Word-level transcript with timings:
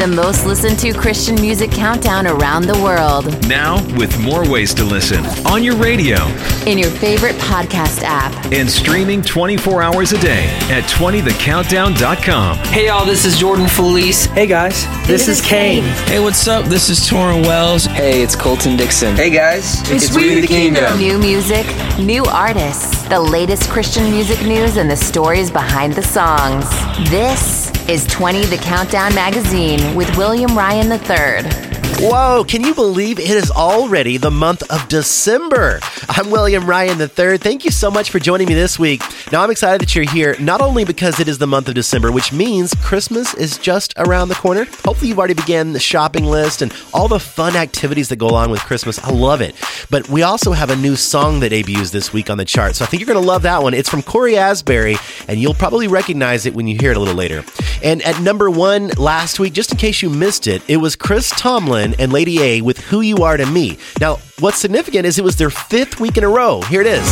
the 0.00 0.06
most 0.06 0.46
listened 0.46 0.78
to 0.78 0.94
Christian 0.94 1.34
music 1.34 1.70
countdown 1.70 2.26
around 2.26 2.62
the 2.62 2.78
world. 2.82 3.26
Now, 3.46 3.84
with 3.98 4.18
more 4.18 4.50
ways 4.50 4.72
to 4.74 4.84
listen 4.84 5.26
on 5.46 5.62
your 5.62 5.76
radio, 5.76 6.16
in 6.64 6.78
your 6.78 6.90
favorite 6.90 7.34
podcast 7.34 8.00
app, 8.02 8.32
and 8.50 8.70
streaming 8.70 9.20
24 9.20 9.82
hours 9.82 10.12
a 10.12 10.18
day 10.18 10.46
at 10.70 10.84
20thecountdown.com. 10.84 12.56
Hey, 12.68 12.86
y'all, 12.86 13.04
this 13.04 13.26
is 13.26 13.38
Jordan 13.38 13.68
Feliz. 13.68 14.24
Hey, 14.24 14.46
guys, 14.46 14.86
this, 15.06 15.26
this 15.26 15.28
is 15.28 15.40
Kane. 15.46 15.82
Hey, 16.06 16.18
what's 16.18 16.48
up? 16.48 16.64
This 16.64 16.88
is 16.88 17.00
Tauren 17.00 17.44
Wells. 17.46 17.84
Hey, 17.84 18.22
it's 18.22 18.34
Colton 18.34 18.78
Dixon. 18.78 19.14
Hey, 19.14 19.28
guys, 19.28 19.82
it's, 19.90 20.06
it's 20.06 20.16
We 20.16 20.40
the 20.40 20.46
Kingdom. 20.46 20.98
New 20.98 21.18
music, 21.18 21.66
new 21.98 22.24
artists, 22.24 23.06
the 23.08 23.20
latest 23.20 23.68
Christian 23.68 24.10
music 24.10 24.40
news, 24.46 24.78
and 24.78 24.90
the 24.90 24.96
stories 24.96 25.50
behind 25.50 25.92
the 25.92 26.02
songs. 26.02 26.64
This 27.10 27.59
is 27.90 28.06
20 28.06 28.46
The 28.46 28.56
Countdown 28.58 29.12
Magazine 29.16 29.96
with 29.96 30.16
William 30.16 30.56
Ryan 30.56 30.92
III. 30.92 31.69
Whoa, 31.98 32.44
can 32.48 32.62
you 32.64 32.74
believe 32.74 33.18
it 33.18 33.30
is 33.30 33.50
already 33.50 34.16
the 34.16 34.30
month 34.30 34.62
of 34.70 34.88
December? 34.88 35.80
I'm 36.08 36.30
William 36.30 36.64
Ryan 36.64 36.98
III. 37.00 37.36
Thank 37.36 37.64
you 37.64 37.70
so 37.70 37.90
much 37.90 38.10
for 38.10 38.18
joining 38.18 38.48
me 38.48 38.54
this 38.54 38.78
week. 38.78 39.02
Now, 39.30 39.42
I'm 39.42 39.50
excited 39.50 39.80
that 39.82 39.94
you're 39.94 40.08
here, 40.08 40.34
not 40.40 40.62
only 40.62 40.84
because 40.84 41.20
it 41.20 41.28
is 41.28 41.38
the 41.38 41.46
month 41.46 41.68
of 41.68 41.74
December, 41.74 42.10
which 42.10 42.32
means 42.32 42.74
Christmas 42.76 43.34
is 43.34 43.58
just 43.58 43.92
around 43.98 44.28
the 44.28 44.34
corner. 44.34 44.64
Hopefully, 44.84 45.08
you've 45.08 45.18
already 45.18 45.34
began 45.34 45.72
the 45.72 45.80
shopping 45.80 46.24
list 46.24 46.62
and 46.62 46.74
all 46.94 47.06
the 47.06 47.20
fun 47.20 47.54
activities 47.54 48.08
that 48.08 48.16
go 48.16 48.28
along 48.28 48.50
with 48.50 48.60
Christmas. 48.60 48.98
I 49.04 49.10
love 49.10 49.40
it. 49.40 49.54
But 49.90 50.08
we 50.08 50.22
also 50.22 50.52
have 50.52 50.70
a 50.70 50.76
new 50.76 50.96
song 50.96 51.40
that 51.40 51.50
debuts 51.50 51.90
this 51.90 52.12
week 52.12 52.30
on 52.30 52.38
the 52.38 52.44
chart, 52.44 52.76
so 52.76 52.84
I 52.84 52.88
think 52.88 53.00
you're 53.00 53.12
going 53.12 53.22
to 53.22 53.28
love 53.28 53.42
that 53.42 53.62
one. 53.62 53.74
It's 53.74 53.90
from 53.90 54.02
Cory 54.02 54.36
Asbury, 54.36 54.96
and 55.28 55.40
you'll 55.40 55.54
probably 55.54 55.86
recognize 55.86 56.46
it 56.46 56.54
when 56.54 56.66
you 56.66 56.78
hear 56.80 56.92
it 56.92 56.96
a 56.96 57.00
little 57.00 57.14
later. 57.14 57.44
And 57.82 58.00
at 58.02 58.20
number 58.20 58.50
one 58.50 58.88
last 58.96 59.38
week, 59.38 59.52
just 59.52 59.70
in 59.72 59.78
case 59.78 60.02
you 60.02 60.10
missed 60.10 60.46
it, 60.46 60.62
it 60.68 60.78
was 60.78 60.96
Chris 60.96 61.30
Tomlin 61.30 61.79
and 61.80 62.12
Lady 62.12 62.40
A 62.42 62.60
with 62.62 62.78
Who 62.78 63.00
You 63.00 63.16
Are 63.18 63.36
to 63.36 63.46
Me. 63.46 63.78
Now, 64.00 64.18
what's 64.38 64.58
significant 64.58 65.06
is 65.06 65.18
it 65.18 65.24
was 65.24 65.36
their 65.36 65.50
fifth 65.50 66.00
week 66.00 66.16
in 66.16 66.24
a 66.24 66.28
row. 66.28 66.60
Here 66.62 66.80
it 66.80 66.86
is. 66.86 67.04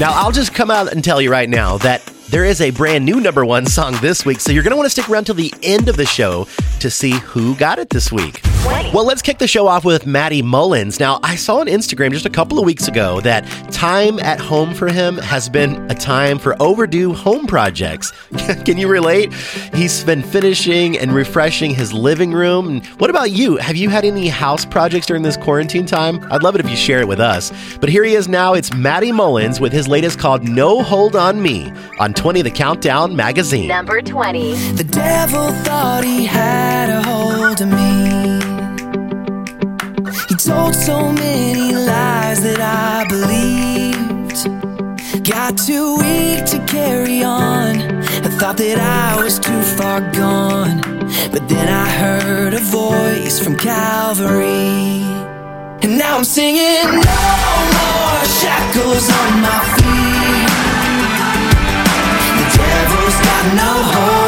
Now, 0.00 0.12
I'll 0.14 0.32
just 0.32 0.54
come 0.54 0.70
out 0.70 0.90
and 0.92 1.04
tell 1.04 1.20
you 1.20 1.30
right 1.30 1.48
now 1.48 1.76
that 1.78 2.02
there 2.30 2.44
is 2.44 2.60
a 2.60 2.70
brand 2.70 3.04
new 3.04 3.20
number 3.20 3.44
one 3.44 3.66
song 3.66 3.96
this 4.00 4.24
week, 4.24 4.38
so 4.40 4.52
you're 4.52 4.62
going 4.62 4.70
to 4.70 4.76
want 4.76 4.86
to 4.86 4.90
stick 4.90 5.08
around 5.10 5.24
till 5.24 5.34
the 5.34 5.52
end 5.64 5.88
of 5.88 5.96
the 5.96 6.06
show 6.06 6.46
to 6.78 6.88
see 6.88 7.10
who 7.10 7.56
got 7.56 7.80
it 7.80 7.90
this 7.90 8.12
week. 8.12 8.40
Well, 8.92 9.06
let's 9.06 9.22
kick 9.22 9.38
the 9.38 9.48
show 9.48 9.66
off 9.66 9.84
with 9.84 10.06
Matty 10.06 10.42
Mullins. 10.42 11.00
Now, 11.00 11.18
I 11.22 11.34
saw 11.34 11.60
on 11.60 11.66
Instagram 11.66 12.12
just 12.12 12.26
a 12.26 12.30
couple 12.30 12.58
of 12.58 12.64
weeks 12.64 12.88
ago 12.88 13.20
that 13.22 13.44
time 13.72 14.18
at 14.20 14.38
home 14.38 14.74
for 14.74 14.88
him 14.88 15.16
has 15.16 15.48
been 15.48 15.90
a 15.90 15.94
time 15.94 16.38
for 16.38 16.60
overdue 16.60 17.12
home 17.14 17.46
projects. 17.46 18.12
Can 18.64 18.76
you 18.76 18.86
relate? 18.86 19.32
He's 19.74 20.04
been 20.04 20.22
finishing 20.22 20.98
and 20.98 21.12
refreshing 21.14 21.74
his 21.74 21.92
living 21.92 22.32
room. 22.32 22.82
What 22.98 23.10
about 23.10 23.30
you? 23.30 23.56
Have 23.56 23.76
you 23.76 23.88
had 23.88 24.04
any 24.04 24.28
house 24.28 24.64
projects 24.64 25.06
during 25.06 25.22
this 25.22 25.36
quarantine 25.36 25.86
time? 25.86 26.20
I'd 26.30 26.42
love 26.42 26.54
it 26.54 26.60
if 26.60 26.68
you 26.68 26.76
share 26.76 27.00
it 27.00 27.08
with 27.08 27.20
us. 27.20 27.52
But 27.78 27.88
here 27.88 28.04
he 28.04 28.14
is 28.14 28.28
now. 28.28 28.52
It's 28.54 28.74
Matty 28.74 29.10
Mullins 29.10 29.58
with 29.58 29.72
his 29.72 29.88
latest 29.88 30.18
called 30.18 30.46
No 30.46 30.82
Hold 30.82 31.16
on 31.16 31.40
Me 31.42 31.72
on 31.98 32.12
20 32.20 32.42
The 32.42 32.50
Countdown 32.50 33.16
magazine. 33.16 33.66
Number 33.66 34.02
20. 34.02 34.52
The 34.74 34.84
devil 34.84 35.52
thought 35.64 36.04
he 36.04 36.26
had 36.26 36.90
a 36.90 37.02
hold 37.02 37.62
of 37.62 37.68
me. 37.68 38.36
He 40.28 40.34
told 40.34 40.74
so 40.74 41.10
many 41.12 41.72
lies 41.72 42.42
that 42.42 42.60
I 42.60 43.08
believed. 43.08 44.44
Got 45.24 45.56
too 45.56 45.96
weak 45.96 46.44
to 46.44 46.62
carry 46.66 47.22
on. 47.24 47.80
I 47.80 48.28
thought 48.38 48.58
that 48.58 48.78
I 48.78 49.24
was 49.24 49.38
too 49.38 49.62
far 49.62 50.02
gone. 50.12 50.82
But 51.32 51.48
then 51.48 51.68
I 51.70 51.88
heard 51.88 52.52
a 52.52 52.60
voice 52.60 53.42
from 53.42 53.56
Calvary. 53.56 55.00
And 55.80 55.96
now 55.96 56.18
I'm 56.18 56.24
singing, 56.24 56.84
No 56.84 57.22
more 57.78 58.24
shackles 58.40 59.08
on 59.08 59.40
my 59.40 59.76
feet 59.78 60.10
devil's 60.22 60.49
got 63.42 63.54
no 63.54 63.82
hold 63.92 64.19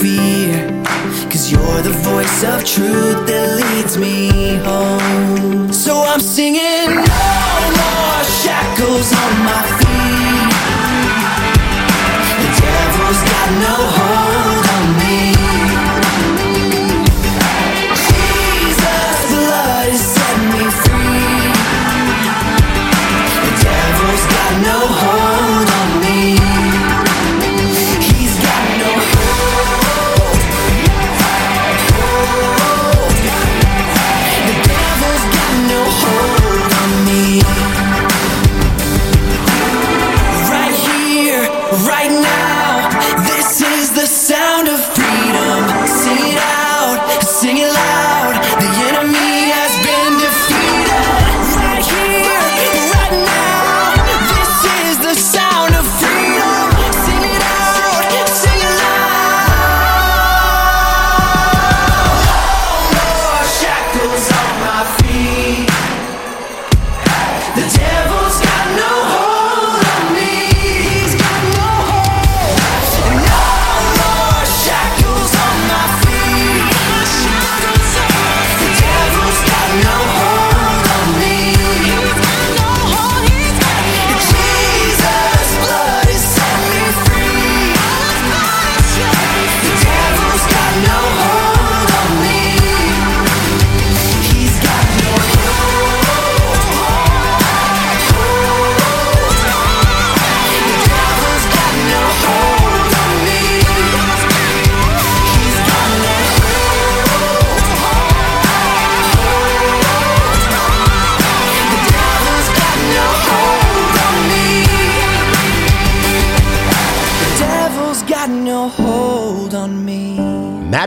fear. 0.00 0.82
Cause 1.30 1.50
you're 1.50 1.82
the 1.82 1.96
voice 2.10 2.44
of 2.44 2.64
truth 2.64 3.26
that 3.28 3.46
leads 3.60 3.98
me 3.98 4.56
home. 4.68 5.72
So 5.72 5.94
I'm 5.94 6.20
singing, 6.20 6.90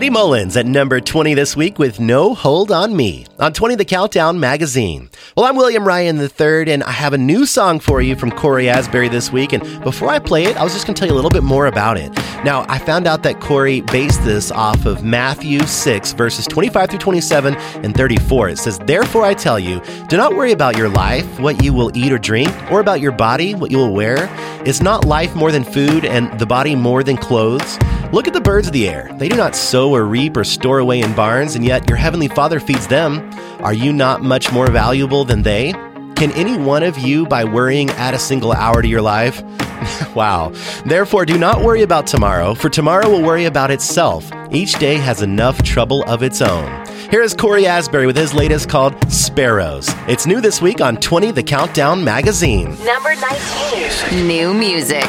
Mullins 0.09 0.57
at 0.57 0.65
number 0.65 0.99
20 0.99 1.35
this 1.35 1.55
week 1.55 1.77
with 1.77 1.99
No 1.99 2.33
Hold 2.33 2.71
on 2.71 2.95
Me 2.95 3.27
on 3.37 3.53
20 3.53 3.75
The 3.75 3.85
Countdown 3.85 4.39
magazine. 4.39 5.09
Well, 5.37 5.45
I'm 5.45 5.55
William 5.55 5.85
Ryan 5.85 6.17
III, 6.19 6.71
and 6.71 6.83
I 6.83 6.91
have 6.91 7.13
a 7.13 7.17
new 7.17 7.45
song 7.45 7.79
for 7.79 8.01
you 8.01 8.15
from 8.15 8.31
Cory 8.31 8.69
Asbury 8.69 9.07
this 9.07 9.31
week. 9.31 9.53
And 9.53 9.83
before 9.83 10.09
I 10.09 10.17
play 10.17 10.45
it, 10.45 10.57
I 10.57 10.63
was 10.63 10.73
just 10.73 10.87
going 10.87 10.95
to 10.95 10.99
tell 10.99 11.07
you 11.07 11.13
a 11.13 11.15
little 11.15 11.29
bit 11.29 11.43
more 11.43 11.67
about 11.67 11.97
it. 11.97 12.11
Now, 12.43 12.65
I 12.67 12.79
found 12.79 13.05
out 13.05 13.23
that 13.23 13.39
Cory 13.39 13.81
based 13.81 14.23
this 14.23 14.51
off 14.51 14.85
of 14.85 15.03
Matthew 15.03 15.59
6, 15.59 16.13
verses 16.13 16.47
25 16.47 16.89
through 16.89 16.99
27 16.99 17.55
and 17.55 17.95
34. 17.95 18.49
It 18.49 18.57
says, 18.57 18.79
Therefore 18.79 19.23
I 19.23 19.33
tell 19.33 19.59
you, 19.59 19.81
do 20.07 20.17
not 20.17 20.35
worry 20.35 20.51
about 20.51 20.77
your 20.77 20.89
life, 20.89 21.39
what 21.39 21.63
you 21.63 21.73
will 21.73 21.95
eat 21.95 22.11
or 22.11 22.17
drink, 22.17 22.49
or 22.71 22.79
about 22.79 23.01
your 23.01 23.11
body, 23.11 23.53
what 23.53 23.69
you 23.69 23.77
will 23.77 23.93
wear. 23.93 24.27
Is 24.65 24.81
not 24.81 25.05
life 25.05 25.35
more 25.35 25.51
than 25.51 25.63
food, 25.63 26.03
and 26.03 26.37
the 26.39 26.45
body 26.45 26.75
more 26.75 27.03
than 27.03 27.17
clothes? 27.17 27.77
Look 28.11 28.27
at 28.27 28.33
the 28.33 28.41
birds 28.41 28.65
of 28.65 28.73
the 28.73 28.89
air. 28.89 29.07
They 29.19 29.29
do 29.29 29.35
not 29.35 29.55
sow 29.55 29.93
or 29.93 30.03
reap 30.03 30.35
or 30.35 30.43
store 30.43 30.79
away 30.79 30.99
in 30.99 31.13
barns, 31.13 31.55
and 31.55 31.63
yet 31.63 31.87
your 31.87 31.97
heavenly 31.97 32.27
Father 32.27 32.59
feeds 32.59 32.87
them. 32.87 33.29
Are 33.59 33.73
you 33.73 33.93
not 33.93 34.23
much 34.23 34.51
more 34.51 34.65
valuable 34.71 35.25
than 35.25 35.43
they? 35.43 35.73
Can 36.15 36.31
any 36.31 36.57
one 36.57 36.81
of 36.81 36.97
you, 36.97 37.27
by 37.27 37.43
worrying, 37.43 37.91
add 37.91 38.15
a 38.15 38.19
single 38.19 38.51
hour 38.51 38.81
to 38.81 38.87
your 38.87 39.03
life? 39.03 39.43
wow. 40.15 40.51
Therefore, 40.87 41.23
do 41.23 41.37
not 41.37 41.61
worry 41.61 41.83
about 41.83 42.07
tomorrow, 42.07 42.55
for 42.55 42.67
tomorrow 42.67 43.07
will 43.07 43.21
worry 43.21 43.45
about 43.45 43.69
itself. 43.69 44.31
Each 44.49 44.73
day 44.79 44.95
has 44.95 45.21
enough 45.21 45.61
trouble 45.61 46.03
of 46.05 46.23
its 46.23 46.41
own. 46.41 46.87
Here 47.11 47.21
is 47.21 47.35
Cory 47.35 47.67
Asbury 47.67 48.07
with 48.07 48.17
his 48.17 48.33
latest 48.33 48.69
called 48.69 48.95
Sparrows. 49.11 49.87
It's 50.07 50.25
new 50.25 50.41
this 50.41 50.63
week 50.63 50.81
on 50.81 50.97
20 50.97 51.29
The 51.31 51.43
Countdown 51.43 52.03
magazine. 52.03 52.75
Number 52.83 53.13
19. 53.15 54.27
New 54.27 54.53
music. 54.55 55.05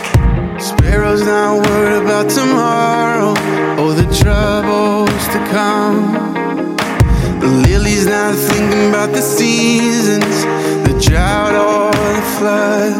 Sparrows 0.61 1.25
not 1.25 1.67
worried 1.67 2.03
about 2.03 2.29
tomorrow 2.29 3.31
or 3.81 3.95
the 3.95 4.05
troubles 4.23 5.27
to 5.29 5.39
come. 5.49 6.12
The 7.41 7.49
lily's 7.49 8.07
not 8.07 8.35
thinking 8.35 8.91
about 8.91 9.11
the 9.12 9.23
seasons, 9.23 10.45
the 10.87 10.95
drought 11.01 11.55
or 11.55 11.91
the 12.15 12.23
flood. 12.37 12.93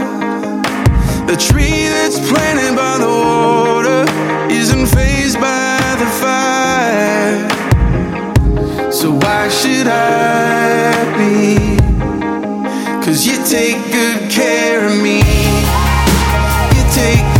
The 1.29 1.37
tree 1.37 1.87
that's 1.87 2.19
planted 2.31 2.75
by 2.75 2.97
the 2.97 3.07
water 3.07 4.07
isn't 4.51 4.87
fazed 4.87 5.39
by 5.39 5.97
the 5.99 6.07
fire. 6.23 7.49
So 8.91 9.12
why 9.12 9.51
should 9.51 9.87
I 9.87 10.95
be? 11.19 11.77
Cause 13.05 13.27
you 13.27 13.37
take 13.45 13.77
good 13.93 14.31
care 14.31 14.87
of 14.87 14.97
me. 15.03 15.19
You 16.75 16.85
take 16.95 17.40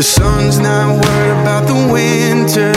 The 0.00 0.04
sun's 0.04 0.58
not 0.58 1.04
worried 1.04 1.42
about 1.42 1.66
the 1.66 1.74
winter, 1.92 2.72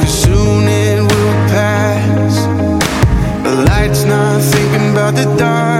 cause 0.00 0.22
soon 0.22 0.66
it 0.66 0.98
will 0.98 1.34
pass. 1.52 2.46
The 3.44 3.54
light's 3.68 4.04
not 4.04 4.40
thinking 4.40 4.92
about 4.92 5.14
the 5.14 5.26
darkness 5.36 5.73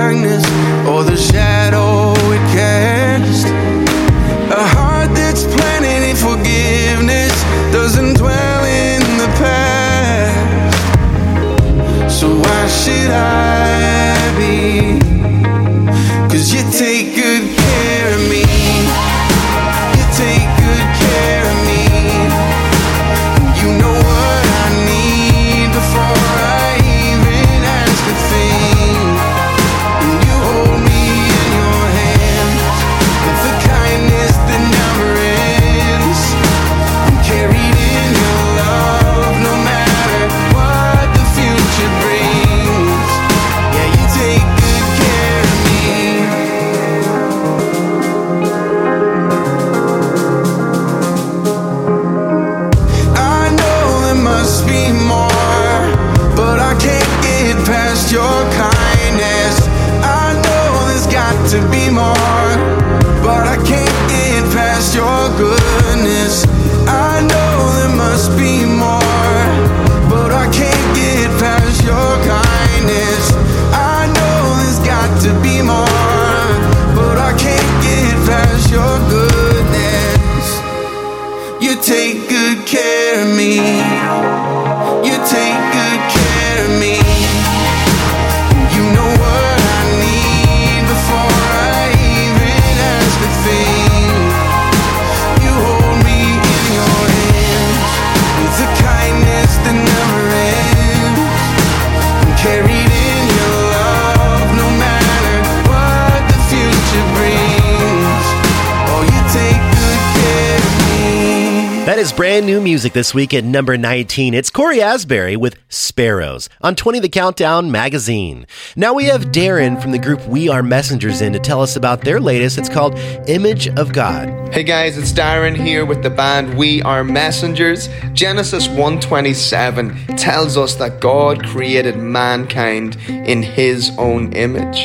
brand 112.35 112.47
new 112.47 112.61
music 112.61 112.93
this 112.95 113.15
week 113.15 113.33
at 113.33 113.45
number 113.45 113.79
19. 113.79 114.35
It's 114.35 114.51
Cory 114.51 114.83
Asbury 114.83 115.37
with 115.37 115.57
Sparrows 115.69 116.49
on 116.63 116.75
20 116.75 116.99
The 116.99 117.09
Countdown 117.09 117.71
magazine. 117.71 118.45
Now 118.75 118.93
we 118.93 119.05
have 119.05 119.27
Darren 119.27 119.81
from 119.81 119.93
the 119.93 120.01
group 120.01 120.27
We 120.27 120.49
Are 120.49 120.61
Messengers 120.61 121.21
in 121.21 121.33
to 121.35 121.39
tell 121.39 121.63
us 121.63 121.77
about 121.77 122.01
their 122.01 122.19
latest. 122.19 122.59
It's 122.59 122.69
called 122.69 122.99
Image 123.29 123.69
of 123.79 123.93
God. 123.93 124.53
Hey 124.53 124.65
guys, 124.65 124.99
it's 124.99 125.13
Darren 125.13 125.57
here 125.57 125.87
with 125.87 126.03
the 126.03 126.11
band 126.11 126.59
We 126.59 126.83
Are 126.83 127.05
Messengers. 127.05 127.89
Genesis 128.13 128.67
1:27 128.67 130.17
tells 130.17 130.57
us 130.57 130.75
that 130.75 131.01
God 131.01 131.45
created 131.47 131.97
mankind 131.97 132.97
in 133.09 133.45
his 133.45 133.93
own 133.97 134.33
image. 134.33 134.79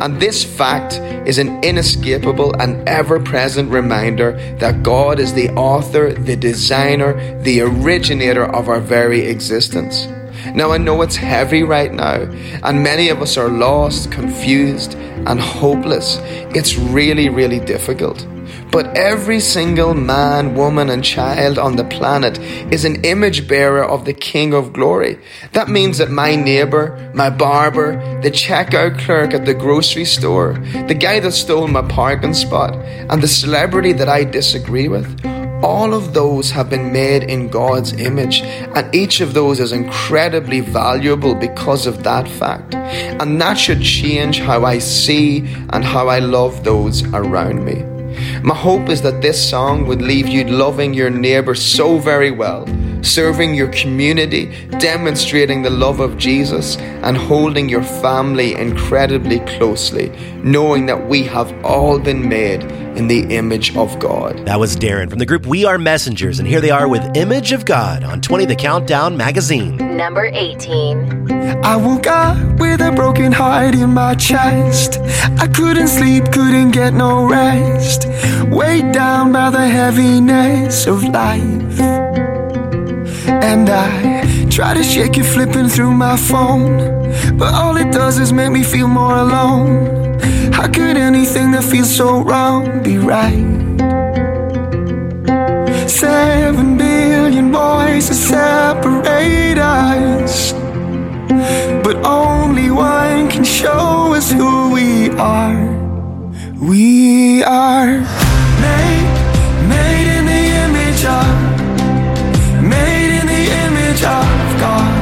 And 0.00 0.18
this 0.18 0.42
fact 0.42 0.94
is 1.28 1.38
an 1.38 1.62
inescapable 1.62 2.54
and 2.60 2.88
ever-present 2.88 3.70
reminder 3.70 4.32
that 4.58 4.82
God 4.82 5.20
is 5.20 5.32
the 5.32 5.50
author, 5.50 6.12
the 6.12 6.36
designer, 6.36 6.87
the 6.96 7.60
originator 7.60 8.44
of 8.44 8.68
our 8.68 8.80
very 8.80 9.20
existence. 9.26 10.06
Now, 10.54 10.72
I 10.72 10.78
know 10.78 11.02
it's 11.02 11.16
heavy 11.16 11.62
right 11.62 11.92
now, 11.92 12.22
and 12.62 12.82
many 12.82 13.10
of 13.10 13.20
us 13.20 13.36
are 13.36 13.48
lost, 13.48 14.10
confused, 14.10 14.94
and 15.26 15.38
hopeless. 15.38 16.18
It's 16.54 16.76
really, 16.76 17.28
really 17.28 17.60
difficult. 17.60 18.26
But 18.70 18.96
every 18.96 19.40
single 19.40 19.94
man, 19.94 20.54
woman, 20.54 20.90
and 20.90 21.02
child 21.02 21.58
on 21.58 21.76
the 21.76 21.84
planet 21.84 22.38
is 22.72 22.84
an 22.84 23.04
image 23.04 23.48
bearer 23.48 23.84
of 23.84 24.04
the 24.04 24.12
King 24.12 24.54
of 24.54 24.72
Glory. 24.72 25.18
That 25.52 25.68
means 25.68 25.98
that 25.98 26.10
my 26.10 26.34
neighbor, 26.36 27.10
my 27.14 27.30
barber, 27.30 27.96
the 28.20 28.30
checkout 28.30 28.98
clerk 28.98 29.34
at 29.34 29.46
the 29.46 29.54
grocery 29.54 30.04
store, 30.04 30.54
the 30.86 30.94
guy 30.94 31.20
that 31.20 31.32
stole 31.32 31.66
my 31.68 31.82
parking 31.82 32.34
spot, 32.34 32.74
and 32.74 33.22
the 33.22 33.28
celebrity 33.28 33.92
that 33.94 34.08
I 34.08 34.24
disagree 34.24 34.88
with, 34.88 35.37
all 35.62 35.94
of 35.94 36.14
those 36.14 36.50
have 36.50 36.70
been 36.70 36.92
made 36.92 37.24
in 37.24 37.48
God's 37.48 37.92
image, 37.94 38.42
and 38.42 38.94
each 38.94 39.20
of 39.20 39.34
those 39.34 39.60
is 39.60 39.72
incredibly 39.72 40.60
valuable 40.60 41.34
because 41.34 41.86
of 41.86 42.04
that 42.04 42.28
fact. 42.28 42.74
And 42.74 43.40
that 43.40 43.54
should 43.54 43.82
change 43.82 44.40
how 44.40 44.64
I 44.64 44.78
see 44.78 45.46
and 45.70 45.84
how 45.84 46.08
I 46.08 46.20
love 46.20 46.64
those 46.64 47.02
around 47.12 47.64
me. 47.64 47.84
My 48.42 48.54
hope 48.54 48.88
is 48.88 49.02
that 49.02 49.22
this 49.22 49.50
song 49.50 49.86
would 49.86 50.02
leave 50.02 50.28
you 50.28 50.44
loving 50.44 50.94
your 50.94 51.10
neighbour 51.10 51.54
so 51.54 51.98
very 51.98 52.30
well 52.30 52.64
serving 53.02 53.54
your 53.54 53.68
community, 53.68 54.68
demonstrating 54.78 55.62
the 55.62 55.70
love 55.70 56.00
of 56.00 56.18
Jesus, 56.18 56.76
and 56.76 57.16
holding 57.16 57.68
your 57.68 57.82
family 57.82 58.54
incredibly 58.54 59.40
closely, 59.40 60.10
knowing 60.42 60.86
that 60.86 61.08
we 61.08 61.22
have 61.24 61.52
all 61.64 61.98
been 61.98 62.28
made 62.28 62.62
in 62.98 63.06
the 63.06 63.34
image 63.34 63.76
of 63.76 63.98
God. 63.98 64.44
That 64.46 64.58
was 64.58 64.76
Darren 64.76 65.08
from 65.08 65.20
the 65.20 65.26
group 65.26 65.46
We 65.46 65.64
Are 65.64 65.78
Messengers, 65.78 66.38
and 66.40 66.48
here 66.48 66.60
they 66.60 66.70
are 66.70 66.88
with 66.88 67.16
Image 67.16 67.52
of 67.52 67.64
God 67.64 68.02
on 68.02 68.20
20 68.20 68.44
The 68.44 68.56
Countdown 68.56 69.16
magazine. 69.16 69.76
Number 69.96 70.26
18. 70.26 71.30
I 71.64 71.76
woke 71.76 72.06
up 72.06 72.36
with 72.58 72.80
a 72.80 72.92
broken 72.92 73.30
heart 73.30 73.74
in 73.74 73.94
my 73.94 74.14
chest. 74.16 74.98
I 75.38 75.46
couldn't 75.46 75.88
sleep, 75.88 76.32
couldn't 76.32 76.72
get 76.72 76.92
no 76.92 77.28
rest. 77.28 78.06
Weighed 78.48 78.92
down 78.92 79.32
by 79.32 79.50
the 79.50 79.68
heaviness 79.68 80.86
of 80.86 81.04
life. 81.04 82.07
And 83.42 83.68
I 83.70 84.46
try 84.50 84.74
to 84.74 84.82
shake 84.82 85.16
it 85.16 85.24
flipping 85.24 85.68
through 85.68 85.92
my 85.92 86.16
phone. 86.16 86.78
But 87.38 87.54
all 87.54 87.76
it 87.76 87.92
does 87.92 88.18
is 88.18 88.32
make 88.32 88.52
me 88.52 88.62
feel 88.62 88.88
more 88.88 89.16
alone. 89.16 90.18
How 90.52 90.66
could 90.66 90.96
anything 90.96 91.52
that 91.52 91.64
feels 91.64 91.94
so 91.94 92.20
wrong 92.20 92.82
be 92.82 92.98
right? 92.98 93.46
Seven 95.88 96.76
billion 96.76 97.52
voices 97.52 98.18
separate 98.18 99.58
us. 99.58 100.52
But 101.84 101.96
only 102.04 102.70
one 102.70 103.28
can 103.30 103.44
show 103.44 104.14
us 104.14 104.32
who 104.32 104.72
we 104.72 105.10
are. 105.10 105.56
We 106.60 107.44
are 107.44 108.00
made, 108.66 109.08
made 109.68 110.08
in 110.18 110.26
the 110.26 110.42
image 110.66 111.04
of, 111.04 111.47
of 114.02 114.60
God. 114.60 114.94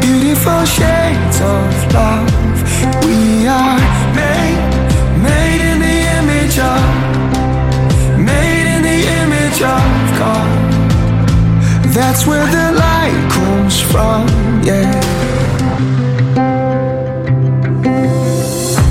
Beautiful 0.00 0.64
shades 0.64 1.40
of 1.40 1.92
love. 1.92 2.30
We 3.04 3.46
are 3.46 3.78
made, 4.14 4.60
made 5.28 5.60
in 5.70 5.78
the 5.86 5.98
image 6.18 6.58
of, 6.58 6.82
made 8.18 8.66
in 8.74 8.82
the 8.82 9.00
image 9.22 9.60
of 9.62 9.88
God. 10.18 10.50
That's 11.94 12.26
where 12.26 12.46
the 12.46 12.72
light 12.84 13.30
comes 13.30 13.80
from, 13.80 14.26
yeah. 14.62 15.00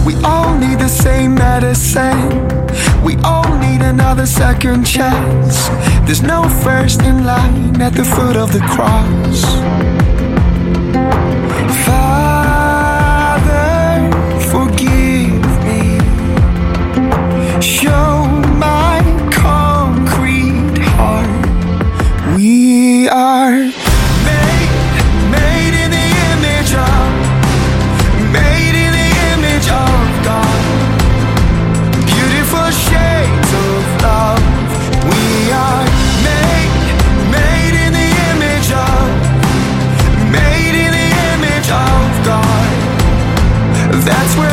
We 0.05 0.15
all 0.23 0.57
need 0.57 0.79
the 0.79 0.87
same 0.87 1.35
medicine. 1.35 2.29
We 3.03 3.17
all 3.23 3.52
need 3.73 3.81
another 3.81 4.25
second 4.25 4.83
chance. 4.85 5.69
There's 6.05 6.21
no 6.21 6.47
first 6.63 7.01
in 7.01 7.25
line 7.25 7.81
at 7.81 7.93
the 7.93 8.03
foot 8.03 8.35
of 8.35 8.51
the 8.51 8.59
cross. 8.59 10.02
That's 44.05 44.35
where 44.35 44.52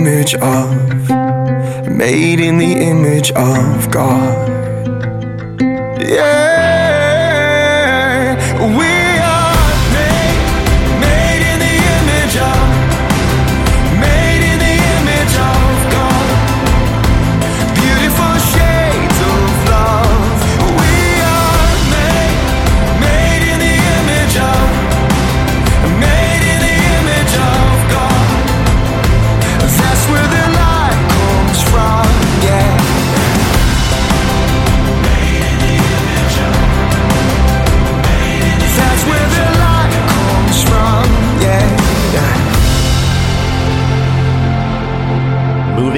image 0.00 0.34
of, 0.36 0.70
made 1.86 2.40
in 2.40 2.56
the 2.56 2.72
image 2.72 3.32
of 3.32 3.90
God. 3.90 4.48
Yeah, 6.00 6.59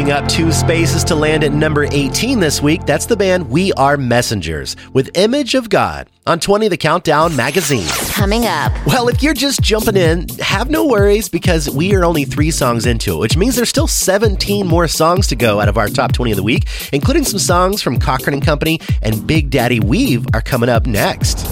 Moving 0.02 0.14
up 0.14 0.28
two 0.28 0.50
spaces 0.50 1.04
to 1.04 1.14
land 1.14 1.44
at 1.44 1.52
number 1.52 1.85
18 1.85 2.40
this 2.40 2.61
week, 2.61 2.85
that's 2.87 3.06
the 3.06 3.16
band 3.16 3.49
We 3.49 3.73
Are 3.75 3.97
Messengers 3.97 4.75
with 4.92 5.16
Image 5.16 5.54
of 5.54 5.68
God 5.68 6.11
on 6.26 6.40
20 6.40 6.66
The 6.66 6.76
Countdown 6.76 7.37
magazine. 7.37 7.87
Coming 8.09 8.44
up. 8.47 8.73
Well, 8.85 9.06
if 9.06 9.23
you're 9.23 9.32
just 9.32 9.62
jumping 9.62 9.97
in, 9.97 10.28
have 10.40 10.71
no 10.71 10.88
worries 10.88 11.28
because 11.28 11.71
we 11.71 11.94
are 11.94 12.04
only 12.04 12.25
three 12.25 12.50
songs 12.50 12.85
into 12.85 13.14
it, 13.14 13.18
which 13.18 13.37
means 13.37 13.54
there's 13.54 13.68
still 13.68 13.87
17 13.87 14.66
more 14.66 14.88
songs 14.88 15.28
to 15.28 15.37
go 15.37 15.61
out 15.61 15.68
of 15.68 15.78
our 15.78 15.87
top 15.87 16.11
20 16.11 16.32
of 16.32 16.37
the 16.37 16.42
week, 16.42 16.64
including 16.92 17.23
some 17.23 17.38
songs 17.38 17.80
from 17.80 18.00
Cochren 18.00 18.32
and 18.32 18.44
Company 18.44 18.80
and 19.02 19.25
Big 19.25 19.50
Daddy 19.50 19.78
Weave 19.78 20.26
are 20.35 20.42
coming 20.42 20.68
up 20.68 20.85
next. 20.85 21.47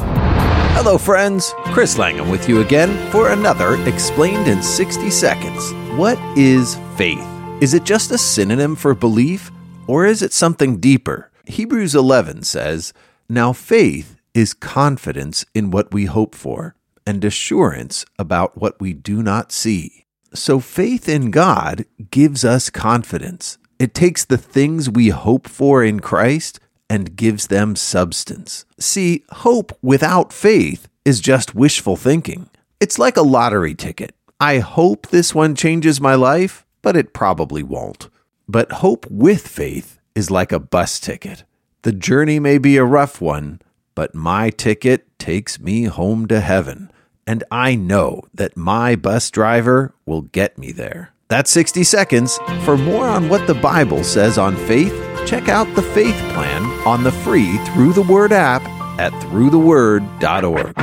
Hello, 0.74 0.98
friends. 0.98 1.54
Chris 1.66 1.98
Langham 1.98 2.28
with 2.28 2.48
you 2.48 2.62
again 2.62 3.12
for 3.12 3.30
another 3.30 3.80
Explained 3.86 4.48
in 4.48 4.60
60 4.60 5.08
Seconds. 5.08 5.72
What 5.96 6.18
is 6.36 6.76
faith? 6.96 7.29
Is 7.60 7.74
it 7.74 7.84
just 7.84 8.10
a 8.10 8.16
synonym 8.16 8.74
for 8.74 8.94
belief, 8.94 9.50
or 9.86 10.06
is 10.06 10.22
it 10.22 10.32
something 10.32 10.78
deeper? 10.78 11.30
Hebrews 11.44 11.94
11 11.94 12.44
says, 12.44 12.94
Now 13.28 13.52
faith 13.52 14.16
is 14.32 14.54
confidence 14.54 15.44
in 15.54 15.70
what 15.70 15.92
we 15.92 16.06
hope 16.06 16.34
for, 16.34 16.74
and 17.06 17.22
assurance 17.22 18.06
about 18.18 18.56
what 18.56 18.80
we 18.80 18.94
do 18.94 19.22
not 19.22 19.52
see. 19.52 20.06
So 20.32 20.58
faith 20.58 21.06
in 21.06 21.30
God 21.30 21.84
gives 22.10 22.46
us 22.46 22.70
confidence. 22.70 23.58
It 23.78 23.92
takes 23.92 24.24
the 24.24 24.38
things 24.38 24.88
we 24.88 25.10
hope 25.10 25.46
for 25.46 25.84
in 25.84 26.00
Christ 26.00 26.60
and 26.88 27.14
gives 27.14 27.48
them 27.48 27.76
substance. 27.76 28.64
See, 28.78 29.22
hope 29.32 29.76
without 29.82 30.32
faith 30.32 30.88
is 31.04 31.20
just 31.20 31.54
wishful 31.54 31.96
thinking. 31.96 32.48
It's 32.80 32.98
like 32.98 33.18
a 33.18 33.22
lottery 33.22 33.74
ticket. 33.74 34.14
I 34.40 34.60
hope 34.60 35.08
this 35.08 35.34
one 35.34 35.54
changes 35.54 36.00
my 36.00 36.14
life, 36.14 36.64
but 36.82 36.96
it 36.96 37.12
probably 37.12 37.62
won't. 37.62 38.08
But 38.48 38.72
hope 38.72 39.06
with 39.10 39.46
faith 39.46 39.98
is 40.14 40.30
like 40.30 40.52
a 40.52 40.58
bus 40.58 40.98
ticket. 41.00 41.44
The 41.82 41.92
journey 41.92 42.38
may 42.38 42.58
be 42.58 42.76
a 42.76 42.84
rough 42.84 43.20
one, 43.20 43.60
but 43.94 44.14
my 44.14 44.50
ticket 44.50 45.06
takes 45.18 45.60
me 45.60 45.84
home 45.84 46.26
to 46.28 46.40
heaven, 46.40 46.90
and 47.26 47.44
I 47.50 47.74
know 47.74 48.22
that 48.34 48.56
my 48.56 48.96
bus 48.96 49.30
driver 49.30 49.94
will 50.04 50.22
get 50.22 50.58
me 50.58 50.72
there. 50.72 51.12
That's 51.28 51.50
60 51.52 51.84
seconds. 51.84 52.38
For 52.64 52.76
more 52.76 53.06
on 53.06 53.28
what 53.28 53.46
the 53.46 53.54
Bible 53.54 54.02
says 54.02 54.36
on 54.36 54.56
faith, 54.56 54.92
check 55.26 55.48
out 55.48 55.72
the 55.74 55.82
Faith 55.82 56.16
Plan 56.32 56.64
on 56.86 57.04
the 57.04 57.12
free 57.12 57.56
Through 57.68 57.92
the 57.92 58.02
Word 58.02 58.32
app 58.32 58.62
at 58.98 59.12
throughtheword.org. 59.22 60.74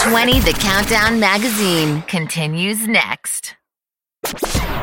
20 0.00 0.40
The 0.40 0.58
Countdown 0.60 1.18
Magazine 1.18 2.02
continues 2.02 2.86
next. 2.86 3.56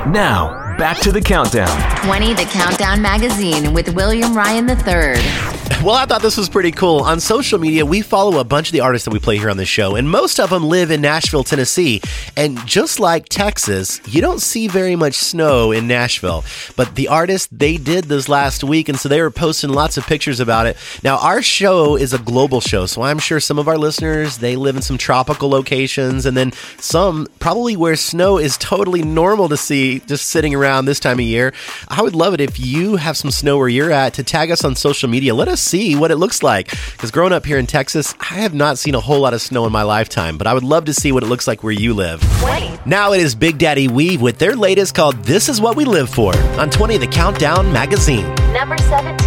Now, 0.07 0.75
back 0.77 0.97
to 0.99 1.11
the 1.11 1.21
countdown. 1.21 1.67
20 2.05 2.33
The 2.33 2.45
Countdown 2.45 3.01
Magazine 3.01 3.73
with 3.73 3.93
William 3.95 4.35
Ryan 4.35 4.69
III. 4.69 5.53
Well, 5.83 5.95
I 5.95 6.05
thought 6.05 6.21
this 6.21 6.37
was 6.37 6.47
pretty 6.47 6.71
cool. 6.71 6.99
On 7.01 7.19
social 7.19 7.59
media, 7.59 7.85
we 7.85 8.01
follow 8.01 8.39
a 8.39 8.45
bunch 8.45 8.69
of 8.69 8.71
the 8.71 8.79
artists 8.79 9.03
that 9.03 9.11
we 9.11 9.19
play 9.19 9.37
here 9.37 9.49
on 9.49 9.57
the 9.57 9.65
show, 9.65 9.95
and 9.95 10.09
most 10.09 10.39
of 10.39 10.49
them 10.49 10.69
live 10.69 10.91
in 10.91 11.01
Nashville, 11.01 11.43
Tennessee. 11.43 12.01
And 12.37 12.57
just 12.65 13.01
like 13.01 13.27
Texas, 13.27 13.99
you 14.07 14.21
don't 14.21 14.39
see 14.39 14.69
very 14.69 14.95
much 14.95 15.15
snow 15.15 15.73
in 15.73 15.87
Nashville. 15.87 16.45
But 16.77 16.95
the 16.95 17.09
artists, 17.09 17.49
they 17.51 17.75
did 17.75 18.05
this 18.05 18.29
last 18.29 18.63
week, 18.63 18.87
and 18.87 18.97
so 18.97 19.09
they 19.09 19.21
were 19.21 19.31
posting 19.31 19.71
lots 19.71 19.97
of 19.97 20.05
pictures 20.05 20.39
about 20.39 20.67
it. 20.67 20.77
Now, 21.03 21.17
our 21.17 21.41
show 21.41 21.97
is 21.97 22.13
a 22.13 22.19
global 22.19 22.61
show, 22.61 22.85
so 22.85 23.01
I'm 23.01 23.19
sure 23.19 23.41
some 23.41 23.59
of 23.59 23.67
our 23.67 23.77
listeners, 23.77 24.37
they 24.37 24.55
live 24.55 24.77
in 24.77 24.81
some 24.81 24.97
tropical 24.97 25.49
locations, 25.49 26.25
and 26.25 26.37
then 26.37 26.53
some 26.77 27.27
probably 27.39 27.75
where 27.75 27.97
snow 27.97 28.37
is 28.37 28.57
totally 28.57 29.01
normal 29.01 29.32
to 29.33 29.57
see 29.57 29.99
just 29.99 30.27
sitting 30.29 30.53
around 30.55 30.85
this 30.85 30.99
time 30.99 31.19
of 31.19 31.25
year. 31.25 31.53
I 31.87 32.01
would 32.01 32.15
love 32.15 32.33
it 32.33 32.41
if 32.41 32.59
you 32.59 32.95
have 32.95 33.17
some 33.17 33.31
snow 33.31 33.57
where 33.57 33.67
you're 33.67 33.91
at 33.91 34.13
to 34.15 34.23
tag 34.23 34.51
us 34.51 34.63
on 34.63 34.75
social 34.75 35.09
media. 35.09 35.33
Let 35.33 35.47
us 35.47 35.61
see 35.61 35.95
what 35.95 36.11
it 36.11 36.17
looks 36.17 36.43
like. 36.43 36.69
Because 36.91 37.11
growing 37.11 37.33
up 37.33 37.45
here 37.45 37.57
in 37.57 37.67
Texas, 37.67 38.13
I 38.19 38.35
have 38.35 38.53
not 38.53 38.77
seen 38.77 38.95
a 38.95 38.99
whole 38.99 39.19
lot 39.19 39.33
of 39.33 39.41
snow 39.41 39.65
in 39.65 39.71
my 39.71 39.83
lifetime, 39.83 40.37
but 40.37 40.47
I 40.47 40.53
would 40.53 40.63
love 40.63 40.85
to 40.85 40.93
see 40.93 41.11
what 41.11 41.23
it 41.23 41.27
looks 41.27 41.47
like 41.47 41.63
where 41.63 41.73
you 41.73 41.93
live. 41.93 42.21
20. 42.39 42.79
Now 42.85 43.13
it 43.13 43.21
is 43.21 43.35
Big 43.35 43.57
Daddy 43.57 43.87
Weave 43.87 44.21
with 44.21 44.37
their 44.37 44.55
latest 44.55 44.95
called 44.95 45.15
This 45.23 45.49
Is 45.49 45.59
What 45.59 45.75
We 45.75 45.85
Live 45.85 46.09
For 46.09 46.35
on 46.59 46.69
20 46.69 46.97
The 46.97 47.07
Countdown 47.07 47.71
magazine. 47.73 48.27
Number 48.53 48.77
17. 48.77 49.17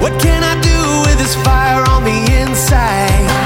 What 0.00 0.20
can 0.20 0.42
I 0.44 0.60
do 0.60 1.08
with 1.08 1.18
this 1.18 1.34
fire 1.36 1.84
on 1.88 2.04
the 2.04 2.40
inside? 2.42 3.45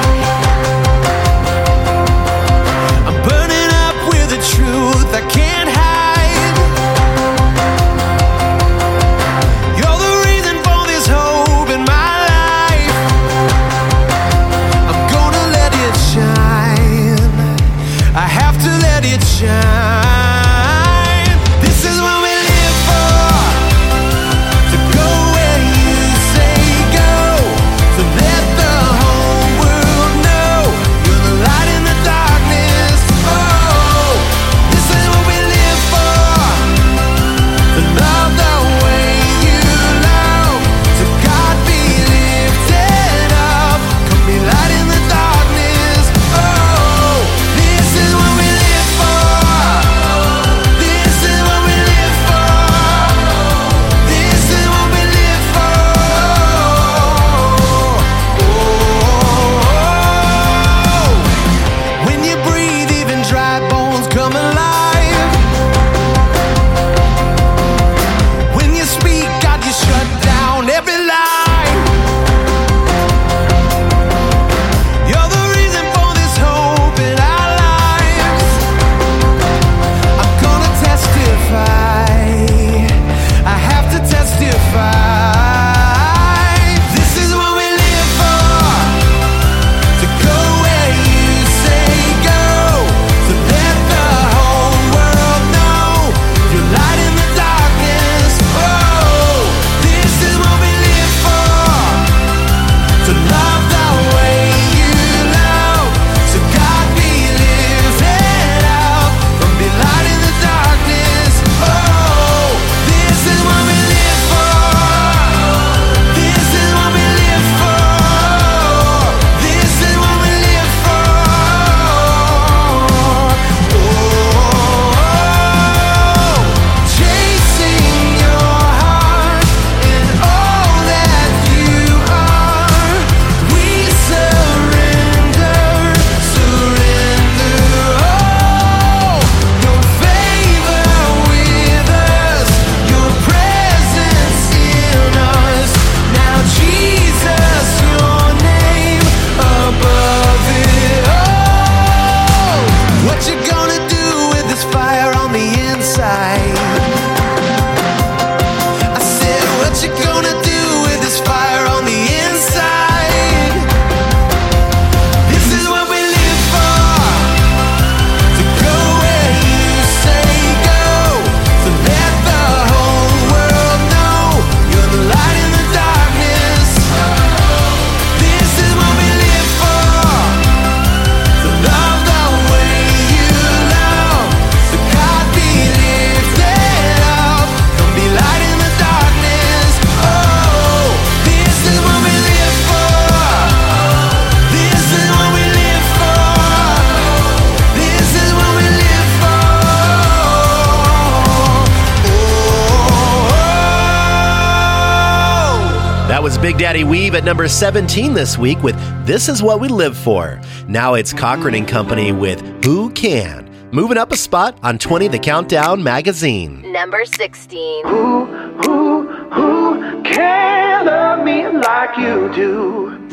That 206.21 206.25
was 206.25 206.37
Big 206.37 206.59
Daddy 206.59 206.85
Weave 206.85 207.15
at 207.15 207.25
number 207.25 207.49
17 207.49 208.13
this 208.13 208.37
week 208.37 208.63
with 208.63 208.77
This 209.07 209.27
Is 209.31 209.43
What 209.43 209.59
We 209.59 209.69
Live 209.69 209.97
For. 209.97 210.39
Now 210.69 210.93
it's 210.93 211.15
Cochren 211.15 211.57
and 211.57 211.67
Company 211.67 212.13
with 212.13 212.43
Who 212.63 212.91
Can. 212.91 213.51
Moving 213.73 213.97
up 213.97 214.13
a 214.13 214.19
spot 214.19 214.59
on 214.63 214.77
20 214.77 215.09
The 215.09 215.19
Countdown 215.19 215.83
magazine. 215.83 216.61
Number 216.73 217.07
16. 217.07 217.87
Who, 217.87 218.27
who 218.27 219.09
who 219.31 220.03
can 220.03 220.85
love 220.85 221.25
me 221.25 221.49
like 221.49 221.97
you 221.97 222.31
do? 222.35 223.09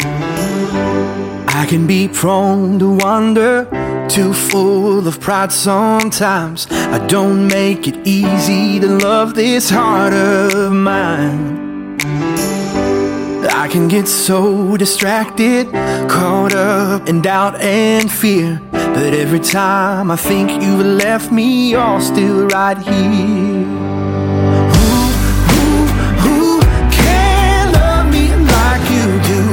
I 1.48 1.66
can 1.70 1.88
be 1.88 2.10
prone 2.10 2.78
to 2.80 2.98
wander, 2.98 4.08
too 4.10 4.34
full 4.34 5.08
of 5.08 5.22
pride 5.22 5.54
sometimes. 5.54 6.68
I 6.70 7.08
don't 7.08 7.48
make 7.48 7.88
it 7.88 8.06
easy 8.06 8.82
to 8.82 8.88
love 8.88 9.34
this 9.34 9.70
heart 9.70 10.12
of 10.12 10.74
mine. 10.74 12.57
I 13.68 13.70
can 13.70 13.90
get 13.90 14.08
so 14.08 14.78
distracted, 14.78 15.70
caught 16.08 16.56
up 16.56 17.10
in 17.10 17.22
doubt 17.22 17.60
and 17.60 18.10
fear. 18.10 18.62
But 18.72 19.14
every 19.14 19.42
time 19.42 20.10
I 20.10 20.16
think 20.16 20.64
you've 20.64 20.86
left 20.86 21.34
me, 21.34 21.72
you're 21.72 22.00
still 22.00 22.48
right 22.48 22.78
here. 22.78 23.66
Who, 24.74 24.90
who, 25.52 25.66
who 26.24 26.62
can 26.92 27.74
love 27.74 28.06
me 28.10 28.30
like 28.56 28.84
you 28.96 29.08
do? 29.32 29.44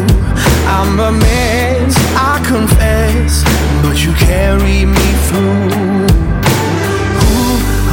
I'm 0.77 1.00
a 1.00 1.11
mess, 1.11 1.96
I 2.14 2.40
confess, 2.46 3.42
but 3.83 3.96
you 4.05 4.12
carry 4.12 4.85
me 4.85 5.09
through. 5.27 6.07
Who, 7.18 7.42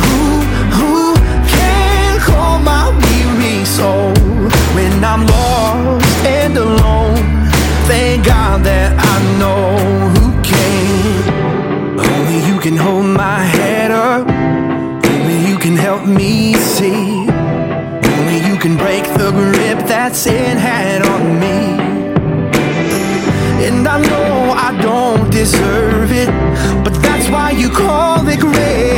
who, 0.03 0.41
who 0.77 1.15
can 1.47 2.19
calm 2.19 2.63
my 2.63 2.89
weary 3.01 3.65
soul 3.65 4.13
when 4.75 5.03
I'm 5.03 5.25
lost 5.25 6.01
and 6.41 6.58
alone? 6.58 7.23
Thank 7.88 8.25
God 8.25 8.63
that 8.63 8.89
I 9.13 9.15
know 9.39 9.77
who 10.15 10.27
can. 10.41 11.99
Only 12.10 12.39
you 12.49 12.60
can 12.60 12.75
hold 12.75 13.06
my 13.06 13.41
head 13.56 13.91
up. 13.91 14.27
Only 15.12 15.38
you 15.49 15.58
can 15.58 15.75
help 15.75 16.04
me 16.06 16.54
see. 16.54 17.30
Only 18.13 18.39
you 18.47 18.56
can 18.63 18.75
break 18.77 19.04
the 19.21 19.30
grip 19.32 19.80
that 19.88 20.15
sin 20.15 20.58
had 20.58 20.99
on 21.13 21.23
me. 21.43 21.60
And 23.67 23.88
I 23.88 23.97
know 24.10 24.32
I 24.67 24.69
don't 24.82 25.30
deserve 25.32 26.12
it, 26.12 26.32
but 26.84 26.93
that's 27.04 27.30
why 27.30 27.51
you 27.51 27.69
call 27.69 28.27
it 28.27 28.39
grace. 28.39 28.90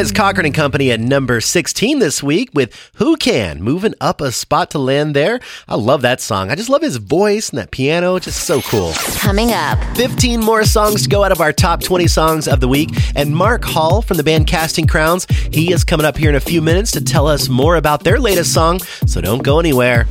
Can. 0.00 0.06
That 0.06 0.06
is 0.06 0.12
Cochren 0.12 0.46
and 0.46 0.54
Company 0.54 0.90
at 0.92 0.98
number 0.98 1.42
16 1.42 1.98
this 1.98 2.22
week 2.22 2.48
with 2.54 2.74
Who 2.94 3.18
Can, 3.18 3.62
moving 3.62 3.92
up 4.00 4.22
a 4.22 4.32
spot 4.32 4.70
to 4.70 4.78
land 4.78 5.14
there. 5.14 5.40
I 5.68 5.74
love 5.74 6.00
that 6.00 6.22
song. 6.22 6.50
I 6.50 6.54
just 6.54 6.70
love 6.70 6.80
his 6.80 6.96
voice 6.96 7.50
and 7.50 7.58
that 7.58 7.70
piano, 7.70 8.18
just 8.18 8.44
so 8.44 8.62
cool. 8.62 8.94
Coming 9.18 9.52
up, 9.52 9.78
15 9.98 10.40
more 10.40 10.64
songs 10.64 11.02
to 11.02 11.08
go 11.10 11.22
out 11.22 11.32
of 11.32 11.42
our 11.42 11.52
top 11.52 11.82
20 11.82 12.06
songs 12.06 12.48
of 12.48 12.60
the 12.60 12.68
week. 12.68 12.88
And 13.14 13.36
Mark 13.36 13.62
Hall 13.62 14.00
from 14.00 14.16
the 14.16 14.22
band 14.22 14.46
Casting 14.46 14.86
Crowns, 14.86 15.26
he 15.52 15.70
is 15.70 15.84
coming 15.84 16.06
up 16.06 16.16
here 16.16 16.30
in 16.30 16.36
a 16.36 16.40
few 16.40 16.62
minutes 16.62 16.92
to 16.92 17.04
tell 17.04 17.26
us 17.26 17.50
more 17.50 17.76
about 17.76 18.02
their 18.02 18.18
latest 18.18 18.54
song. 18.54 18.78
So 19.06 19.20
don't 19.20 19.42
go 19.42 19.60
anywhere. 19.60 20.06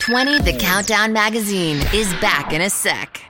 20 0.00 0.38
The 0.38 0.56
Countdown 0.58 1.12
Magazine 1.12 1.76
is 1.92 2.10
back 2.22 2.54
in 2.54 2.62
a 2.62 2.70
sec. 2.70 3.20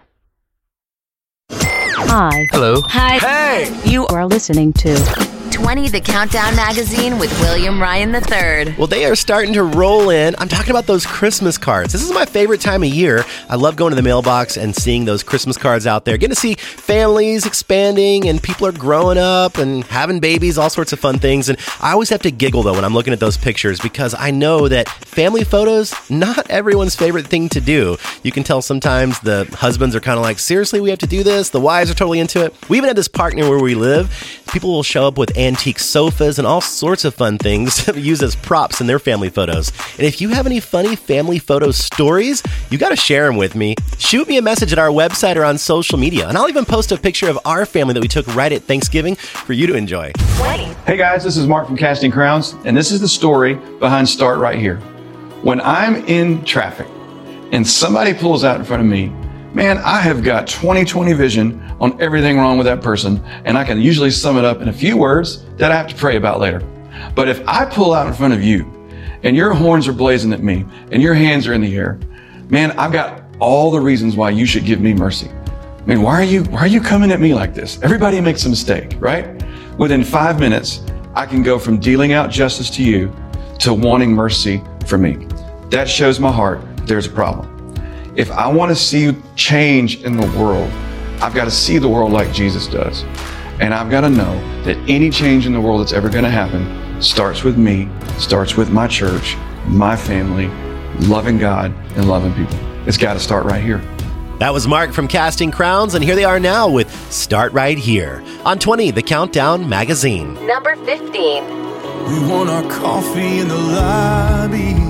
Hi. 1.51 2.47
Hello. 2.53 2.81
Hi. 2.83 3.19
Hey. 3.19 3.91
You 3.91 4.07
are 4.07 4.25
listening 4.25 4.73
to 4.75 5.28
20 5.59 5.89
The 5.89 6.01
Countdown 6.01 6.55
Magazine 6.55 7.19
with 7.19 7.37
William 7.41 7.83
Ryan 7.83 8.15
III. 8.15 8.77
Well, 8.79 8.87
they 8.87 9.05
are 9.07 9.17
starting 9.17 9.53
to 9.55 9.65
roll 9.65 10.09
in. 10.09 10.37
I'm 10.39 10.47
talking 10.47 10.71
about 10.71 10.87
those 10.87 11.05
Christmas 11.05 11.59
cards. 11.59 11.93
This 11.93 12.05
is 12.05 12.13
my 12.13 12.25
favorite 12.27 12.61
time 12.61 12.85
of 12.85 12.91
year. 12.91 13.25
I 13.51 13.57
love 13.57 13.75
going 13.75 13.91
to 13.91 13.97
the 13.97 14.03
mailbox 14.03 14.57
and 14.57 14.75
seeing 14.75 15.05
those 15.05 15.25
Christmas 15.25 15.57
cards 15.59 15.85
out 15.85 16.05
there, 16.05 16.17
getting 16.17 16.37
to 16.37 16.41
see 16.41 16.55
families 16.55 17.45
expanding 17.45 18.29
and 18.29 18.41
people 18.41 18.69
are 18.69 18.73
growing 18.73 19.19
up 19.19 19.59
and 19.59 19.83
having 19.87 20.21
babies, 20.21 20.59
all 20.59 20.71
sorts 20.71 20.93
of 20.93 21.01
fun 21.01 21.19
things. 21.19 21.49
And 21.49 21.59
I 21.81 21.91
always 21.91 22.11
have 22.11 22.23
to 22.23 22.31
giggle 22.31 22.63
though 22.63 22.75
when 22.75 22.85
I'm 22.85 22.95
looking 22.95 23.13
at 23.13 23.19
those 23.19 23.37
pictures 23.37 23.81
because 23.81 24.15
I 24.17 24.31
know 24.31 24.69
that 24.69 24.89
family 24.89 25.43
photos, 25.43 25.93
not 26.09 26.49
everyone's 26.51 26.95
favorite 26.95 27.27
thing 27.27 27.49
to 27.49 27.61
do. 27.61 27.97
You 28.23 28.31
can 28.31 28.45
tell 28.45 28.63
sometimes 28.63 29.19
the 29.21 29.53
husbands 29.59 29.97
are 29.97 30.01
kind 30.01 30.19
of 30.19 30.23
like, 30.23 30.39
seriously, 30.39 30.81
we 30.81 30.91
have 30.91 31.01
to 31.01 31.09
do 31.09 31.25
this. 31.25 31.51
The 31.51 31.61
wives 31.61 31.91
are 31.91 31.95
totally 31.95 32.21
into 32.21 32.45
it. 32.45 32.55
We 32.69 32.77
even 32.77 32.87
had 32.87 32.97
this 32.97 33.09
park 33.09 33.35
near 33.35 33.51
where 33.51 33.59
we 33.59 33.75
live. 33.75 34.09
People 34.53 34.71
will 34.71 34.85
show 34.85 35.07
up 35.07 35.19
with 35.19 35.37
antique 35.49 35.79
sofas 35.79 36.39
and 36.39 36.47
all 36.47 36.61
sorts 36.61 37.07
of 37.07 37.15
fun 37.15 37.39
things 37.39 37.85
to 37.85 37.99
use 37.99 38.23
as 38.23 38.37
props 38.37 38.81
in 38.81 38.87
their 38.87 38.99
family 38.99 39.31
photos. 39.31 39.73
And 39.97 40.07
if 40.07 40.21
you 40.21 40.29
have 40.29 40.47
any 40.47 40.61
funny 40.61 40.95
family 40.95 41.39
photo 41.39 41.71
stories, 41.71 42.43
you 42.71 42.77
got 42.77 42.91
to 42.91 42.97
share 42.97 43.27
them 43.27 43.37
with 43.37 43.55
me. 43.55 43.75
Shoot 43.99 44.29
me 44.29 44.37
a 44.37 44.43
message 44.43 44.73
at 44.73 44.79
our 44.79 44.91
website 44.91 45.37
or 45.37 45.45
on 45.45 45.57
social 45.57 45.99
media, 45.99 46.29
and 46.29 46.37
I'll 46.37 46.49
even 46.49 46.67
post 46.67 46.93
a 46.93 46.99
picture 46.99 47.31
of 47.31 47.39
our 47.47 47.65
family 47.65 47.95
that 47.95 48.01
we 48.01 48.09
took 48.09 48.27
right 48.37 48.53
at 48.53 48.63
Thanksgiving 48.63 49.17
for 49.17 49.55
you 49.55 49.67
to 49.67 49.75
enjoy. 49.75 50.13
Hey 50.87 50.97
guys, 50.97 51.25
this 51.25 51.37
is 51.37 51.47
Mark 51.47 51.67
from 51.67 51.77
Casting 51.77 52.11
Crowns, 52.11 52.55
and 52.65 52.77
this 52.77 52.93
is 52.93 53.01
the 53.01 53.09
story 53.09 53.55
behind 53.55 54.09
Start 54.09 54.39
Right 54.39 54.59
Here. 54.59 54.77
When 55.43 55.63
I'm 55.63 55.97
in 56.07 56.45
traffic 56.45 56.87
and 57.53 57.67
somebody 57.67 58.13
pulls 58.13 58.45
out 58.45 58.59
in 58.59 58.65
front 58.65 58.83
of 58.83 58.89
me, 58.89 59.13
man, 59.59 59.79
I 59.79 60.01
have 60.03 60.23
got 60.23 60.47
20/20 60.47 61.17
vision 61.17 61.61
on 61.81 62.01
everything 62.01 62.39
wrong 62.39 62.59
with 62.59 62.67
that 62.67 62.81
person, 62.81 63.21
and 63.45 63.59
I 63.59 63.65
can 63.65 63.81
usually 63.81 64.13
sum 64.13 64.39
it 64.39 64.45
up 64.45 64.63
in 64.63 64.69
a 64.69 64.73
few 64.73 64.97
words 64.97 65.45
that 65.57 65.73
I 65.73 65.77
have 65.77 65.89
to 65.89 65.97
pray 65.97 66.15
about 66.15 66.39
later. 66.39 66.63
But 67.17 67.29
if 67.29 67.43
I 67.49 67.65
pull 67.65 67.93
out 67.93 68.07
in 68.07 68.13
front 68.13 68.35
of 68.35 68.41
you 68.41 68.71
and 69.25 69.35
your 69.35 69.53
horns 69.53 69.89
are 69.89 69.93
blazing 69.93 70.33
at 70.33 70.45
me 70.45 70.65
and 70.93 71.03
your 71.03 71.13
hands 71.13 71.49
are 71.49 71.55
in 71.55 71.61
the 71.61 71.77
air, 71.77 71.99
man, 72.49 72.71
I've 72.79 72.93
got 72.93 73.25
all 73.41 73.73
the 73.73 73.81
reasons 73.81 74.15
why 74.15 74.31
you 74.31 74.47
should 74.47 74.65
give 74.65 74.81
me 74.81 74.95
mercy. 74.95 75.29
I 75.29 75.87
mean, 75.87 76.03
why 76.03 76.21
are 76.21 76.31
you 76.35 76.45
why 76.45 76.61
are 76.61 76.69
you 76.69 76.81
coming 76.81 77.11
at 77.11 77.19
me 77.19 77.35
like 77.35 77.53
this? 77.53 77.81
Everybody 77.83 78.21
makes 78.21 78.47
a 78.47 78.49
mistake, 78.49 78.95
right? 79.01 79.27
Within 79.77 80.05
five 80.05 80.39
minutes, 80.39 80.83
I 81.17 81.27
can 81.27 81.43
go 81.43 81.59
from 81.59 81.81
dealing 81.81 82.13
out 82.13 82.31
justice 82.31 82.71
to 82.77 82.85
you 82.85 83.13
to 83.59 83.75
wanting 83.75 84.13
mercy 84.13 84.63
for 84.87 84.99
me. 84.99 85.27
That 85.71 85.89
shows 85.89 86.21
my 86.21 86.31
heart 86.31 86.61
there's 86.87 87.07
a 87.07 87.11
problem. 87.11 87.58
If 88.19 88.33
I 88.33 88.49
want 88.49 88.71
to 88.71 88.75
see 88.75 89.15
change 89.37 90.03
in 90.03 90.17
the 90.17 90.27
world, 90.37 90.69
I've 91.23 91.37
got 91.37 91.45
to 91.45 91.53
see 91.53 91.79
the 91.79 91.89
world 91.89 92.11
like 92.11 92.33
Jesus 92.33 92.67
does. 92.67 93.05
And 93.61 93.73
I've 93.73 93.93
got 93.93 94.01
to 94.01 94.11
know 94.11 94.35
that 94.65 94.77
any 94.89 95.09
change 95.09 95.47
in 95.47 95.53
the 95.53 95.61
world 95.61 95.81
that's 95.81 95.93
ever 95.93 96.09
going 96.09 96.25
to 96.25 96.31
happen 96.31 97.01
starts 97.01 97.45
with 97.45 97.57
me, 97.57 97.89
starts 98.19 98.57
with 98.57 98.71
my 98.71 98.89
church, 98.89 99.37
my 99.67 99.95
family, 99.95 100.49
loving 101.07 101.39
God 101.39 101.73
and 101.97 102.09
loving 102.09 102.35
people. 102.35 102.59
It's 102.89 102.97
got 102.97 103.13
to 103.13 103.21
start 103.21 103.45
right 103.45 103.63
here. 103.63 103.79
That 104.41 104.53
was 104.53 104.67
Mark 104.67 104.93
from 104.93 105.07
Casting 105.07 105.53
Crowns, 105.53 105.95
and 105.95 106.03
here 106.03 106.17
they 106.17 106.25
are 106.25 106.41
now 106.41 106.69
with 106.69 106.91
Start 107.13 107.53
Right 107.53 107.79
Here 107.79 108.25
on 108.45 108.59
20, 108.59 108.91
the 108.91 109.03
Countdown 109.03 109.69
Magazine. 109.69 110.35
Number 110.45 110.75
15. 110.75 111.45
We 112.09 112.29
want 112.29 112.51
our 112.51 112.69
coffee 112.69 113.39
in 113.39 113.47
the 113.47 113.55
lobby. 113.55 114.88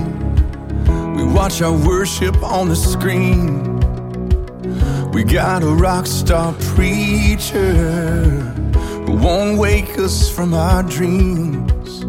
Watch 1.33 1.61
our 1.61 1.71
worship 1.71 2.41
on 2.43 2.69
the 2.69 2.75
screen. 2.75 3.79
We 5.11 5.23
got 5.23 5.63
a 5.63 5.67
rock 5.67 6.05
star 6.05 6.53
preacher 6.73 7.73
who 9.05 9.13
won't 9.13 9.57
wake 9.57 9.97
us 9.97 10.29
from 10.29 10.53
our 10.53 10.83
dreams. 10.83 12.05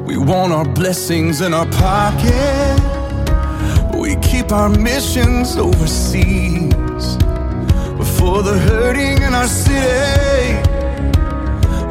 We 0.00 0.16
want 0.16 0.52
our 0.52 0.64
blessings 0.64 1.40
in 1.40 1.52
our 1.52 1.66
pocket. 1.66 2.80
We 3.94 4.16
keep 4.16 4.52
our 4.52 4.68
missions 4.68 5.56
overseas. 5.56 6.72
For 8.18 8.42
the 8.42 8.58
hurting 8.58 9.22
in 9.22 9.34
our 9.34 9.46
city. 9.46 10.56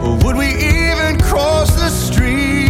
Or 0.04 0.18
would 0.24 0.36
we 0.36 0.48
even 0.48 1.20
cross 1.20 1.76
the 1.76 1.90
street? 1.90 2.63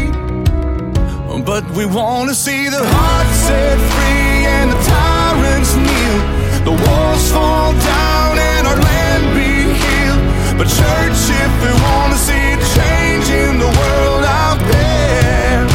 But 1.45 1.69
we 1.71 1.85
want 1.85 2.29
to 2.29 2.35
see 2.35 2.69
the 2.69 2.79
heart 2.79 3.27
set 3.27 3.77
free 3.77 4.47
and 4.47 4.71
the 4.71 4.79
tyrants 4.79 5.75
kneel. 5.75 6.19
The 6.63 6.71
walls 6.71 7.31
fall 7.31 7.73
down 7.73 8.39
and 8.39 8.65
our 8.65 8.79
land 8.79 9.23
be 9.35 9.67
healed. 9.75 10.23
But 10.57 10.71
church, 10.71 11.19
if 11.43 11.51
we 11.59 11.71
want 11.83 12.13
to 12.13 12.19
see 12.19 12.55
a 12.55 12.59
change 12.79 13.27
in 13.27 13.59
the 13.59 13.67
world 13.67 14.23
out 14.23 14.59
there, 14.71 15.67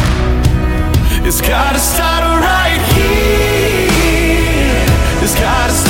it's 1.28 1.42
gotta 1.42 1.78
start 1.78 2.24
right 2.24 2.80
here. 2.96 3.92
It's 5.22 5.34
gotta 5.38 5.87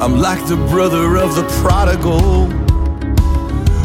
I'm 0.00 0.16
like 0.16 0.46
the 0.46 0.56
brother 0.56 1.18
of 1.18 1.36
the 1.36 1.42
prodigal 1.60 2.46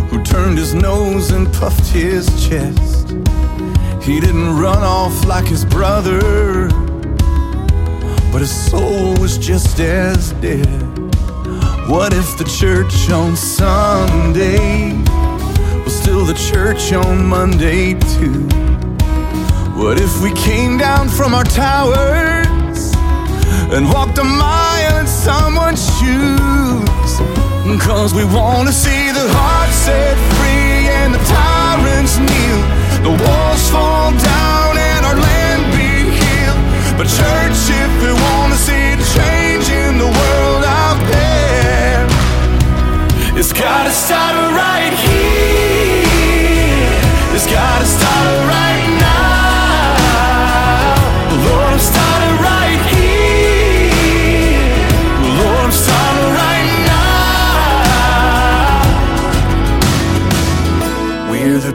who 0.08 0.24
turned 0.24 0.58
his 0.58 0.74
nose 0.74 1.32
and 1.32 1.52
puffed 1.54 1.88
his 1.88 2.26
chest. 2.48 3.10
He 4.02 4.22
didn't 4.22 4.58
run 4.58 4.82
off 4.82 5.26
like 5.26 5.46
his 5.46 5.66
brother, 5.66 6.70
but 8.32 8.40
his 8.40 8.70
soul 8.70 9.14
was 9.20 9.38
just 9.38 9.82
as 9.82 10.32
dead. 10.40 10.84
What 11.90 12.14
if 12.14 12.38
the 12.38 12.46
church 12.46 13.12
on 13.12 13.36
Sunday 13.36 14.94
was 15.84 15.94
still 15.94 16.24
the 16.24 16.34
church 16.34 16.94
on 16.94 17.26
Monday 17.26 17.94
too? 17.94 18.48
What 19.78 20.00
if 20.00 20.22
we 20.22 20.32
came 20.32 20.78
down 20.78 21.10
from 21.10 21.34
our 21.34 21.44
towers 21.44 22.35
and 23.74 23.88
walked 23.90 24.18
a 24.18 24.24
mile 24.24 25.00
in 25.00 25.08
someone's 25.08 25.84
shoes? 25.98 27.12
Cause 27.82 28.14
we 28.14 28.24
wanna 28.26 28.72
see 28.72 29.12
the 29.12 29.28
heart 29.38 29.70
set 29.70 30.18
free 30.38 30.90
and 31.00 31.14
the 31.14 31.22
tyrants 31.26 32.18
kneel. 32.18 32.62
The 33.06 33.14
walls 33.24 33.70
fall 33.70 34.12
down 34.12 34.78
and 34.78 35.06
our 35.06 35.16
land 35.16 35.64
be 35.78 36.10
healed. 36.18 36.62
But 36.98 37.06
church, 37.06 37.60
if 37.70 37.92
we 38.02 38.12
wanna 38.14 38.56
see 38.56 38.94
a 38.94 39.00
change 39.14 39.70
in 39.70 39.98
the 39.98 40.10
world 40.10 40.64
out 40.66 41.00
there, 41.14 42.08
it's 43.38 43.54
gotta 43.54 43.92
start 43.92 44.34
right 44.54 44.94
here. 45.06 46.06
It's 47.36 47.46
gotta 47.46 47.86
start 47.86 48.48
right 48.50 48.85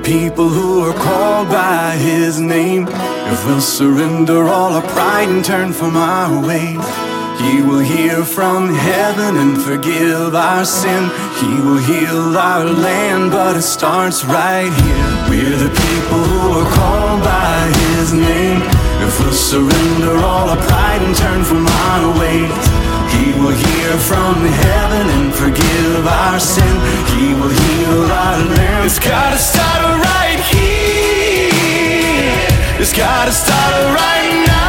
people 0.05 0.49
who 0.49 0.81
are 0.89 0.95
called 0.95 1.49
by 1.49 1.97
His 1.97 2.41
name. 2.41 2.87
If 2.89 3.45
we'll 3.47 3.61
surrender 3.61 4.49
all 4.49 4.73
our 4.75 4.87
pride 4.89 5.29
and 5.29 5.45
turn 5.45 5.73
from 5.73 5.97
our 5.97 6.47
ways. 6.47 6.85
He 7.41 7.63
will 7.63 7.79
hear 7.79 8.23
from 8.25 8.69
heaven 8.75 9.37
and 9.37 9.61
forgive 9.61 10.35
our 10.35 10.65
sin. 10.65 11.09
He 11.41 11.61
will 11.65 11.79
heal 11.79 12.37
our 12.37 12.65
land, 12.65 13.31
but 13.31 13.57
it 13.57 13.63
starts 13.63 14.25
right 14.25 14.69
here. 14.83 15.11
We're 15.31 15.57
the 15.57 15.73
people 15.73 16.21
who 16.31 16.61
are 16.61 16.71
called 16.75 17.23
by 17.25 17.73
His 17.97 18.13
name. 18.13 18.61
If 19.07 19.19
we'll 19.21 19.33
surrender 19.33 20.17
all 20.19 20.51
our 20.51 20.63
pride 20.69 21.03
and 21.03 21.17
turn 21.17 21.43
from 21.45 21.67
our 21.67 22.19
ways, 22.21 22.53
He 23.15 23.33
will 23.39 23.57
hear 23.67 23.93
from 23.99 24.37
heaven 24.45 25.05
and 25.17 25.35
forgive 25.35 26.07
our 26.07 26.39
sin. 26.39 26.77
He 27.17 27.35
will 27.35 27.55
heal 27.63 28.05
our 28.05 28.39
land. 28.39 28.87
It's 28.87 28.99
gotta 28.99 29.39
start 29.39 29.83
right 30.11 30.41
here. 30.53 31.51
It's 32.81 32.95
gotta 32.97 33.33
start 33.33 33.95
right 33.95 34.45
now. 34.47 34.60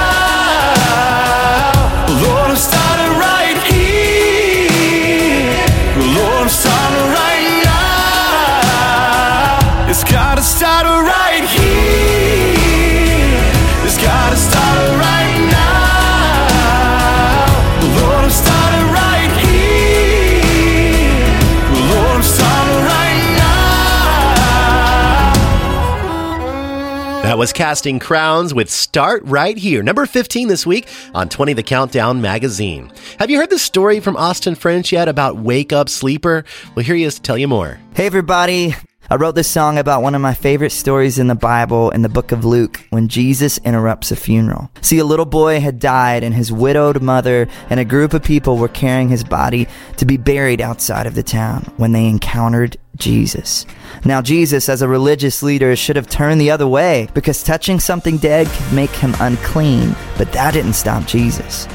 Was 27.42 27.52
Casting 27.54 27.98
Crowns 27.98 28.54
with 28.54 28.70
Start 28.70 29.24
Right 29.26 29.58
Here, 29.58 29.82
number 29.82 30.06
15 30.06 30.48
this 30.48 30.64
week 30.64 30.88
on 31.16 31.28
20 31.28 31.54
The 31.54 31.64
Countdown 31.64 32.22
magazine. 32.22 32.92
Have 33.18 33.32
you 33.32 33.40
heard 33.40 33.50
the 33.50 33.58
story 33.58 34.00
from 34.00 34.16
Austin 34.16 34.54
French 34.54 34.92
yet 34.92 35.08
about 35.08 35.38
Wake 35.38 35.74
Up 35.74 35.90
Sleeper? 35.90 36.46
Well, 36.76 36.86
here 36.86 36.94
he 36.94 37.04
is 37.04 37.16
to 37.16 37.22
tell 37.24 37.40
you 37.40 37.48
more. 37.48 37.80
Hey, 37.96 38.06
everybody. 38.06 38.76
I 39.12 39.16
wrote 39.16 39.36
this 39.36 39.52
song 39.52 39.78
about 39.78 40.04
one 40.04 40.16
of 40.16 40.22
my 40.22 40.34
favorite 40.34 40.70
stories 40.70 41.20
in 41.20 41.28
the 41.28 41.36
Bible 41.36 41.90
in 41.90 42.02
the 42.02 42.08
book 42.08 42.32
of 42.32 42.46
Luke 42.46 42.88
when 42.92 43.10
Jesus 43.10 43.58
interrupts 43.58 44.10
a 44.10 44.16
funeral. 44.16 44.72
See, 44.80 45.00
a 45.00 45.04
little 45.04 45.26
boy 45.26 45.60
had 45.60 45.80
died, 45.80 46.24
and 46.24 46.34
his 46.34 46.50
widowed 46.50 47.02
mother 47.02 47.50
and 47.70 47.78
a 47.78 47.84
group 47.84 48.14
of 48.14 48.24
people 48.24 48.56
were 48.56 48.70
carrying 48.70 49.10
his 49.10 49.26
body 49.26 49.68
to 49.98 50.06
be 50.06 50.16
buried 50.16 50.62
outside 50.62 51.08
of 51.08 51.16
the 51.16 51.24
town 51.24 51.64
when 51.76 51.92
they 51.92 52.08
encountered 52.08 52.78
Jesus. 52.96 53.66
Now, 54.06 54.22
Jesus, 54.22 54.70
as 54.70 54.82
a 54.82 54.88
religious 54.88 55.44
leader, 55.44 55.76
should 55.76 55.98
have 55.98 56.08
turned 56.08 56.40
the 56.40 56.52
other 56.52 56.66
way 56.66 57.10
because 57.14 57.44
touching 57.44 57.82
something 57.82 58.16
dead 58.16 58.48
could 58.48 58.72
make 58.72 58.92
him 58.92 59.14
unclean, 59.20 59.94
but 60.18 60.32
that 60.32 60.54
didn't 60.54 60.72
stop 60.72 61.06
Jesus. 61.06 61.68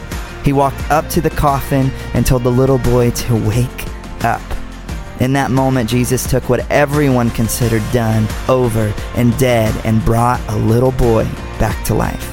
He 0.43 0.55
walked 0.55 0.91
up 0.91 1.07
to 1.11 1.21
the 1.21 1.29
coffin 1.29 1.91
and 2.15 2.25
told 2.25 2.45
the 2.45 2.51
little 2.51 2.79
boy 2.79 3.11
to 3.11 3.47
wake 3.47 4.25
up. 4.25 4.41
In 5.21 5.33
that 5.33 5.51
moment, 5.51 5.89
Jesus 5.89 6.29
took 6.29 6.49
what 6.49 6.71
everyone 6.71 7.31
considered 7.31 7.83
done, 7.93 8.27
over, 8.49 8.93
and 9.15 9.37
dead 9.39 9.75
and 9.85 10.05
brought 10.05 10.41
a 10.49 10.57
little 10.57 10.93
boy 10.93 11.25
back 11.59 11.83
to 11.87 11.95
life. 11.95 12.33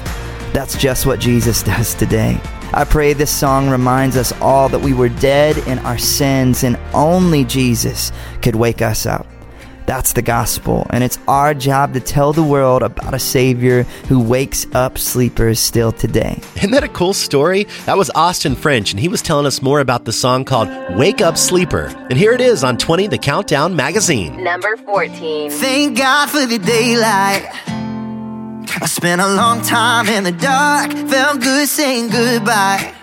That's 0.53 0.77
just 0.77 1.05
what 1.05 1.19
Jesus 1.19 1.63
does 1.73 1.95
today. 1.95 2.39
I 2.73 2.85
pray 2.85 3.13
this 3.13 3.31
song 3.31 3.69
reminds 3.69 4.17
us 4.17 4.33
all 4.41 4.67
that 4.69 4.79
we 4.79 4.93
were 4.93 5.09
dead 5.09 5.59
in 5.67 5.79
our 5.79 5.97
sins 5.97 6.63
and 6.63 6.77
only 6.93 7.45
Jesus 7.45 8.11
could 8.41 8.55
wake 8.55 8.81
us 8.81 9.05
up. 9.05 9.27
That's 9.85 10.13
the 10.13 10.21
gospel, 10.21 10.87
and 10.91 11.03
it's 11.03 11.19
our 11.27 11.53
job 11.53 11.93
to 11.93 11.99
tell 11.99 12.31
the 12.31 12.43
world 12.43 12.83
about 12.83 13.13
a 13.13 13.19
Savior 13.19 13.83
who 14.07 14.19
wakes 14.19 14.65
up 14.73 14.97
sleepers 14.97 15.59
still 15.59 15.91
today. 15.91 16.39
Isn't 16.55 16.71
that 16.71 16.85
a 16.85 16.87
cool 16.87 17.13
story? 17.13 17.65
That 17.85 17.97
was 17.97 18.09
Austin 18.15 18.55
French, 18.55 18.91
and 18.91 18.99
he 18.99 19.09
was 19.09 19.21
telling 19.21 19.45
us 19.45 19.61
more 19.61 19.81
about 19.81 20.05
the 20.05 20.13
song 20.13 20.45
called 20.45 20.69
Wake 20.97 21.19
Up 21.19 21.37
Sleeper. 21.37 21.93
And 22.09 22.13
here 22.13 22.31
it 22.31 22.39
is 22.39 22.63
on 22.63 22.77
20 22.77 23.07
The 23.07 23.17
Countdown 23.17 23.75
magazine. 23.75 24.41
Number 24.41 24.77
14. 24.77 25.51
Thank 25.51 25.97
God 25.97 26.29
for 26.29 26.45
the 26.45 26.59
daylight. 26.59 27.49
I 28.81 28.85
spent 28.85 29.21
a 29.21 29.27
long 29.27 29.61
time 29.61 30.07
in 30.07 30.23
the 30.23 30.31
dark, 30.31 30.91
felt 31.09 31.41
good 31.41 31.67
saying 31.67 32.09
goodbye. 32.09 32.93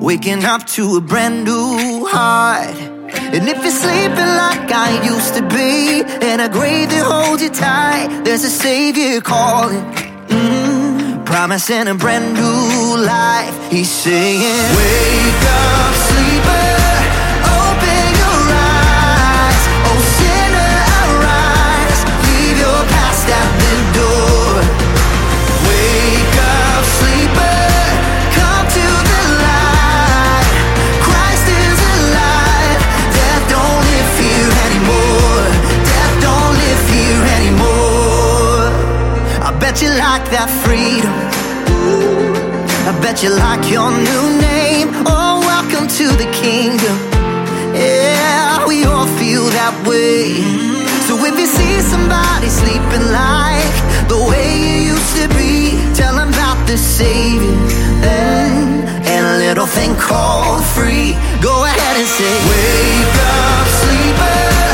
Waking 0.00 0.44
up 0.44 0.66
to 0.68 0.96
a 0.96 1.00
brand 1.00 1.44
new 1.44 2.04
heart. 2.06 2.99
And 3.34 3.48
if 3.48 3.58
you're 3.62 3.70
sleeping 3.70 4.32
like 4.44 4.70
I 4.70 4.90
used 5.04 5.34
to 5.34 5.42
be, 5.42 6.00
in 6.30 6.40
a 6.40 6.48
grave 6.48 6.90
that 6.90 7.04
holds 7.04 7.42
you 7.42 7.50
tight, 7.50 8.22
there's 8.24 8.44
a 8.44 8.50
savior 8.50 9.20
calling. 9.20 9.84
Mm, 10.28 11.24
promising 11.26 11.88
a 11.88 11.94
brand 11.94 12.34
new 12.34 12.96
life. 13.04 13.70
He's 13.70 13.90
saying, 13.90 14.76
Wake 14.76 15.44
up, 15.46 16.09
like 39.98 40.22
that 40.30 40.50
freedom. 40.62 41.10
I 42.86 42.92
bet 43.02 43.22
you 43.22 43.30
like 43.30 43.66
your 43.70 43.90
new 43.90 44.24
name. 44.38 44.88
Oh, 45.06 45.42
welcome 45.42 45.88
to 45.98 46.06
the 46.14 46.28
kingdom. 46.30 46.96
Yeah, 47.74 48.66
we 48.66 48.84
all 48.84 49.06
feel 49.18 49.46
that 49.50 49.74
way. 49.86 50.38
So 51.06 51.18
if 51.26 51.34
you 51.38 51.46
see 51.46 51.80
somebody 51.82 52.48
sleeping 52.48 53.06
like 53.10 53.74
the 54.06 54.20
way 54.30 54.48
you 54.62 54.94
used 54.94 55.12
to 55.18 55.26
be, 55.34 55.74
tell 55.94 56.14
them 56.14 56.30
about 56.30 56.58
the 56.66 56.78
Savior 56.78 57.50
mm, 58.06 58.86
and 59.10 59.22
a 59.26 59.36
little 59.42 59.66
thing 59.66 59.94
called 59.96 60.62
free. 60.64 61.18
Go 61.42 61.64
ahead 61.64 61.94
and 61.98 62.06
say, 62.06 62.32
Wake 62.46 63.16
up, 63.26 63.66
sleeper. 63.82 64.69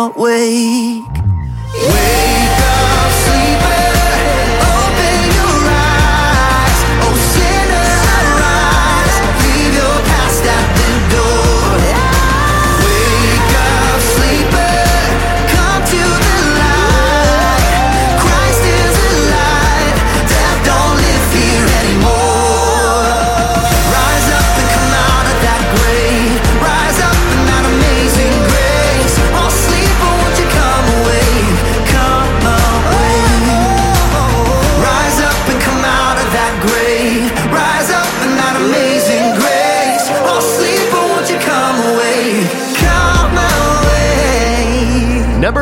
Come 0.00 1.09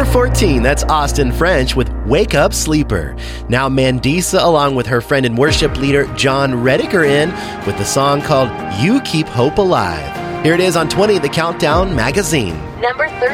14, 0.08 0.62
that's 0.62 0.84
Austin 0.84 1.32
French 1.32 1.76
with 1.76 1.88
Wake 2.06 2.34
Up 2.34 2.54
Sleeper. 2.54 3.14
Now, 3.48 3.68
Mandisa, 3.68 4.42
along 4.42 4.74
with 4.74 4.86
her 4.86 5.00
friend 5.00 5.26
and 5.26 5.36
worship 5.36 5.76
leader 5.76 6.06
Jon 6.14 6.62
Reddick, 6.62 6.94
are 6.94 7.04
in 7.04 7.30
with 7.66 7.76
the 7.78 7.84
song 7.84 8.22
called 8.22 8.50
You 8.80 9.00
Keep 9.02 9.26
Hope 9.26 9.58
Alive. 9.58 10.44
Here 10.44 10.54
it 10.54 10.60
is 10.60 10.76
on 10.76 10.88
20, 10.88 11.18
the 11.18 11.28
Countdown 11.28 11.94
Magazine. 11.94 12.56
Number 12.80 13.08
13. 13.08 13.28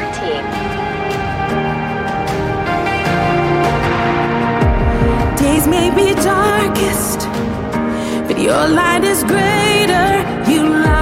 Days 5.37 5.67
may 5.67 5.89
be 5.95 6.13
darkest, 6.21 7.19
but 8.27 8.39
your 8.39 8.67
light 8.67 9.03
is 9.03 9.23
greater. 9.23 10.51
You 10.51 10.67
light 10.67 10.94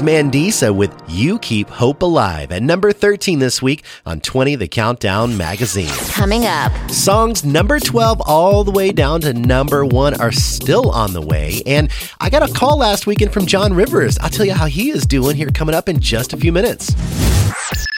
Is 0.00 0.06
Mandisa 0.06 0.74
with 0.74 0.94
You 1.08 1.38
Keep 1.40 1.68
Hope 1.68 2.00
Alive 2.00 2.52
at 2.52 2.62
number 2.62 2.90
13 2.90 3.38
this 3.38 3.60
week 3.60 3.84
on 4.06 4.20
20 4.20 4.54
The 4.54 4.66
Countdown 4.66 5.36
magazine. 5.36 5.92
Coming 6.12 6.46
up, 6.46 6.72
Songs 6.90 7.44
number 7.44 7.78
12 7.78 8.22
all 8.24 8.64
the 8.64 8.70
way 8.70 8.92
down 8.92 9.20
to 9.22 9.34
number 9.34 9.84
1 9.84 10.18
are 10.18 10.32
still 10.32 10.90
on 10.90 11.12
the 11.12 11.20
way. 11.20 11.62
And 11.66 11.90
I 12.18 12.30
got 12.30 12.48
a 12.48 12.52
call 12.52 12.78
last 12.78 13.06
weekend 13.06 13.34
from 13.34 13.44
John 13.44 13.74
Rivers. 13.74 14.16
I'll 14.20 14.30
tell 14.30 14.46
you 14.46 14.54
how 14.54 14.66
he 14.66 14.90
is 14.90 15.04
doing 15.04 15.36
here 15.36 15.50
coming 15.50 15.74
up 15.74 15.86
in 15.86 16.00
just 16.00 16.32
a 16.32 16.38
few 16.38 16.52
minutes. 16.52 16.94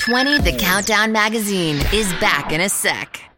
20 0.01 0.39
The 0.39 0.57
Countdown 0.59 1.13
magazine 1.13 1.77
is 1.93 2.13
back 2.15 2.51
in 2.51 2.61
a 2.61 2.69
sec. 2.69 3.32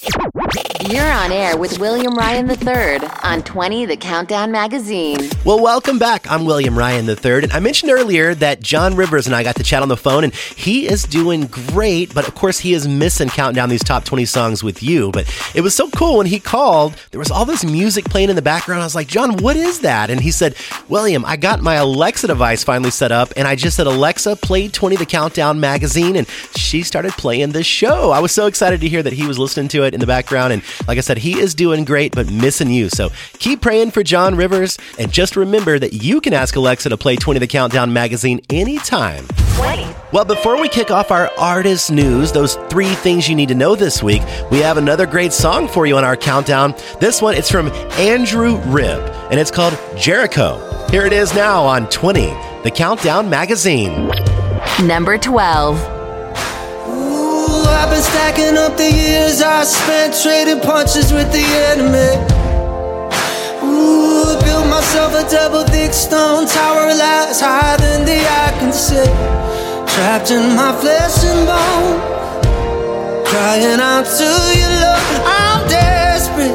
You're 0.00 1.10
on 1.10 1.32
air 1.32 1.56
with 1.56 1.80
William 1.80 2.14
Ryan 2.14 2.48
III 2.48 3.08
on 3.24 3.42
20 3.42 3.84
The 3.86 3.96
Countdown 3.96 4.52
magazine. 4.52 5.18
Well, 5.44 5.60
welcome 5.60 5.98
back. 5.98 6.30
I'm 6.30 6.44
William 6.44 6.78
Ryan 6.78 7.08
III. 7.08 7.42
And 7.42 7.52
I 7.52 7.58
mentioned 7.58 7.90
earlier 7.90 8.32
that 8.36 8.60
John 8.60 8.94
Rivers 8.94 9.26
and 9.26 9.34
I 9.34 9.42
got 9.42 9.56
to 9.56 9.64
chat 9.64 9.82
on 9.82 9.88
the 9.88 9.96
phone, 9.96 10.22
and 10.22 10.32
he 10.32 10.86
is 10.86 11.02
doing 11.02 11.46
great. 11.46 12.14
But 12.14 12.28
of 12.28 12.36
course, 12.36 12.60
he 12.60 12.74
is 12.74 12.86
missing 12.86 13.28
counting 13.28 13.56
down 13.56 13.70
these 13.70 13.82
top 13.82 14.04
20 14.04 14.24
songs 14.24 14.62
with 14.62 14.84
you. 14.84 15.10
But 15.10 15.26
it 15.52 15.62
was 15.62 15.74
so 15.74 15.90
cool 15.90 16.18
when 16.18 16.26
he 16.26 16.38
called. 16.38 16.94
There 17.10 17.18
was 17.18 17.32
all 17.32 17.44
this 17.44 17.64
music 17.64 18.04
playing 18.04 18.30
in 18.30 18.36
the 18.36 18.42
background. 18.42 18.82
I 18.82 18.86
was 18.86 18.94
like, 18.94 19.08
John, 19.08 19.38
what 19.38 19.56
is 19.56 19.80
that? 19.80 20.10
And 20.10 20.20
he 20.20 20.30
said, 20.30 20.54
William, 20.88 21.24
I 21.24 21.36
got 21.36 21.60
my 21.60 21.74
Alexa 21.74 22.28
device 22.28 22.62
finally 22.62 22.92
set 22.92 23.10
up, 23.10 23.32
and 23.36 23.48
I 23.48 23.56
just 23.56 23.76
said, 23.76 23.88
Alexa, 23.88 24.36
play 24.36 24.68
20 24.68 24.94
The 24.94 25.06
Countdown 25.06 25.58
magazine. 25.58 26.14
And 26.14 26.28
she 26.54 26.84
started 26.84 27.12
playing 27.14 27.50
the 27.50 27.64
show. 27.64 28.12
I 28.12 28.20
was 28.20 28.30
so 28.30 28.46
excited 28.46 28.80
to 28.80 28.88
hear 28.88 29.02
that 29.02 29.12
he 29.12 29.26
was 29.26 29.40
listening 29.40 29.66
to 29.68 29.82
it 29.82 29.87
in 29.94 30.00
the 30.00 30.06
background. 30.06 30.52
And 30.52 30.62
like 30.86 30.98
I 30.98 31.00
said, 31.00 31.18
he 31.18 31.38
is 31.38 31.54
doing 31.54 31.84
great, 31.84 32.14
but 32.14 32.30
missing 32.30 32.70
you. 32.70 32.88
So 32.88 33.10
keep 33.38 33.60
praying 33.60 33.90
for 33.92 34.02
John 34.02 34.34
Rivers. 34.34 34.78
And 34.98 35.12
just 35.12 35.36
remember 35.36 35.78
that 35.78 35.92
you 35.92 36.20
can 36.20 36.32
ask 36.32 36.56
Alexa 36.56 36.88
to 36.88 36.96
play 36.96 37.16
20 37.16 37.38
The 37.40 37.46
Countdown 37.46 37.92
magazine 37.92 38.40
anytime. 38.50 39.26
20. 39.56 39.86
Well, 40.12 40.24
before 40.24 40.60
we 40.60 40.68
kick 40.68 40.90
off 40.90 41.10
our 41.10 41.30
artist 41.38 41.90
news, 41.90 42.32
those 42.32 42.54
three 42.70 42.94
things 42.94 43.28
you 43.28 43.34
need 43.34 43.48
to 43.48 43.54
know 43.54 43.74
this 43.74 44.02
week, 44.02 44.22
we 44.50 44.58
have 44.58 44.78
another 44.78 45.04
great 45.04 45.32
song 45.32 45.68
for 45.68 45.86
you 45.86 45.96
on 45.96 46.04
our 46.04 46.16
countdown. 46.16 46.74
This 47.00 47.20
one, 47.20 47.34
it's 47.34 47.50
from 47.50 47.68
Andrew 47.98 48.56
Ripp, 48.66 49.00
and 49.30 49.38
it's 49.38 49.50
called 49.50 49.78
Jericho. 49.96 50.64
Here 50.90 51.04
it 51.04 51.12
is 51.12 51.34
now 51.34 51.64
on 51.64 51.88
20, 51.90 52.26
The 52.62 52.72
Countdown 52.74 53.28
magazine. 53.28 54.10
Number 54.86 55.18
12. 55.18 55.97
I've 57.68 57.90
been 57.90 58.02
stacking 58.02 58.56
up 58.56 58.76
the 58.76 58.90
years 58.90 59.42
I 59.42 59.64
spent 59.64 60.14
trading 60.22 60.60
punches 60.60 61.12
with 61.12 61.30
the 61.32 61.44
enemy. 61.72 62.12
Ooh, 63.62 64.38
built 64.44 64.66
myself 64.68 65.12
a 65.14 65.28
double 65.28 65.64
thick 65.64 65.92
stone 65.92 66.46
tower 66.46 66.94
lies 66.94 67.40
higher 67.40 67.76
than 67.78 68.04
the 68.04 68.18
eye 68.18 68.54
can 68.60 68.72
see. 68.72 69.10
Trapped 69.94 70.30
in 70.30 70.54
my 70.54 70.72
flesh 70.80 71.24
and 71.24 71.42
bone, 71.46 71.98
crying 73.26 73.80
out 73.80 74.06
to 74.06 74.30
you, 74.56 74.68
love. 74.82 75.06
I'm 75.26 75.68
desperate. 75.68 76.54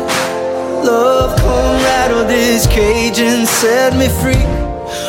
Love, 0.83 1.37
come 1.39 1.77
rattle 1.83 2.25
this 2.25 2.67
cage 2.67 3.19
and 3.19 3.47
set 3.47 3.95
me 3.95 4.07
free. 4.09 4.45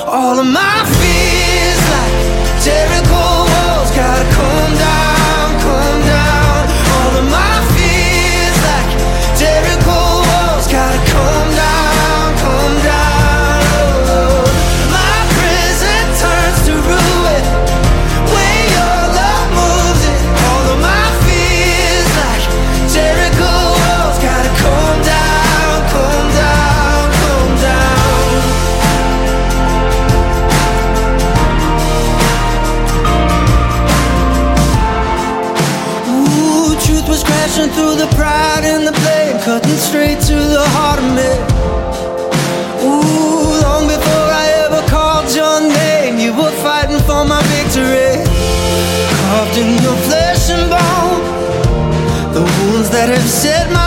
All 0.07 0.39
of 0.39 0.47
my 0.47 0.85
fears, 0.99 1.83
like 1.95 2.15
Jericho 2.63 3.25
walls, 3.51 3.91
gotta 3.95 4.27
come 4.35 4.73
down, 4.79 4.94
straight 39.95 40.19
to 40.19 40.35
the 40.35 40.67
heart 40.75 40.99
of 40.99 41.09
me. 41.15 41.33
Ooh, 42.83 43.63
long 43.63 43.87
before 43.87 44.29
I 44.43 44.47
ever 44.67 44.83
called 44.91 45.31
your 45.31 45.61
name, 45.83 46.19
you 46.19 46.33
were 46.35 46.51
fighting 46.67 46.99
for 47.07 47.23
my 47.25 47.41
victory. 47.55 48.19
Carved 49.23 49.57
in 49.57 49.71
your 49.87 49.99
flesh 50.09 50.51
and 50.51 50.67
bone, 50.75 51.23
the 52.35 52.43
wounds 52.43 52.91
that 52.91 53.09
have 53.09 53.31
set 53.43 53.71
my 53.71 53.84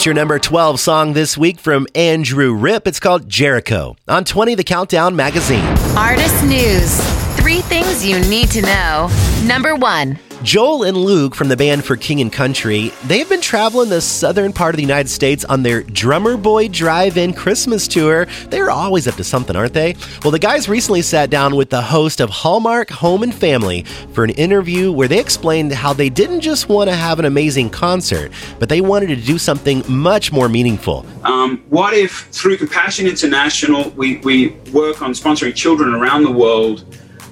That's 0.00 0.06
your 0.06 0.14
number 0.14 0.38
12 0.38 0.80
song 0.80 1.12
this 1.12 1.36
week 1.36 1.60
from 1.60 1.86
Andrew 1.94 2.54
Ripp. 2.54 2.86
It's 2.86 2.98
called 2.98 3.28
Jericho 3.28 3.96
on 4.08 4.24
20 4.24 4.54
The 4.54 4.64
Countdown 4.64 5.14
magazine. 5.14 5.62
Artist 5.94 6.42
news. 6.42 6.98
Three 7.36 7.60
things 7.60 8.02
you 8.02 8.18
need 8.20 8.50
to 8.52 8.62
know. 8.62 9.10
Number 9.44 9.76
one. 9.76 10.18
Joel 10.42 10.84
and 10.84 10.96
Luke 10.96 11.34
from 11.34 11.48
the 11.48 11.56
band 11.56 11.84
For 11.84 11.96
King 11.96 12.22
and 12.22 12.32
Country, 12.32 12.94
they've 13.04 13.28
been 13.28 13.42
traveling 13.42 13.90
the 13.90 14.00
southern 14.00 14.54
part 14.54 14.74
of 14.74 14.76
the 14.76 14.82
United 14.82 15.10
States 15.10 15.44
on 15.44 15.62
their 15.62 15.82
Drummer 15.82 16.38
Boy 16.38 16.68
Drive-In 16.68 17.34
Christmas 17.34 17.86
tour. 17.86 18.26
They're 18.48 18.70
always 18.70 19.06
up 19.06 19.16
to 19.16 19.24
something, 19.24 19.54
aren't 19.54 19.74
they? 19.74 19.96
Well, 20.24 20.30
the 20.30 20.38
guys 20.38 20.66
recently 20.66 21.02
sat 21.02 21.28
down 21.28 21.56
with 21.56 21.68
the 21.68 21.82
host 21.82 22.22
of 22.22 22.30
Hallmark 22.30 22.88
Home 22.88 23.22
and 23.22 23.34
Family 23.34 23.82
for 24.14 24.24
an 24.24 24.30
interview 24.30 24.90
where 24.90 25.08
they 25.08 25.20
explained 25.20 25.72
how 25.72 25.92
they 25.92 26.08
didn't 26.08 26.40
just 26.40 26.70
want 26.70 26.88
to 26.88 26.96
have 26.96 27.18
an 27.18 27.26
amazing 27.26 27.68
concert, 27.68 28.32
but 28.58 28.70
they 28.70 28.80
wanted 28.80 29.08
to 29.08 29.16
do 29.16 29.36
something 29.36 29.84
much 29.88 30.32
more 30.32 30.48
meaningful. 30.48 31.04
Um, 31.22 31.62
what 31.68 31.92
if 31.92 32.28
through 32.32 32.56
Compassion 32.56 33.06
International 33.06 33.90
we, 33.90 34.16
we 34.18 34.56
work 34.72 35.02
on 35.02 35.12
sponsoring 35.12 35.54
children 35.54 35.94
around 35.94 36.24
the 36.24 36.32
world 36.32 36.86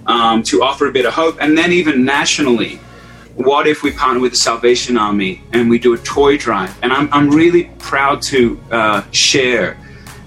um, 0.09 0.43
to 0.43 0.63
offer 0.63 0.89
a 0.89 0.93
bit 0.93 1.07
of 1.07 1.15
hope. 1.15 1.39
And 1.41 1.57
then 1.57 1.73
even 1.73 2.05
nationally, 2.05 2.81
what 3.39 3.69
if 3.69 3.85
we 3.85 3.93
partner 3.93 4.21
with 4.21 4.33
the 4.33 4.37
Salvation 4.37 4.99
Army 4.99 5.41
and 5.53 5.71
we 5.71 5.79
do 5.79 5.95
a 5.95 5.99
toy 5.99 6.37
drive? 6.37 6.77
And 6.83 6.93
I'm, 6.93 7.09
I'm 7.13 7.31
really 7.31 7.71
proud 7.79 8.21
to 8.23 8.61
uh, 8.73 9.03
share 9.13 9.79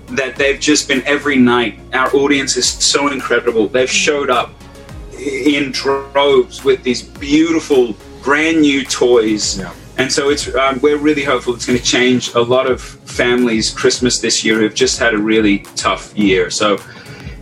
that 0.08 0.38
they've 0.38 0.60
just 0.60 0.88
been 0.88 1.04
every 1.06 1.36
night. 1.36 1.78
Our 1.94 2.14
audience 2.16 2.56
is 2.56 2.66
so 2.68 3.10
incredible. 3.10 3.68
They've 3.68 3.90
showed 3.90 4.30
up 4.30 4.54
in 5.20 5.72
droves 5.72 6.64
with 6.64 6.84
these 6.84 7.02
beautiful, 7.02 7.96
brand 8.24 8.62
new 8.62 8.86
toys. 8.86 9.62
And 9.98 10.10
so 10.10 10.30
it's 10.30 10.54
um, 10.56 10.80
we're 10.82 10.98
really 10.98 11.26
hopeful 11.26 11.54
it's 11.54 11.66
going 11.66 11.78
to 11.78 11.84
change 11.84 12.34
a 12.34 12.42
lot 12.42 12.66
of 12.66 12.82
families' 12.82 13.72
Christmas 13.72 14.20
this 14.20 14.44
year 14.44 14.58
who've 14.58 14.74
just 14.74 15.00
had 15.00 15.14
a 15.14 15.18
really 15.18 15.60
tough 15.76 16.18
year. 16.18 16.50
So 16.50 16.78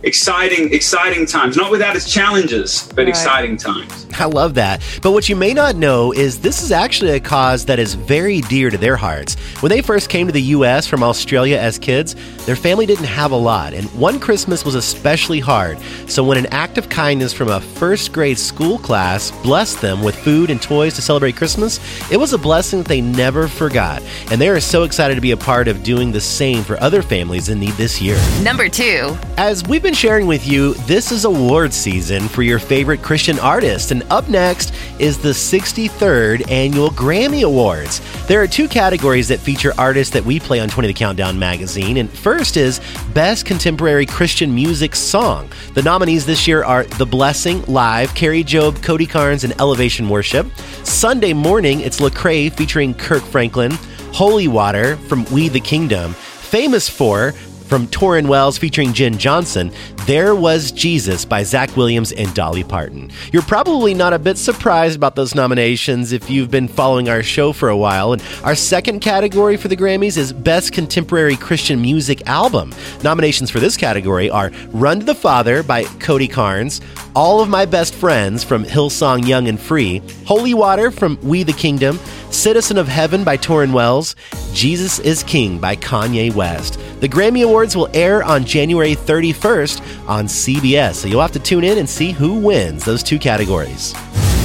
exciting, 0.02 0.72
exciting 0.72 1.26
times. 1.26 1.56
Not 1.56 1.70
without 1.70 1.96
its 1.96 2.10
challenges, 2.10 2.88
but 2.94 3.02
Right. 3.02 3.08
exciting 3.08 3.56
times. 3.56 4.06
I 4.18 4.24
love 4.26 4.54
that. 4.54 4.80
But 5.02 5.12
what 5.12 5.28
you 5.28 5.36
may 5.36 5.54
not 5.54 5.76
know 5.76 6.12
is 6.12 6.38
this 6.40 6.62
is 6.62 6.72
actually 6.72 7.12
a 7.12 7.20
cause 7.20 7.66
that 7.66 7.78
is 7.78 7.94
very 7.94 8.40
dear 8.42 8.70
to 8.70 8.76
their 8.76 8.96
hearts. 8.96 9.36
When 9.60 9.70
they 9.70 9.82
first 9.82 10.08
came 10.08 10.26
to 10.26 10.32
the 10.32 10.42
U.S. 10.58 10.86
from 10.86 11.02
Australia 11.02 11.58
as 11.58 11.78
kids, 11.78 12.16
their 12.44 12.56
family 12.56 12.86
didn't 12.86 13.04
have 13.04 13.30
a 13.30 13.36
lot, 13.36 13.72
and 13.72 13.86
one 13.98 14.18
Christmas 14.18 14.64
was 14.64 14.74
especially 14.74 15.40
hard. 15.40 15.78
So 16.06 16.24
when 16.24 16.38
an 16.38 16.46
act 16.46 16.76
of 16.78 16.88
kindness 16.88 17.32
from 17.32 17.48
a 17.48 17.60
first 17.60 18.12
grade 18.12 18.38
school 18.38 18.78
class 18.78 19.30
blessed 19.42 19.80
them 19.80 20.02
with 20.02 20.16
food 20.16 20.50
and 20.50 20.60
toys 20.60 20.94
to 20.94 21.02
celebrate 21.02 21.36
Christmas, 21.36 21.80
it 22.10 22.16
was 22.18 22.32
a 22.32 22.38
blessing 22.38 22.80
that 22.80 22.88
they 22.88 23.00
never 23.00 23.48
forgot. 23.48 24.02
And 24.30 24.40
they 24.40 24.48
are 24.48 24.60
so 24.60 24.82
excited 24.82 25.14
to 25.14 25.20
be 25.20 25.30
a 25.30 25.36
part 25.36 25.68
of 25.68 25.82
doing 25.82 26.12
the 26.12 26.20
same 26.20 26.62
for 26.64 26.78
other 26.82 27.02
families 27.02 27.48
in 27.48 27.60
need 27.60 27.72
this 27.74 28.00
year. 28.02 28.18
Number 28.42 28.68
two. 28.68 29.16
As 29.36 29.66
we've 29.66 29.82
been 29.82 29.89
sharing 29.94 30.26
with 30.26 30.46
you, 30.46 30.74
this 30.86 31.10
is 31.10 31.24
award 31.24 31.72
season 31.72 32.28
for 32.28 32.42
your 32.42 32.58
favorite 32.58 33.02
Christian 33.02 33.38
artist, 33.38 33.90
and 33.90 34.02
up 34.10 34.28
next 34.28 34.74
is 34.98 35.16
the 35.18 35.30
63rd 35.30 36.50
Annual 36.50 36.90
Grammy 36.90 37.44
Awards. 37.44 38.00
There 38.26 38.42
are 38.42 38.46
two 38.46 38.68
categories 38.68 39.28
that 39.28 39.40
feature 39.40 39.72
artists 39.78 40.12
that 40.12 40.24
we 40.24 40.38
play 40.38 40.60
on 40.60 40.68
20 40.68 40.88
The 40.88 40.94
Countdown 40.94 41.38
magazine, 41.38 41.96
and 41.96 42.10
first 42.10 42.56
is 42.56 42.80
Best 43.14 43.46
Contemporary 43.46 44.06
Christian 44.06 44.54
Music 44.54 44.94
Song. 44.94 45.50
The 45.74 45.82
nominees 45.82 46.26
this 46.26 46.46
year 46.46 46.62
are 46.62 46.84
The 46.84 47.06
Blessing 47.06 47.62
Live, 47.64 48.14
Kari 48.14 48.44
Jobe, 48.44 48.82
Cody 48.82 49.06
Carnes, 49.06 49.44
and 49.44 49.58
Elevation 49.60 50.08
Worship. 50.08 50.46
Sunday 50.84 51.32
morning, 51.32 51.80
it's 51.80 52.00
Lecrae 52.00 52.52
featuring 52.52 52.92
Kirk 52.92 53.22
Franklin, 53.22 53.72
Holy 54.12 54.46
Water 54.46 54.96
from 54.96 55.24
We 55.26 55.48
the 55.48 55.60
Kingdom, 55.60 56.14
Famous 56.50 56.88
for 56.88 57.32
from 57.70 57.86
Tauren 57.86 58.26
Wells 58.26 58.58
featuring 58.58 58.92
Jen 58.92 59.16
Johnson, 59.16 59.70
There 60.04 60.34
Was 60.34 60.72
Jesus 60.72 61.24
by 61.24 61.44
Zach 61.44 61.76
Williams 61.76 62.10
and 62.10 62.34
Dolly 62.34 62.64
Parton. 62.64 63.12
You're 63.32 63.42
probably 63.42 63.94
not 63.94 64.12
a 64.12 64.18
bit 64.18 64.38
surprised 64.38 64.96
about 64.96 65.14
those 65.14 65.36
nominations 65.36 66.10
if 66.10 66.28
you've 66.28 66.50
been 66.50 66.66
following 66.66 67.08
our 67.08 67.22
show 67.22 67.52
for 67.52 67.68
a 67.68 67.76
while. 67.76 68.12
And 68.12 68.22
our 68.42 68.56
second 68.56 68.98
category 69.00 69.56
for 69.56 69.68
the 69.68 69.76
Grammys 69.76 70.16
is 70.16 70.32
Best 70.32 70.72
Contemporary 70.72 71.36
Christian 71.36 71.80
Music 71.80 72.26
Album. 72.26 72.74
Nominations 73.04 73.52
for 73.52 73.60
this 73.60 73.76
category 73.76 74.28
are 74.28 74.50
Run 74.72 74.98
to 74.98 75.06
the 75.06 75.14
Father 75.14 75.62
by 75.62 75.84
Cody 76.00 76.26
Carnes, 76.26 76.80
All 77.14 77.40
of 77.40 77.48
My 77.48 77.66
Best 77.66 77.94
Friends 77.94 78.42
from 78.42 78.64
Hillsong 78.64 79.28
Young 79.28 79.46
and 79.46 79.60
Free, 79.60 80.02
Holy 80.26 80.54
Water 80.54 80.90
from 80.90 81.20
We 81.22 81.44
the 81.44 81.52
Kingdom, 81.52 82.00
Citizen 82.30 82.78
of 82.78 82.88
Heaven 82.88 83.22
by 83.22 83.36
Tauren 83.36 83.72
Wells, 83.72 84.16
Jesus 84.52 84.98
is 84.98 85.22
King 85.22 85.58
by 85.60 85.76
Kanye 85.76 86.34
West. 86.34 86.80
The 87.00 87.08
Grammy 87.08 87.44
Awards 87.44 87.74
will 87.74 87.88
air 87.94 88.22
on 88.22 88.44
January 88.44 88.94
31st 88.94 90.06
on 90.06 90.26
CBS, 90.26 90.96
so 90.96 91.08
you'll 91.08 91.22
have 91.22 91.32
to 91.32 91.38
tune 91.38 91.64
in 91.64 91.78
and 91.78 91.88
see 91.88 92.12
who 92.12 92.34
wins 92.34 92.84
those 92.84 93.02
two 93.02 93.18
categories. 93.18 93.94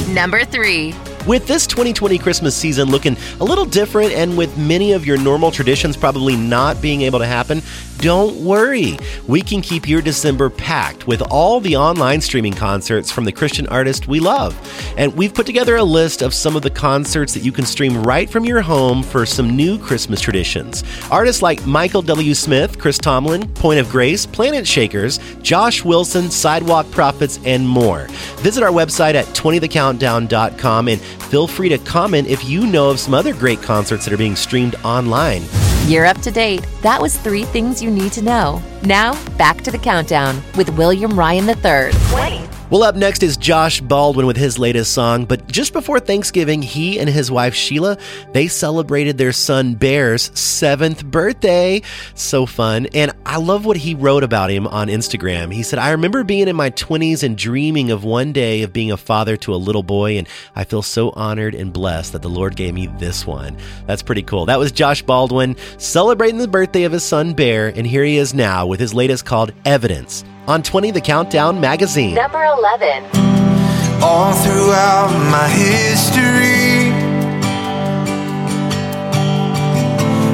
Number 0.08 0.42
three. 0.42 0.94
With 1.26 1.48
this 1.48 1.66
2020 1.66 2.18
Christmas 2.18 2.54
season 2.54 2.88
looking 2.88 3.16
a 3.40 3.44
little 3.44 3.64
different 3.64 4.12
and 4.12 4.38
with 4.38 4.56
many 4.56 4.92
of 4.92 5.04
your 5.04 5.18
normal 5.18 5.50
traditions 5.50 5.96
probably 5.96 6.36
not 6.36 6.80
being 6.80 7.02
able 7.02 7.18
to 7.18 7.26
happen, 7.26 7.62
don't 7.98 8.36
worry. 8.44 8.98
We 9.26 9.40
can 9.40 9.60
keep 9.60 9.88
your 9.88 10.02
December 10.02 10.50
packed 10.50 11.06
with 11.06 11.22
all 11.22 11.60
the 11.60 11.76
online 11.76 12.20
streaming 12.20 12.52
concerts 12.52 13.10
from 13.10 13.24
the 13.24 13.32
Christian 13.32 13.66
artists 13.68 14.06
we 14.06 14.20
love. 14.20 14.54
And 14.96 15.16
we've 15.16 15.34
put 15.34 15.46
together 15.46 15.76
a 15.76 15.82
list 15.82 16.22
of 16.22 16.34
some 16.34 16.56
of 16.56 16.62
the 16.62 16.70
concerts 16.70 17.34
that 17.34 17.42
you 17.42 17.52
can 17.52 17.64
stream 17.64 18.02
right 18.02 18.28
from 18.28 18.44
your 18.44 18.60
home 18.60 19.02
for 19.02 19.24
some 19.26 19.56
new 19.56 19.78
Christmas 19.78 20.20
traditions. 20.20 20.84
Artists 21.10 21.42
like 21.42 21.66
Michael 21.66 22.02
W. 22.02 22.34
Smith, 22.34 22.78
Chris 22.78 22.98
Tomlin, 22.98 23.48
Point 23.54 23.80
of 23.80 23.90
Grace, 23.90 24.26
Planet 24.26 24.66
Shakers, 24.66 25.18
Josh 25.42 25.84
Wilson, 25.84 26.30
Sidewalk 26.30 26.88
Prophets, 26.90 27.40
and 27.44 27.66
more. 27.66 28.06
Visit 28.38 28.62
our 28.62 28.70
website 28.70 29.14
at 29.14 29.26
20thecountdown.com 29.26 30.88
and 30.88 31.00
feel 31.30 31.46
free 31.46 31.68
to 31.68 31.78
comment 31.78 32.28
if 32.28 32.44
you 32.44 32.66
know 32.66 32.90
of 32.90 33.00
some 33.00 33.14
other 33.14 33.32
great 33.32 33.62
concerts 33.62 34.04
that 34.04 34.14
are 34.14 34.18
being 34.18 34.36
streamed 34.36 34.76
online. 34.84 35.42
You're 35.86 36.06
up 36.06 36.20
to 36.22 36.30
date. 36.30 36.66
That 36.82 37.00
was 37.00 37.16
three 37.16 37.44
things 37.44 37.82
you 37.82 37.90
need 37.90 38.12
to 38.12 38.22
know. 38.22 38.62
Now, 38.82 39.14
back 39.36 39.62
to 39.62 39.70
the 39.70 39.78
countdown 39.78 40.42
with 40.56 40.70
William 40.70 41.18
Ryan 41.18 41.48
III. 41.48 41.92
20. 42.10 42.55
Well, 42.68 42.82
up 42.82 42.96
next 42.96 43.22
is 43.22 43.36
Josh 43.36 43.80
Baldwin 43.80 44.26
with 44.26 44.36
his 44.36 44.58
latest 44.58 44.92
song. 44.92 45.24
But 45.24 45.46
just 45.46 45.72
before 45.72 46.00
Thanksgiving, 46.00 46.62
he 46.62 46.98
and 46.98 47.08
his 47.08 47.30
wife 47.30 47.54
Sheila 47.54 47.96
they 48.32 48.48
celebrated 48.48 49.16
their 49.16 49.30
son 49.30 49.74
Bear's 49.74 50.36
seventh 50.36 51.04
birthday. 51.04 51.82
So 52.14 52.44
fun, 52.44 52.86
and 52.92 53.12
I 53.24 53.36
love 53.36 53.66
what 53.66 53.76
he 53.76 53.94
wrote 53.94 54.24
about 54.24 54.50
him 54.50 54.66
on 54.66 54.88
Instagram. 54.88 55.54
He 55.54 55.62
said, 55.62 55.78
"I 55.78 55.90
remember 55.90 56.24
being 56.24 56.48
in 56.48 56.56
my 56.56 56.70
20s 56.70 57.22
and 57.22 57.38
dreaming 57.38 57.92
of 57.92 58.02
one 58.02 58.32
day 58.32 58.62
of 58.62 58.72
being 58.72 58.90
a 58.90 58.96
father 58.96 59.36
to 59.38 59.54
a 59.54 59.56
little 59.56 59.84
boy, 59.84 60.18
and 60.18 60.26
I 60.56 60.64
feel 60.64 60.82
so 60.82 61.10
honored 61.10 61.54
and 61.54 61.72
blessed 61.72 62.14
that 62.14 62.22
the 62.22 62.28
Lord 62.28 62.56
gave 62.56 62.74
me 62.74 62.88
this 62.98 63.24
one." 63.24 63.56
That's 63.86 64.02
pretty 64.02 64.22
cool. 64.22 64.46
That 64.46 64.58
was 64.58 64.72
Josh 64.72 65.02
Baldwin 65.02 65.54
celebrating 65.78 66.38
the 66.38 66.48
birthday 66.48 66.82
of 66.82 66.90
his 66.90 67.04
son 67.04 67.32
Bear, 67.32 67.68
and 67.68 67.86
here 67.86 68.02
he 68.02 68.16
is 68.16 68.34
now 68.34 68.66
with 68.66 68.80
his 68.80 68.92
latest 68.92 69.24
called 69.24 69.52
Evidence 69.64 70.24
on 70.48 70.62
20 70.62 70.90
The 70.92 71.00
Countdown 71.00 71.60
magazine. 71.60 72.14
Number 72.14 72.44
11. 72.44 73.04
all 74.02 74.32
throughout 74.34 75.10
my 75.30 75.48
history. 75.48 76.92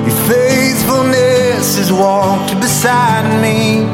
Your 0.06 0.18
faithfulness 0.28 1.78
has 1.78 1.92
walked 1.92 2.54
beside 2.60 3.40
me. 3.40 3.86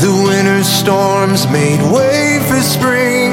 The 0.00 0.12
winter 0.26 0.64
storms 0.64 1.46
made 1.50 1.80
way 1.92 2.40
for 2.48 2.60
spring. 2.60 3.32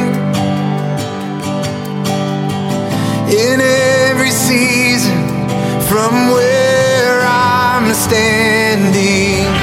In 3.29 3.59
every 3.59 4.31
season, 4.31 5.19
from 5.89 6.13
where 6.31 7.21
I'm 7.25 7.93
standing. 7.93 9.56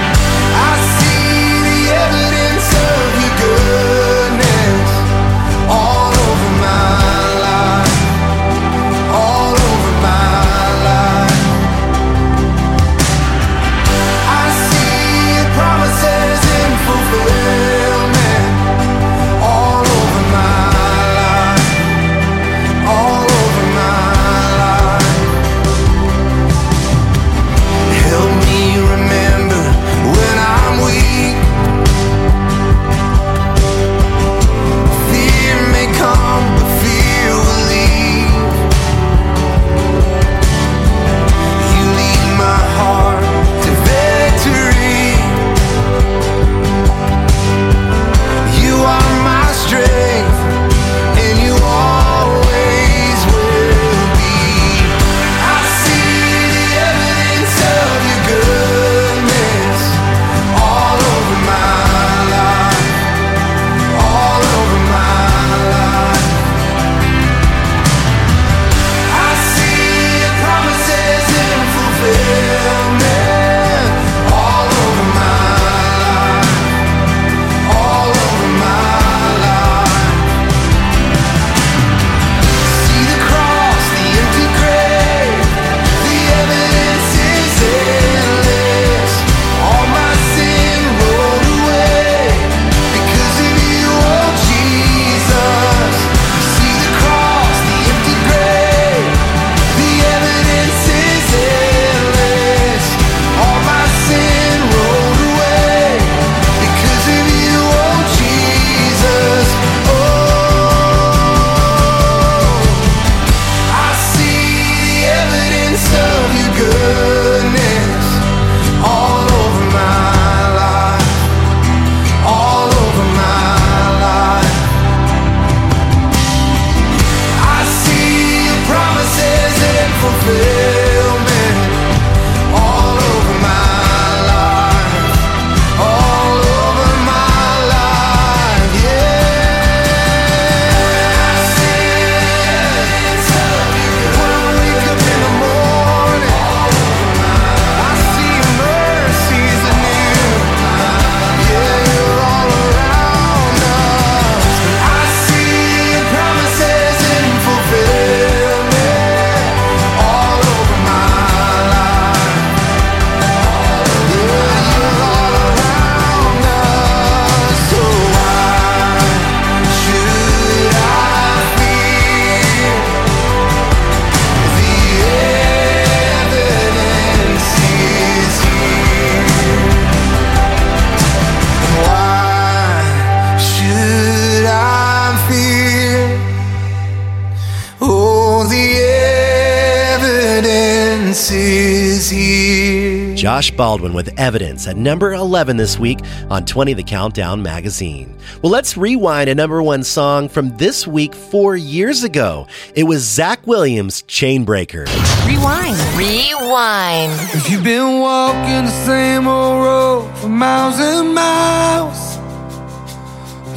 Baldwin 193.74 193.92
with 193.92 194.16
Evidence 194.20 194.68
at 194.68 194.76
number 194.76 195.14
11 195.14 195.56
this 195.56 195.80
week 195.80 195.98
on 196.30 196.44
20 196.44 196.74
The 196.74 196.84
Countdown 196.84 197.42
magazine. 197.42 198.16
Well, 198.40 198.52
let's 198.52 198.76
rewind 198.76 199.28
a 199.28 199.34
number 199.34 199.60
one 199.64 199.82
song 199.82 200.28
from 200.28 200.56
this 200.58 200.86
week 200.86 201.12
four 201.12 201.56
years 201.56 202.04
ago. 202.04 202.46
It 202.76 202.84
was 202.84 203.02
Zach 203.02 203.44
Williams' 203.48 204.02
Chainbreaker. 204.04 204.86
Rewind. 205.26 205.76
Rewind. 205.98 207.20
If 207.34 207.50
you've 207.50 207.64
been 207.64 207.98
walking 207.98 208.64
the 208.64 208.84
same 208.86 209.26
old 209.26 209.64
road 209.64 210.18
for 210.18 210.28
miles 210.28 210.78
and 210.78 211.12
miles, 211.12 211.98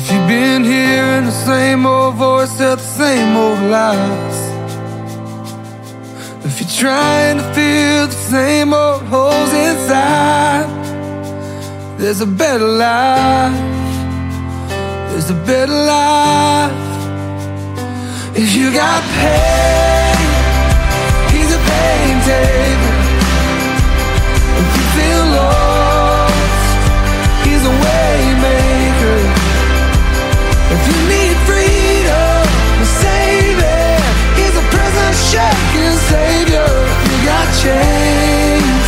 if 0.02 0.12
you've 0.12 0.28
been 0.28 0.64
hearing 0.64 1.26
the 1.26 1.46
same 1.46 1.86
old 1.86 2.16
voice 2.16 2.58
tell 2.58 2.76
the 2.76 2.82
same 2.82 3.38
old 3.38 3.60
lies, 3.70 4.48
if 6.44 6.60
you're 6.60 6.90
trying 6.90 7.38
to 7.38 7.47
fill 7.58 8.06
the 8.06 8.22
same 8.36 8.72
old 8.72 9.02
holes 9.14 9.52
inside, 9.66 10.68
there's 11.98 12.22
a 12.22 12.32
better 12.44 12.70
life. 12.86 13.58
There's 15.10 15.30
a 15.32 15.40
better 15.50 15.80
life. 15.96 16.72
If 18.42 18.50
you 18.58 18.68
got 18.84 19.02
pain, 19.22 20.18
he's 21.34 21.52
a 21.60 21.62
pain 21.72 22.16
taker. 22.30 22.98
If 24.62 24.68
you 24.78 24.86
feel 24.98 25.24
lost, 25.38 26.70
he's 27.46 27.64
a 27.72 27.76
way 27.86 28.16
maker. 28.48 29.20
If 30.76 30.82
you 30.90 30.98
need 31.14 31.36
freedom, 31.50 32.42
a 32.86 32.88
savior, 33.04 33.90
he's 34.38 34.56
a 34.62 34.66
prison 34.74 35.12
shaking 35.32 35.98
savior. 36.12 36.57
Got 37.28 37.48
chains, 37.62 38.88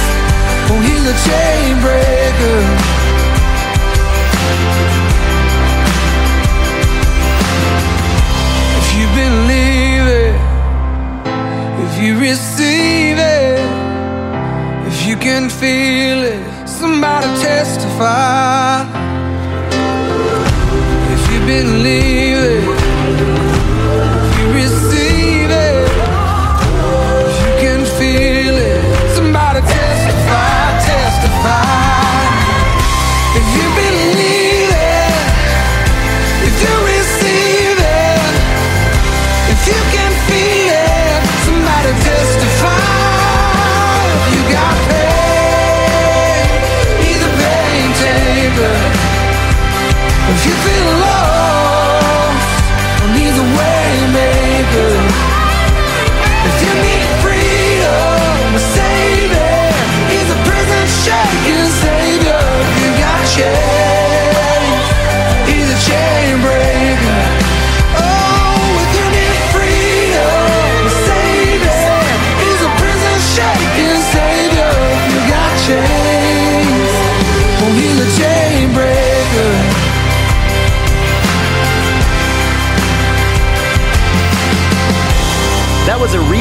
oh, 0.71 0.79
he's 0.87 1.05
a 1.13 1.17
chain 1.27 1.71
breaker. 1.85 2.59
If 8.79 8.87
you 8.97 9.05
believe 9.23 10.05
it, 10.23 10.37
if 11.85 11.93
you 12.01 12.11
receive 12.29 13.17
it, 13.17 13.59
if 14.87 14.97
you 15.05 15.15
can 15.17 15.49
feel 15.49 16.19
it, 16.23 16.67
somebody 16.67 17.27
testify. 17.41 18.85
If 21.13 21.21
you 21.31 21.39
believe 21.45 22.38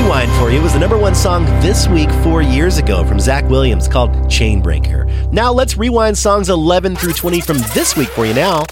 rewind 0.08 0.32
for 0.32 0.50
you. 0.50 0.58
It 0.58 0.62
was 0.62 0.72
the 0.72 0.78
number 0.78 0.96
one 0.96 1.14
song 1.14 1.44
this 1.60 1.86
week 1.86 2.10
four 2.22 2.40
years 2.40 2.78
ago 2.78 3.04
from 3.04 3.20
Zach 3.20 3.44
Williams 3.50 3.86
called 3.86 4.10
Chainbreaker. 4.26 5.30
Now 5.32 5.52
let's 5.52 5.76
rewind 5.76 6.16
songs 6.16 6.48
11 6.48 6.96
through 6.96 7.12
20 7.12 7.42
from 7.42 7.58
this 7.74 7.94
week 7.94 8.08
for 8.08 8.24
you 8.24 8.32
now. 8.32 8.64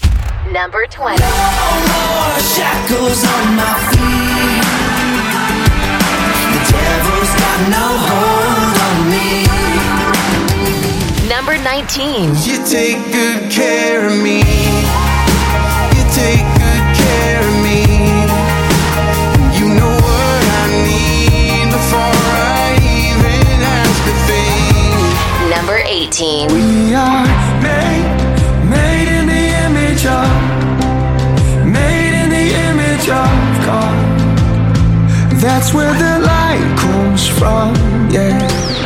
Number 0.51 0.87
20. 0.87 1.17
shackles 2.41 3.23
on 3.23 3.55
my 3.55 3.77
feet. 3.93 4.65
The 6.53 6.61
devil's 6.73 7.33
got 7.37 7.59
no 7.69 7.85
hold 8.09 8.77
on 8.87 8.97
me. 9.13 9.45
Number 11.29 11.55
19. 11.61 12.33
You 12.47 12.65
take 12.65 12.97
good 13.13 13.51
care 13.51 14.07
of 14.07 14.17
me. 14.23 14.39
You 15.93 16.03
take 16.15 16.56
We 26.09 26.95
are 26.95 27.25
made, 27.61 28.07
made 28.69 29.09
in 29.19 29.27
the 29.27 29.43
image 29.65 30.05
of, 30.05 30.27
made 31.67 32.23
in 32.23 32.29
the 32.29 32.47
image 32.71 33.09
of 33.09 33.29
God. 33.67 33.97
That's 35.41 35.73
where 35.73 35.93
the 35.93 36.25
light 36.25 36.77
comes 36.79 37.27
from, 37.27 37.75
yeah. 38.09 38.39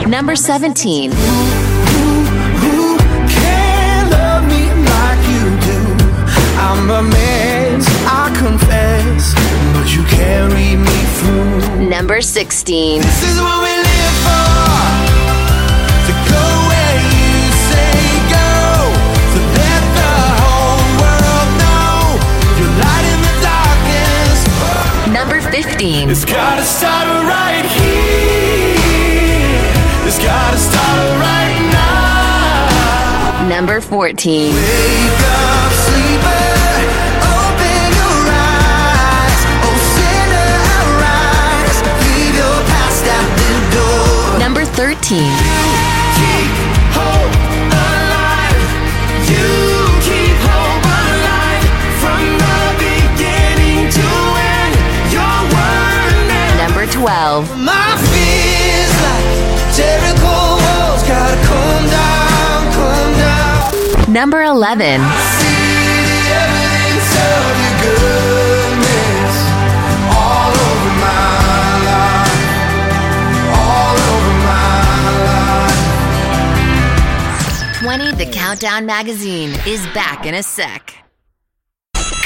Number 0.07 0.35
17. 0.35 1.11
I'm 6.57 6.89
a 6.89 7.03
mess, 7.03 7.87
I 8.07 8.33
confess, 8.35 9.35
but 9.75 9.95
you 9.95 10.03
carry 10.05 10.75
me 10.75 11.05
through. 11.19 11.87
Number 11.87 12.19
16. 12.21 13.01
This 13.01 13.23
is 13.23 13.39
what 13.39 13.61
we 13.63 13.69
live 13.77 13.90
15. 25.63 26.09
It's 26.09 26.25
gotta 26.25 26.63
start 26.63 27.07
right 27.27 27.65
here. 27.77 28.73
It's 30.07 30.17
gotta 30.17 30.57
start 30.57 31.19
right 31.21 31.61
now. 31.71 33.47
Number 33.47 33.79
14. 33.79 34.55
Wake 34.55 34.57
up, 34.57 35.71
sleeper. 35.85 36.45
Open 37.29 37.93
your 37.93 38.25
eyes. 38.33 39.41
Oh, 39.61 39.77
sinner, 39.93 40.51
arise. 40.81 41.77
Leave 42.09 42.35
your 42.41 42.57
past 42.65 43.05
at 43.05 43.29
the 43.37 43.51
door. 43.75 44.39
Number 44.39 44.65
13. 44.65 45.29
12. 57.01 57.57
my 57.57 57.97
fears 58.13 58.93
like 59.01 59.25
Jericho 59.73 60.35
walls 60.61 61.01
gotta 61.09 61.37
come 61.49 61.85
down, 61.89 62.71
come 62.77 63.13
down. 63.17 64.13
Number 64.13 64.43
11. 64.43 65.01
See 65.01 65.49
the 66.05 66.21
evidence 66.45 67.09
of 67.17 67.57
your 67.63 67.75
goodness 67.89 69.33
all 70.13 70.53
over 70.53 70.93
my 71.01 71.25
life, 71.89 72.37
all 73.49 73.97
over 74.13 74.33
my 74.45 74.77
life. 77.65 77.81
20 77.81 78.11
The 78.11 78.29
Countdown 78.31 78.85
Magazine 78.85 79.57
is 79.65 79.87
back 79.87 80.27
in 80.27 80.35
a 80.35 80.43
sec. 80.43 81.01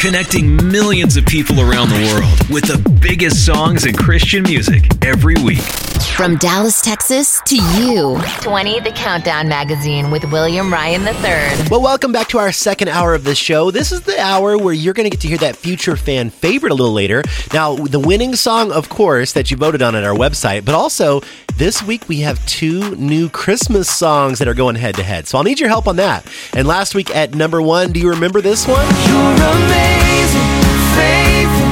Connecting 0.06 0.56
millions 0.70 1.18
of 1.18 1.26
people 1.26 1.60
around 1.60 1.89
the 1.89 1.95
world 2.14 2.53
with 2.53 2.66
the 2.66 2.78
biggest 3.01 3.43
songs 3.43 3.88
in 3.88 3.95
Christian 3.95 4.43
music 4.43 4.84
every 5.03 5.34
week. 5.43 5.95
From 6.04 6.38
Dallas, 6.38 6.82
Texas 6.82 7.41
to 7.46 7.56
you. 7.56 8.20
20 8.41 8.80
The 8.80 8.91
Countdown 8.91 9.48
Magazine 9.48 10.12
with 10.12 10.24
William 10.32 10.72
Ryan 10.72 11.02
III. 11.02 11.68
Well, 11.70 11.82
welcome 11.82 12.12
back 12.12 12.30
to 12.30 12.38
our 12.38 12.52
second 12.52 12.88
hour 12.88 13.14
of 13.14 13.24
the 13.24 13.36
show. 13.36 13.72
This 13.72 13.91
is 13.91 14.02
the 14.02 14.20
hour 14.20 14.58
where 14.58 14.74
you're 14.74 14.93
going 14.93 15.06
to 15.06 15.10
get 15.10 15.22
to 15.22 15.28
hear 15.28 15.38
that 15.39 15.56
future 15.56 15.96
fan 15.96 16.30
favorite 16.30 16.72
a 16.72 16.76
little 16.76 16.93
later. 16.93 17.24
Now, 17.54 17.76
the 17.76 18.00
winning 18.00 18.36
song, 18.36 18.72
of 18.72 18.89
course, 18.89 19.34
that 19.34 19.52
you 19.52 19.58
voted 19.58 19.82
on 19.82 19.96
at 19.96 20.04
our 20.04 20.16
website, 20.16 20.66
but 20.66 20.74
also 20.76 21.22
this 21.58 21.84
week 21.84 22.08
we 22.08 22.22
have 22.22 22.46
two 22.46 22.96
new 22.96 23.30
Christmas 23.30 23.89
songs 23.89 24.39
that 24.39 24.48
are 24.48 24.54
going 24.54 24.76
head 24.76 24.96
to 24.96 25.04
head. 25.04 25.28
So 25.28 25.38
I'll 25.38 25.43
need 25.43 25.60
your 25.60 25.70
help 25.70 25.88
on 25.88 25.98
that. 25.98 26.26
And 26.54 26.68
last 26.68 26.96
week 26.96 27.14
at 27.16 27.36
number 27.36 27.62
one, 27.62 27.91
do 27.91 28.00
you 28.00 28.10
remember 28.10 28.41
this 28.41 28.68
one? 28.68 28.86
You're 29.08 29.36
amazing, 29.52 30.62
faithful, 30.96 31.70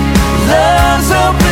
love's 0.47 1.11
open 1.11 1.42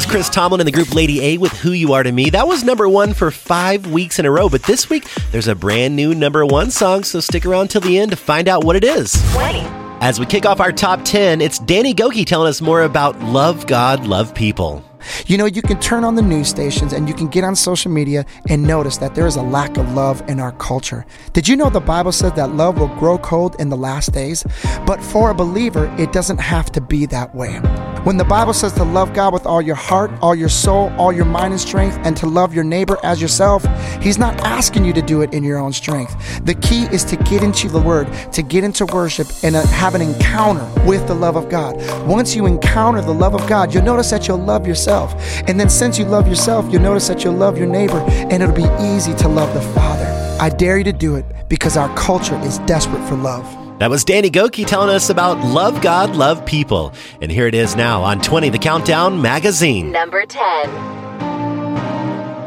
was 0.00 0.10
Chris 0.10 0.30
Tomlin 0.30 0.62
and 0.62 0.66
the 0.66 0.72
group 0.72 0.94
Lady 0.94 1.20
A 1.20 1.36
with 1.36 1.52
Who 1.58 1.72
You 1.72 1.92
Are 1.92 2.02
to 2.02 2.10
Me. 2.10 2.30
That 2.30 2.48
was 2.48 2.64
number 2.64 2.88
one 2.88 3.12
for 3.12 3.30
five 3.30 3.92
weeks 3.92 4.18
in 4.18 4.24
a 4.24 4.30
row. 4.30 4.48
But 4.48 4.62
this 4.62 4.88
week, 4.88 5.06
there's 5.30 5.46
a 5.46 5.54
brand 5.54 5.94
new 5.94 6.14
number 6.14 6.46
one 6.46 6.70
song, 6.70 7.04
so 7.04 7.20
stick 7.20 7.44
around 7.44 7.68
till 7.68 7.82
the 7.82 7.98
end 7.98 8.10
to 8.12 8.16
find 8.16 8.48
out 8.48 8.64
what 8.64 8.76
it 8.76 8.84
is. 8.84 9.12
20. 9.32 9.58
As 10.00 10.18
we 10.18 10.24
kick 10.24 10.46
off 10.46 10.58
our 10.58 10.72
top 10.72 11.04
10, 11.04 11.42
it's 11.42 11.58
Danny 11.58 11.92
Gokey 11.92 12.24
telling 12.24 12.48
us 12.48 12.62
more 12.62 12.80
about 12.80 13.20
Love 13.20 13.66
God, 13.66 14.06
Love 14.06 14.34
People. 14.34 14.82
You 15.26 15.36
know, 15.36 15.44
you 15.44 15.60
can 15.60 15.78
turn 15.80 16.04
on 16.04 16.14
the 16.14 16.22
news 16.22 16.48
stations 16.48 16.92
and 16.92 17.08
you 17.08 17.14
can 17.14 17.28
get 17.28 17.44
on 17.44 17.54
social 17.54 17.90
media 17.90 18.24
and 18.48 18.62
notice 18.62 18.96
that 18.98 19.14
there 19.14 19.26
is 19.26 19.36
a 19.36 19.42
lack 19.42 19.76
of 19.76 19.92
love 19.92 20.22
in 20.28 20.40
our 20.40 20.52
culture. 20.52 21.04
Did 21.32 21.48
you 21.48 21.56
know 21.56 21.70
the 21.70 21.80
Bible 21.80 22.12
says 22.12 22.32
that 22.34 22.54
love 22.54 22.78
will 22.78 22.94
grow 22.96 23.18
cold 23.18 23.56
in 23.58 23.68
the 23.68 23.76
last 23.76 24.12
days? 24.12 24.44
But 24.86 25.02
for 25.02 25.30
a 25.30 25.34
believer, 25.34 25.94
it 25.98 26.12
doesn't 26.12 26.38
have 26.38 26.70
to 26.72 26.80
be 26.80 27.06
that 27.06 27.34
way. 27.34 27.60
When 28.04 28.16
the 28.16 28.24
Bible 28.24 28.54
says 28.54 28.72
to 28.74 28.84
love 28.84 29.12
God 29.12 29.34
with 29.34 29.44
all 29.44 29.60
your 29.60 29.74
heart, 29.74 30.10
all 30.22 30.34
your 30.34 30.48
soul, 30.48 30.90
all 30.96 31.12
your 31.12 31.26
mind 31.26 31.52
and 31.52 31.60
strength, 31.60 31.98
and 32.02 32.16
to 32.16 32.26
love 32.26 32.54
your 32.54 32.64
neighbor 32.64 32.96
as 33.02 33.20
yourself, 33.20 33.62
He's 34.00 34.16
not 34.16 34.40
asking 34.40 34.86
you 34.86 34.94
to 34.94 35.02
do 35.02 35.20
it 35.20 35.34
in 35.34 35.44
your 35.44 35.58
own 35.58 35.74
strength. 35.74 36.42
The 36.46 36.54
key 36.54 36.84
is 36.84 37.04
to 37.04 37.16
get 37.16 37.42
into 37.42 37.68
the 37.68 37.78
Word, 37.78 38.10
to 38.32 38.42
get 38.42 38.64
into 38.64 38.86
worship, 38.86 39.26
and 39.42 39.54
uh, 39.54 39.66
have 39.66 39.94
an 39.94 40.00
encounter 40.00 40.66
with 40.86 41.06
the 41.08 41.14
love 41.14 41.36
of 41.36 41.50
God. 41.50 41.76
Once 42.06 42.34
you 42.34 42.46
encounter 42.46 43.02
the 43.02 43.12
love 43.12 43.34
of 43.34 43.46
God, 43.46 43.74
you'll 43.74 43.84
notice 43.84 44.08
that 44.10 44.26
you'll 44.26 44.38
love 44.38 44.66
yourself. 44.66 45.14
And 45.46 45.60
then 45.60 45.68
since 45.68 45.98
you 45.98 46.06
love 46.06 46.26
yourself, 46.26 46.72
you'll 46.72 46.80
notice 46.80 47.06
that 47.08 47.22
you'll 47.22 47.34
love 47.34 47.58
your 47.58 47.66
neighbor, 47.66 47.98
and 48.08 48.42
it'll 48.42 48.54
be 48.54 48.70
easy 48.80 49.14
to 49.16 49.28
love 49.28 49.52
the 49.52 49.60
Father. 49.74 50.06
I 50.40 50.48
dare 50.48 50.78
you 50.78 50.84
to 50.84 50.92
do 50.94 51.16
it 51.16 51.26
because 51.50 51.76
our 51.76 51.94
culture 51.98 52.38
is 52.40 52.60
desperate 52.60 53.06
for 53.10 53.16
love. 53.16 53.59
That 53.80 53.88
was 53.88 54.04
Danny 54.04 54.30
Gokey 54.30 54.66
telling 54.66 54.90
us 54.90 55.08
about 55.08 55.38
Love 55.38 55.80
God, 55.80 56.14
Love 56.14 56.44
People. 56.44 56.92
And 57.22 57.32
here 57.32 57.46
it 57.46 57.54
is 57.54 57.76
now 57.76 58.02
on 58.02 58.20
20 58.20 58.50
The 58.50 58.58
Countdown 58.58 59.22
Magazine. 59.22 59.90
Number 59.90 60.26
10. 60.26 60.68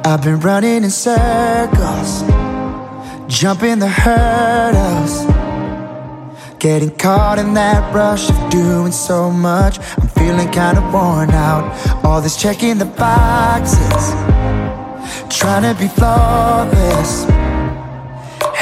I've 0.05 0.21
been 0.21 0.39
running 0.41 0.83
in 0.83 0.91
circles, 0.91 2.21
jumping 3.27 3.79
the 3.79 3.89
hurdles, 3.89 5.25
getting 6.59 6.95
caught 6.97 7.39
in 7.39 7.55
that 7.55 7.91
rush 7.95 8.29
of 8.29 8.51
doing 8.51 8.91
so 8.91 9.31
much. 9.31 9.79
I'm 9.97 10.09
feeling 10.09 10.51
kind 10.51 10.77
of 10.77 10.83
worn 10.93 11.31
out. 11.31 12.05
All 12.05 12.21
this 12.21 12.39
checking 12.39 12.77
the 12.77 12.85
boxes, 12.85 14.11
trying 15.35 15.63
to 15.63 15.73
be 15.81 15.87
flawless. 15.87 17.42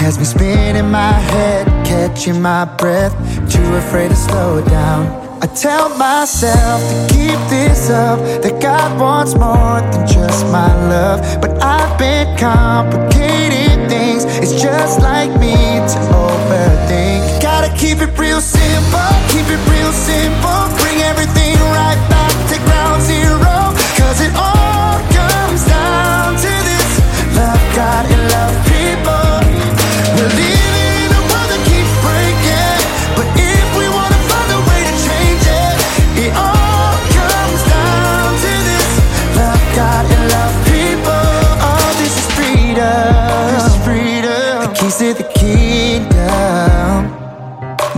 Has 0.02 0.18
me 0.18 0.26
spinning 0.26 0.90
my 0.90 1.14
head, 1.14 1.68
catching 1.86 2.42
my 2.42 2.66
breath, 2.66 3.14
too 3.48 3.76
afraid 3.76 4.10
to 4.10 4.16
slow 4.16 4.60
down. 4.66 5.06
I 5.44 5.46
tell 5.46 5.96
myself 5.96 6.82
to 6.82 7.14
keep 7.14 7.38
this 7.50 7.92
up, 7.92 8.18
that 8.42 8.60
God 8.60 9.00
wants 9.00 9.36
more 9.36 9.80
than 9.92 10.08
just 10.08 10.46
my 10.48 10.74
love. 10.90 11.22
But 11.40 11.62
I've 11.62 12.00
been 12.00 12.36
complicating 12.36 13.88
things, 13.88 14.26
it's 14.26 14.60
just 14.60 15.02
like 15.02 15.30
me 15.40 15.54
to 15.94 16.00
overthink. 16.18 17.40
Gotta 17.40 17.70
keep 17.78 18.02
it 18.02 18.18
real 18.18 18.42
simple, 18.42 19.14
keep 19.30 19.46
it 19.54 19.62
real 19.70 19.94
simple, 19.94 20.71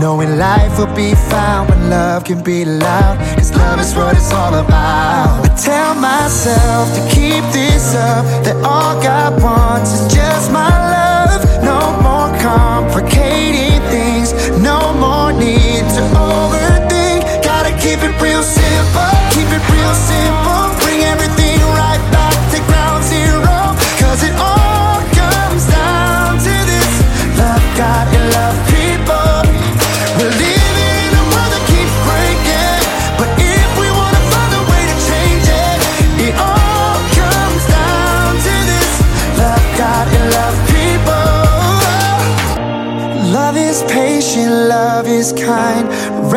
Knowing 0.04 0.38
life 0.38 0.78
will 0.78 0.94
be 0.94 1.16
found 1.16 1.70
when 1.70 1.90
love 1.90 2.26
can 2.26 2.44
be 2.44 2.66
loud. 2.66 3.18
Cause 3.38 3.56
love 3.56 3.80
is 3.80 3.96
what 3.96 4.18
it's 4.18 4.34
all 4.34 4.54
about. 4.54 5.40
I 5.46 5.56
tell 5.56 5.96
myself 5.96 6.94
to 6.94 7.02
keep 7.08 7.42
this 7.54 7.96
up. 7.96 8.26
That 8.44 8.58
all 8.66 9.02
God 9.02 9.42
wants 9.42 9.94
is 9.94 10.14
just 10.14 10.52
my 10.52 10.68
love. 10.68 11.40
No 11.64 11.80
more 12.04 12.28
complicating 12.44 13.80
things. 13.96 14.34
No 14.60 14.92
more 15.00 15.32
need 15.32 15.88
to 15.96 16.04
overthink. 16.20 17.24
Gotta 17.42 17.72
keep 17.80 18.04
it 18.04 18.12
real 18.22 18.44
simple. 18.44 19.16
Keep 19.32 19.56
it 19.56 19.64
real 19.72 19.96
simple. 19.96 20.73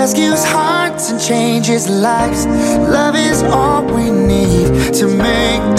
Rescues 0.07 0.45
hearts 0.45 1.11
and 1.11 1.21
changes 1.21 1.89
lives. 1.89 2.47
Love 2.47 3.17
is 3.17 3.43
all 3.43 3.85
we 3.85 4.09
need 4.09 4.95
to 4.95 5.09
make 5.09 5.76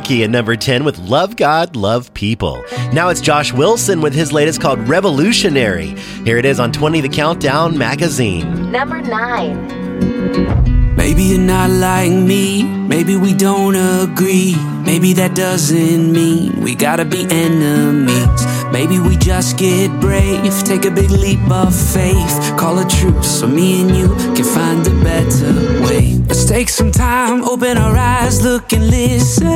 people. 0.00 0.24
At 0.24 0.30
number 0.30 0.56
10 0.56 0.84
with 0.84 0.98
Love 0.98 1.36
God, 1.36 1.76
Love 1.76 2.12
People. 2.14 2.64
Now 2.92 3.08
it's 3.08 3.20
Josh 3.20 3.52
Wilson 3.52 4.00
with 4.00 4.14
his 4.14 4.32
latest 4.32 4.60
called 4.60 4.78
Revolutionary. 4.88 5.94
Here 6.24 6.38
it 6.38 6.44
is 6.44 6.60
on 6.60 6.72
20 6.72 7.00
The 7.00 7.08
Countdown 7.08 7.76
Magazine. 7.76 8.70
Number 8.70 9.00
9. 9.00 10.96
Maybe 10.96 11.22
you're 11.24 11.40
not 11.40 11.70
like 11.70 12.10
me. 12.10 12.62
Maybe 12.62 13.16
we 13.16 13.34
don't 13.34 13.74
agree. 13.74 14.54
Maybe 14.88 15.12
that 15.12 15.34
doesn't 15.36 16.12
mean 16.12 16.62
we 16.62 16.74
gotta 16.74 17.04
be 17.04 17.26
enemies. 17.30 18.46
Maybe 18.72 18.98
we 18.98 19.18
just 19.18 19.58
get 19.58 19.90
brave, 20.00 20.64
take 20.64 20.86
a 20.86 20.90
big 20.90 21.10
leap 21.10 21.46
of 21.50 21.74
faith, 21.76 22.56
call 22.56 22.78
a 22.78 22.88
truce 22.88 23.40
so 23.40 23.46
me 23.46 23.82
and 23.82 23.94
you 23.94 24.08
can 24.34 24.46
find 24.46 24.86
a 24.86 24.94
better 25.04 25.52
way. 25.84 26.16
Let's 26.26 26.46
take 26.46 26.70
some 26.70 26.90
time, 26.90 27.44
open 27.44 27.76
our 27.76 27.94
eyes, 27.94 28.42
look 28.42 28.72
and 28.72 28.88
listen. 28.88 29.46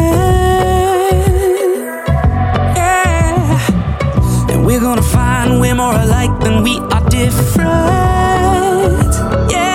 Yeah. 2.76 4.50
And 4.50 4.66
we're 4.66 4.80
gonna 4.80 5.00
find 5.00 5.60
we're 5.62 5.74
more 5.74 5.94
alike 5.94 6.40
than 6.40 6.62
we 6.62 6.76
are 6.78 7.08
different. 7.08 7.72
Yeah. 9.50 9.71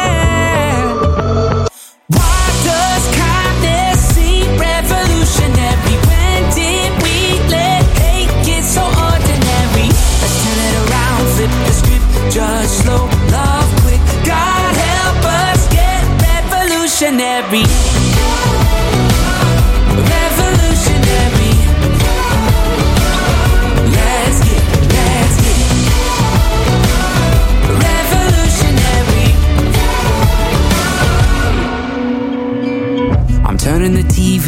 Revolutionary. 17.49 17.86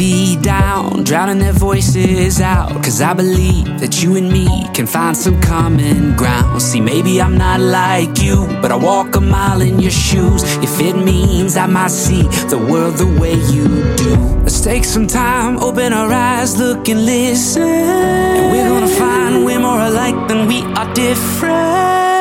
TV 0.00 0.40
down, 0.40 1.04
drowning 1.04 1.38
their 1.38 1.52
voices 1.52 2.40
out. 2.40 2.72
Cause 2.82 3.02
I 3.02 3.12
believe 3.12 3.80
that 3.80 4.02
you 4.02 4.16
and 4.16 4.32
me 4.32 4.46
can 4.72 4.86
find 4.86 5.14
some 5.14 5.38
common 5.42 6.16
ground. 6.16 6.62
See, 6.62 6.80
maybe 6.80 7.20
I'm 7.20 7.36
not 7.36 7.60
like 7.60 8.22
you, 8.22 8.46
but 8.62 8.72
I 8.72 8.76
walk 8.76 9.16
a 9.16 9.20
mile 9.20 9.60
in 9.60 9.78
your 9.78 9.90
shoes. 9.90 10.42
If 10.62 10.80
it 10.80 10.96
means 10.96 11.56
I 11.56 11.66
might 11.66 11.90
see 11.90 12.22
the 12.48 12.58
world 12.58 12.96
the 12.96 13.20
way 13.20 13.34
you 13.34 13.66
do. 13.96 14.16
Let's 14.42 14.62
take 14.62 14.84
some 14.84 15.06
time, 15.06 15.58
open 15.58 15.92
our 15.92 16.10
eyes, 16.10 16.56
look 16.56 16.88
and 16.88 17.04
listen. 17.04 17.62
And 17.62 18.52
we're 18.52 18.68
gonna 18.68 18.88
find 18.88 19.44
we're 19.44 19.60
more 19.60 19.80
alike 19.80 20.28
than 20.28 20.48
we 20.48 20.62
are 20.78 20.90
different. 20.94 22.19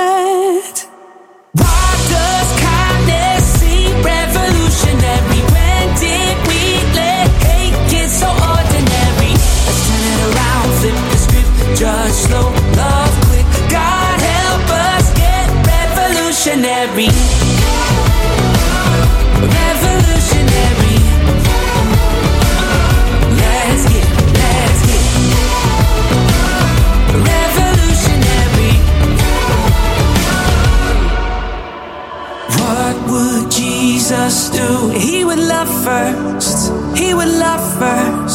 Slow, 12.26 12.48
love 12.76 13.14
quick. 13.28 13.48
God 13.72 14.18
help 14.34 14.68
us 14.92 15.06
get 15.24 15.48
revolutionary. 15.74 17.10
Revolutionary. 19.60 20.98
Let's 23.42 23.84
get, 23.94 24.08
let's 24.40 24.82
get 24.90 25.06
revolutionary. 27.32 28.74
What 32.60 32.96
would 33.12 33.46
Jesus 33.52 34.50
do? 34.50 34.90
He 35.06 35.24
would 35.28 35.40
love 35.54 35.72
first. 35.88 36.58
He 36.98 37.14
would 37.14 37.34
love 37.46 37.64
first. 37.80 38.29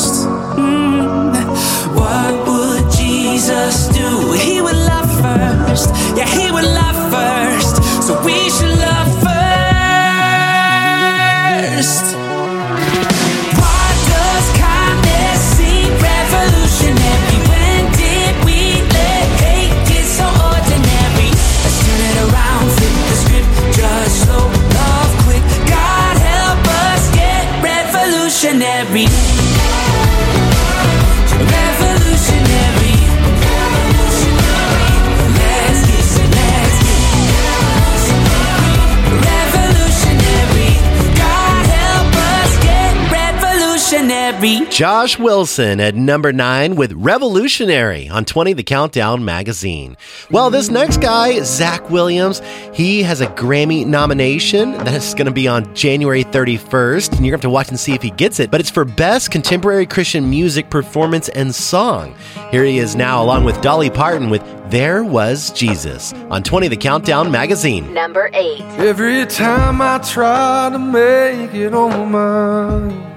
Josh 44.74 45.20
Wilson 45.20 45.78
at 45.78 45.94
number 45.94 46.32
nine 46.32 46.74
with 46.74 46.92
Revolutionary 46.94 48.08
on 48.08 48.24
20 48.24 48.54
The 48.54 48.64
Countdown 48.64 49.24
magazine. 49.24 49.96
Well, 50.32 50.50
this 50.50 50.68
next 50.68 51.00
guy, 51.00 51.38
Zach 51.42 51.90
Williams, 51.90 52.42
he 52.72 53.04
has 53.04 53.20
a 53.20 53.28
Grammy 53.28 53.86
nomination 53.86 54.72
that's 54.72 55.14
going 55.14 55.26
to 55.26 55.32
be 55.32 55.46
on 55.46 55.72
January 55.76 56.24
31st, 56.24 57.12
and 57.12 57.24
you're 57.24 57.30
going 57.30 57.30
to 57.30 57.30
have 57.30 57.40
to 57.42 57.50
watch 57.50 57.68
and 57.68 57.78
see 57.78 57.92
if 57.92 58.02
he 58.02 58.10
gets 58.10 58.40
it. 58.40 58.50
But 58.50 58.58
it's 58.58 58.68
for 58.68 58.84
Best 58.84 59.30
Contemporary 59.30 59.86
Christian 59.86 60.28
Music 60.28 60.70
Performance 60.70 61.28
and 61.28 61.54
Song. 61.54 62.12
Here 62.50 62.64
he 62.64 62.78
is 62.78 62.96
now, 62.96 63.22
along 63.22 63.44
with 63.44 63.60
Dolly 63.60 63.90
Parton, 63.90 64.28
with 64.28 64.42
There 64.72 65.04
Was 65.04 65.52
Jesus 65.52 66.12
on 66.30 66.42
20 66.42 66.66
The 66.66 66.76
Countdown 66.76 67.30
magazine. 67.30 67.94
Number 67.94 68.28
eight. 68.34 68.62
Every 68.80 69.24
time 69.26 69.80
I 69.80 69.98
try 69.98 70.70
to 70.72 70.80
make 70.80 71.54
it 71.54 71.72
on 71.72 72.10
mine. 72.10 73.13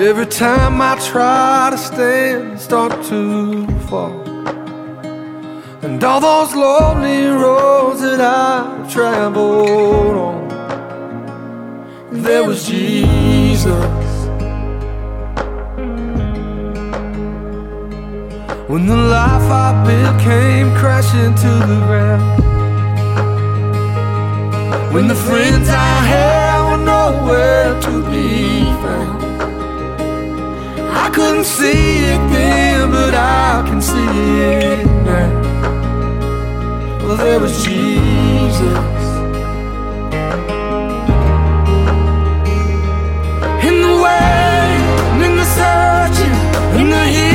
Every 0.00 0.24
time 0.24 0.80
I 0.80 0.98
try 0.98 1.68
to 1.72 1.76
stand, 1.76 2.58
start 2.58 2.90
to 3.10 3.66
fall. 3.80 4.18
And 5.82 6.02
all 6.02 6.20
those 6.22 6.54
lonely 6.54 7.26
roads 7.26 8.00
that 8.00 8.18
I've 8.18 8.90
traveled 8.90 10.16
on, 10.16 10.48
there 12.10 12.44
was 12.44 12.66
Jesus. 12.66 13.66
When 18.70 18.86
the 18.86 18.96
life 18.96 19.50
I 19.50 19.84
built 19.86 20.18
came 20.18 20.74
crashing 20.76 21.34
to 21.34 21.52
the 21.70 21.78
ground. 21.86 22.42
When 24.94 25.08
the 25.08 25.14
friends 25.14 25.68
I 25.68 25.74
had 26.12 26.70
were 26.70 26.82
nowhere 26.82 27.78
to 27.82 28.02
be 28.10 28.64
found. 28.80 29.19
I 31.10 31.12
couldn't 31.12 31.44
see 31.44 32.04
it 32.04 32.20
then, 32.30 32.90
but 32.92 33.14
I 33.14 33.64
can 33.66 33.82
see 33.82 33.98
it 33.98 34.86
now. 35.04 35.28
Well, 37.02 37.16
there 37.16 37.40
was 37.40 37.64
Jesus. 37.64 38.62
In 43.66 43.76
the 43.82 43.94
waiting, 44.04 44.86
in 45.26 45.32
the 45.36 45.46
searching, 45.58 46.36
in 46.80 46.90
the 46.90 47.04
healing, 47.06 47.29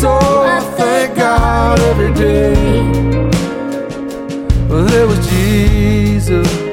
so 0.00 0.08
I 0.08 0.60
thank 0.78 1.14
God 1.14 1.78
every 1.80 2.12
day. 2.14 2.54
Well, 4.66 4.84
there 4.84 5.06
was 5.06 5.20
Jesus. 5.28 6.69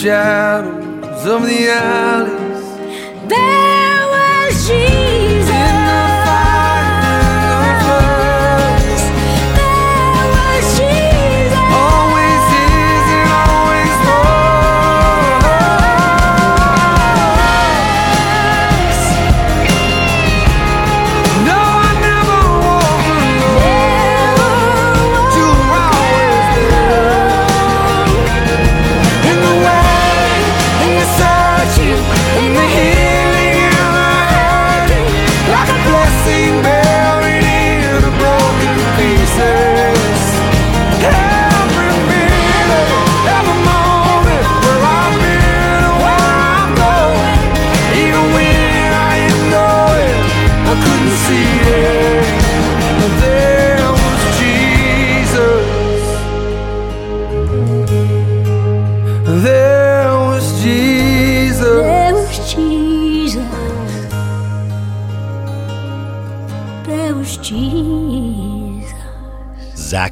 Shadows 0.00 1.26
of 1.26 1.42
the 1.42 1.68
alleys. 1.70 2.27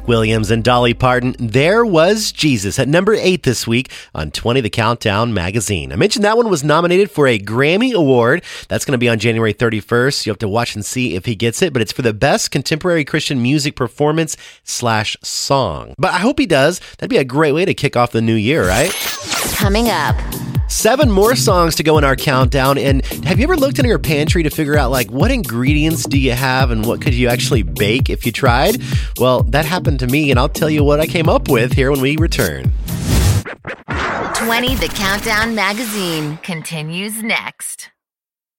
Williams 0.07 0.49
and 0.49 0.63
Dolly 0.63 0.93
Parton. 0.93 1.35
There 1.37 1.85
was 1.85 2.31
Jesus 2.31 2.79
at 2.79 2.87
number 2.87 3.13
eight 3.13 3.43
this 3.43 3.67
week 3.67 3.91
on 4.15 4.31
20 4.31 4.61
The 4.61 4.69
Countdown 4.69 5.33
magazine. 5.33 5.91
I 5.91 5.95
mentioned 5.95 6.23
that 6.25 6.37
one 6.37 6.49
was 6.49 6.63
nominated 6.63 7.11
for 7.11 7.27
a 7.27 7.37
Grammy 7.37 7.93
Award. 7.93 8.43
That's 8.69 8.85
going 8.85 8.93
to 8.93 8.97
be 8.97 9.09
on 9.09 9.19
January 9.19 9.53
31st. 9.53 10.25
You 10.25 10.31
have 10.31 10.39
to 10.39 10.47
watch 10.47 10.75
and 10.75 10.85
see 10.85 11.15
if 11.15 11.25
he 11.25 11.35
gets 11.35 11.61
it, 11.61 11.73
but 11.73 11.81
it's 11.81 11.91
for 11.91 12.01
the 12.01 12.13
best 12.13 12.51
contemporary 12.51 13.05
Christian 13.05 13.41
music 13.41 13.75
performance 13.75 14.37
slash 14.63 15.17
song. 15.23 15.93
But 15.97 16.13
I 16.13 16.19
hope 16.19 16.39
he 16.39 16.45
does. 16.45 16.79
That'd 16.97 17.09
be 17.09 17.17
a 17.17 17.25
great 17.25 17.51
way 17.51 17.65
to 17.65 17.73
kick 17.73 17.95
off 17.95 18.11
the 18.11 18.21
new 18.21 18.35
year, 18.35 18.67
right? 18.67 18.91
Coming 19.55 19.89
up. 19.89 20.15
Seven 20.77 21.09
more 21.09 21.35
songs 21.35 21.73
to 21.77 21.83
go 21.83 21.97
in 21.97 22.03
our 22.03 22.15
countdown. 22.15 22.77
And 22.77 23.03
have 23.25 23.39
you 23.39 23.45
ever 23.45 23.57
looked 23.57 23.79
in 23.79 23.85
your 23.85 23.97
pantry 23.97 24.43
to 24.43 24.51
figure 24.51 24.77
out 24.77 24.91
like 24.91 25.09
what 25.09 25.31
ingredients 25.31 26.03
do 26.03 26.19
you 26.19 26.33
have 26.33 26.69
and 26.69 26.85
what 26.85 27.01
could 27.01 27.15
you 27.15 27.29
actually 27.29 27.63
bake 27.63 28.11
if 28.11 28.27
you 28.27 28.31
tried? 28.31 28.77
Well, 29.17 29.41
that 29.45 29.65
happened 29.65 30.01
to 30.01 30.07
me, 30.07 30.29
and 30.29 30.39
I'll 30.39 30.47
tell 30.47 30.69
you 30.69 30.83
what 30.83 30.99
I 30.99 31.07
came 31.07 31.29
up 31.29 31.49
with 31.49 31.73
here 31.73 31.89
when 31.89 31.99
we 31.99 32.15
return. 32.17 32.73
20 34.35 34.75
The 34.75 34.91
Countdown 34.93 35.55
magazine 35.55 36.37
continues 36.43 37.23
next. 37.23 37.89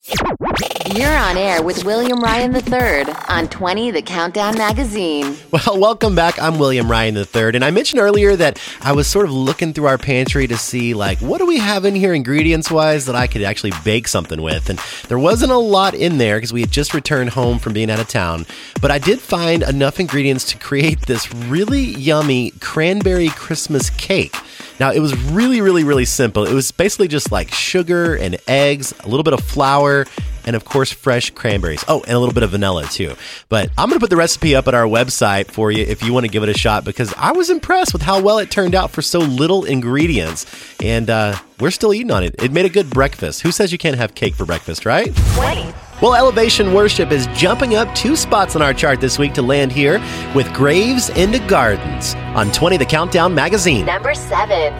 You're 0.09 1.15
on 1.15 1.37
air 1.37 1.63
with 1.63 1.85
William 1.85 2.21
Ryan 2.21 2.57
III 2.57 3.13
on 3.29 3.47
20 3.49 3.91
The 3.91 4.01
Countdown 4.01 4.57
magazine. 4.57 5.37
Well, 5.51 5.79
welcome 5.79 6.15
back. 6.15 6.41
I'm 6.41 6.59
William 6.59 6.91
Ryan 6.91 7.17
III, 7.17 7.57
and 7.57 7.65
I 7.65 7.71
mentioned 7.71 8.01
earlier 8.01 8.35
that 8.37 8.59
I 8.81 8.93
was 8.93 9.07
sort 9.07 9.27
of 9.27 9.33
looking 9.33 9.75
through 9.75 9.87
our 9.87 9.99
pantry 9.99 10.47
to 10.47 10.57
see 10.57 10.95
like 10.95 11.19
what 11.19 11.39
do 11.39 11.47
we 11.47 11.59
have 11.59 11.85
in 11.85 11.95
here 11.95 12.15
ingredients 12.15 12.71
wise 12.71 13.05
that 13.05 13.17
I 13.17 13.27
could 13.27 13.43
actually 13.43 13.73
bake 13.85 14.09
something 14.09 14.41
with, 14.41 14.71
and 14.71 14.79
there 15.09 15.19
wasn't 15.19 15.53
a 15.53 15.59
lot 15.59 15.93
in 15.93 16.17
there 16.17 16.39
because 16.39 16.55
we 16.55 16.63
had 16.63 16.71
just 16.71 16.95
returned 16.95 17.31
home 17.31 17.59
from 17.59 17.75
being 17.75 17.91
out 17.91 18.01
of 18.01 18.09
town. 18.09 18.47
But 18.81 18.91
I 18.91 18.99
did 18.99 19.21
find 19.21 19.63
enough 19.63 20.01
ingredients 20.01 20.45
to 20.53 20.59
create 20.59 21.03
this 21.03 21.33
really 21.35 21.81
yummy 21.83 22.53
cranberry 22.61 23.29
Christmas 23.29 23.91
cake. 23.91 24.35
Now, 24.81 24.93
it 24.93 25.01
was 25.01 25.17
really, 25.31 25.61
really, 25.61 25.83
really 25.85 26.05
simple. 26.05 26.45
It 26.45 26.55
was 26.55 26.71
basically 26.71 27.09
just 27.09 27.33
like 27.33 27.53
sugar 27.53 28.15
and 28.15 28.39
eggs, 28.47 28.95
a 29.01 29.09
little 29.09 29.25
bit 29.25 29.35
of 29.35 29.41
flour, 29.41 30.07
and 30.49 30.57
of 30.57 30.65
course, 30.65 30.91
fresh 30.91 31.29
cranberries. 31.31 31.85
Oh, 31.89 32.01
and 32.05 32.13
a 32.15 32.19
little 32.19 32.33
bit 32.33 32.43
of 32.43 32.51
vanilla 32.51 32.85
too. 32.85 33.15
But 33.51 33.69
I'm 33.77 33.91
going 33.91 33.99
to 33.99 34.03
put 34.03 34.09
the 34.09 34.17
recipe 34.17 34.57
up 34.57 34.67
at 34.67 34.75
our 34.75 34.87
website 34.87 35.51
for 35.51 35.71
you 35.71 35.85
if 35.85 36.03
you 36.03 36.15
want 36.15 36.25
to 36.25 36.33
give 36.33 36.43
it 36.43 36.49
a 36.49 36.57
shot 36.57 36.87
because 36.87 37.13
I 37.19 37.33
was 37.33 37.51
impressed 37.51 37.93
with 37.93 38.01
how 38.01 38.23
well 38.23 38.39
it 38.39 38.51
turned 38.51 38.75
out 38.75 38.91
for 38.91 39.03
so 39.03 39.19
little 39.19 39.65
ingredients. 39.65 40.47
And 40.83 41.11
uh, 41.11 41.37
we're 41.61 41.71
still 41.71 41.93
eating 41.93 42.11
on 42.11 42.25
it. 42.25 42.35
It 42.43 42.51
made 42.51 42.65
a 42.65 42.71
good 42.71 42.89
breakfast. 42.89 43.43
Who 43.43 43.53
says 43.53 43.73
you 43.73 43.79
can't 43.79 43.99
have 43.99 44.15
cake 44.15 44.35
for 44.35 44.47
breakfast, 44.47 44.87
right? 44.87 45.15
20. 45.35 45.71
Well, 46.01 46.15
Elevation 46.15 46.73
Worship 46.73 47.11
is 47.11 47.27
jumping 47.35 47.75
up 47.75 47.95
two 47.95 48.17
spots 48.17 48.57
on 48.57 48.63
our 48.63 48.73
chart 48.73 49.03
this 49.03 49.19
week 49.19 49.35
to 49.35 49.43
land 49.43 49.71
here 49.71 50.01
with 50.35 50.51
Graves 50.55 51.11
into 51.11 51.41
Gardens 51.41 52.15
on 52.35 52.51
20 52.53 52.79
The 52.79 52.87
Countdown 52.87 53.35
magazine. 53.35 53.85
Number 53.85 54.15
7. 54.15 54.73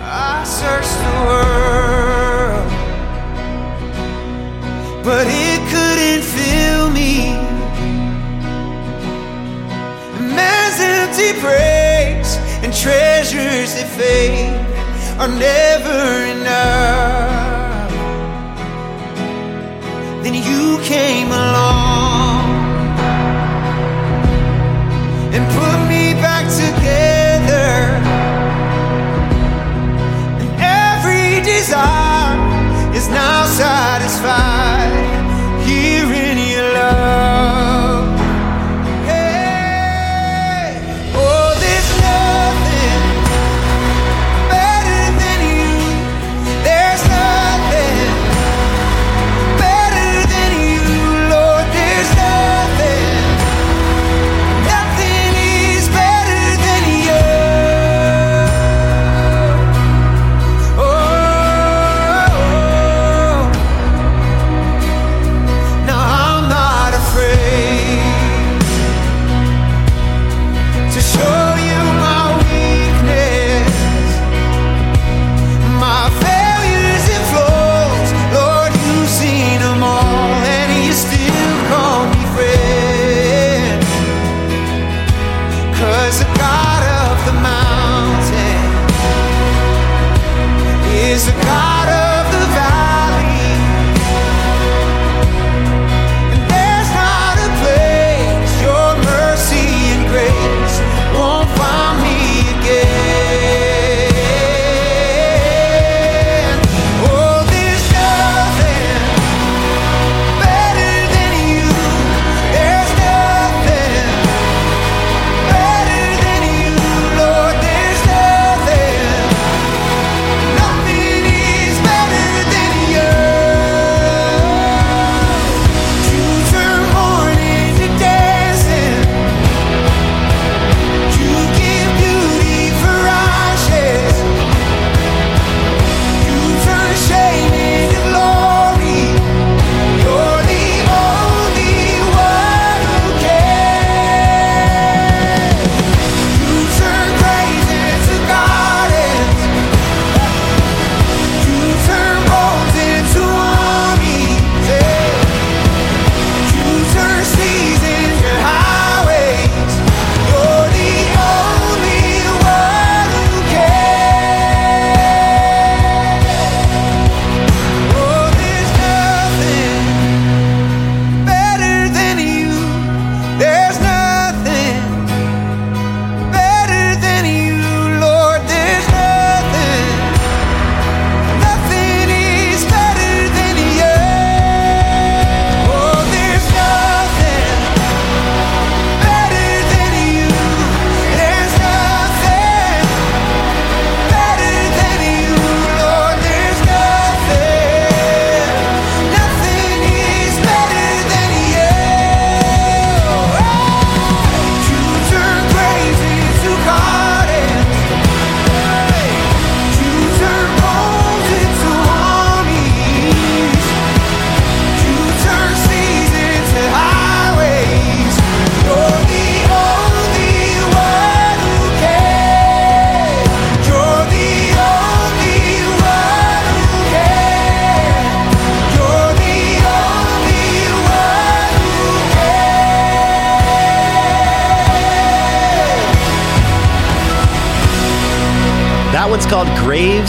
But 5.09 5.27
it 5.27 5.61
couldn't 5.73 6.23
fill 6.23 6.91
me. 6.91 7.33
Man's 10.37 10.79
empty 10.97 11.33
praise 11.41 12.37
and 12.63 12.71
treasures 12.75 13.73
that 13.77 13.89
fade 13.97 14.53
are 15.19 15.33
never 15.49 16.03
enough. 16.37 17.91
Then 20.23 20.35
you 20.35 20.79
came 20.85 21.29
along 21.29 22.45
and 25.35 25.43
put 25.57 25.79
me 25.89 26.13
back 26.21 26.45
together. 26.65 27.73
And 30.41 30.51
every 30.93 31.41
desire 31.41 32.95
is 32.95 33.09
now 33.09 33.47
satisfied 33.47 34.98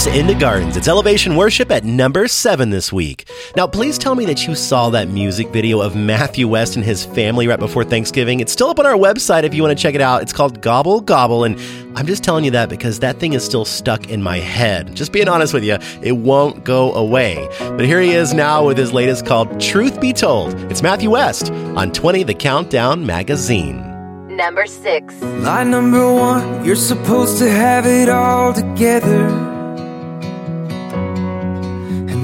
Graves 0.03 0.17
in 0.17 0.27
the 0.27 0.35
Gardens. 0.35 0.77
It's 0.77 0.87
Elevation 0.87 1.35
Worship 1.35 1.71
at 1.71 1.83
number 1.83 2.27
seven 2.27 2.69
this 2.69 2.93
week. 2.93 3.29
Now, 3.55 3.67
please 3.67 3.97
tell 3.97 4.15
me 4.15 4.25
that 4.25 4.47
you 4.47 4.55
saw 4.55 4.89
that 4.91 5.09
music 5.09 5.49
video 5.49 5.81
of 5.81 5.95
Matthew 5.95 6.47
West 6.47 6.75
and 6.75 6.85
his 6.85 7.05
family 7.05 7.47
right 7.47 7.59
before 7.59 7.83
Thanksgiving. 7.83 8.39
It's 8.39 8.51
still 8.51 8.69
up 8.69 8.79
on 8.79 8.85
our 8.85 8.93
website 8.93 9.43
if 9.43 9.53
you 9.53 9.61
want 9.61 9.77
to 9.77 9.81
check 9.81 9.95
it 9.95 10.01
out. 10.01 10.21
It's 10.21 10.31
called 10.31 10.61
Gobble 10.61 11.01
Gobble, 11.01 11.43
and 11.43 11.59
I'm 11.97 12.05
just 12.05 12.23
telling 12.23 12.45
you 12.45 12.51
that 12.51 12.69
because 12.69 12.99
that 12.99 13.17
thing 13.17 13.33
is 13.33 13.43
still 13.43 13.65
stuck 13.65 14.09
in 14.09 14.21
my 14.23 14.37
head. 14.37 14.95
Just 14.95 15.11
being 15.11 15.27
honest 15.27 15.53
with 15.53 15.63
you, 15.63 15.77
it 16.01 16.13
won't 16.13 16.63
go 16.63 16.93
away. 16.93 17.47
But 17.59 17.85
here 17.85 17.99
he 17.99 18.11
is 18.11 18.33
now 18.33 18.65
with 18.65 18.77
his 18.77 18.93
latest 18.93 19.25
called 19.25 19.59
Truth 19.59 19.99
Be 19.99 20.13
Told. 20.13 20.53
It's 20.71 20.81
Matthew 20.81 21.09
West 21.09 21.51
on 21.51 21.91
20 21.91 22.23
The 22.23 22.35
Countdown 22.35 23.05
magazine. 23.05 23.85
Number 24.29 24.65
six. 24.65 25.21
Lie 25.21 25.65
number 25.65 26.13
one, 26.13 26.63
you're 26.63 26.77
supposed 26.77 27.39
to 27.39 27.49
have 27.49 27.85
it 27.85 28.07
all 28.07 28.53
together. 28.53 29.48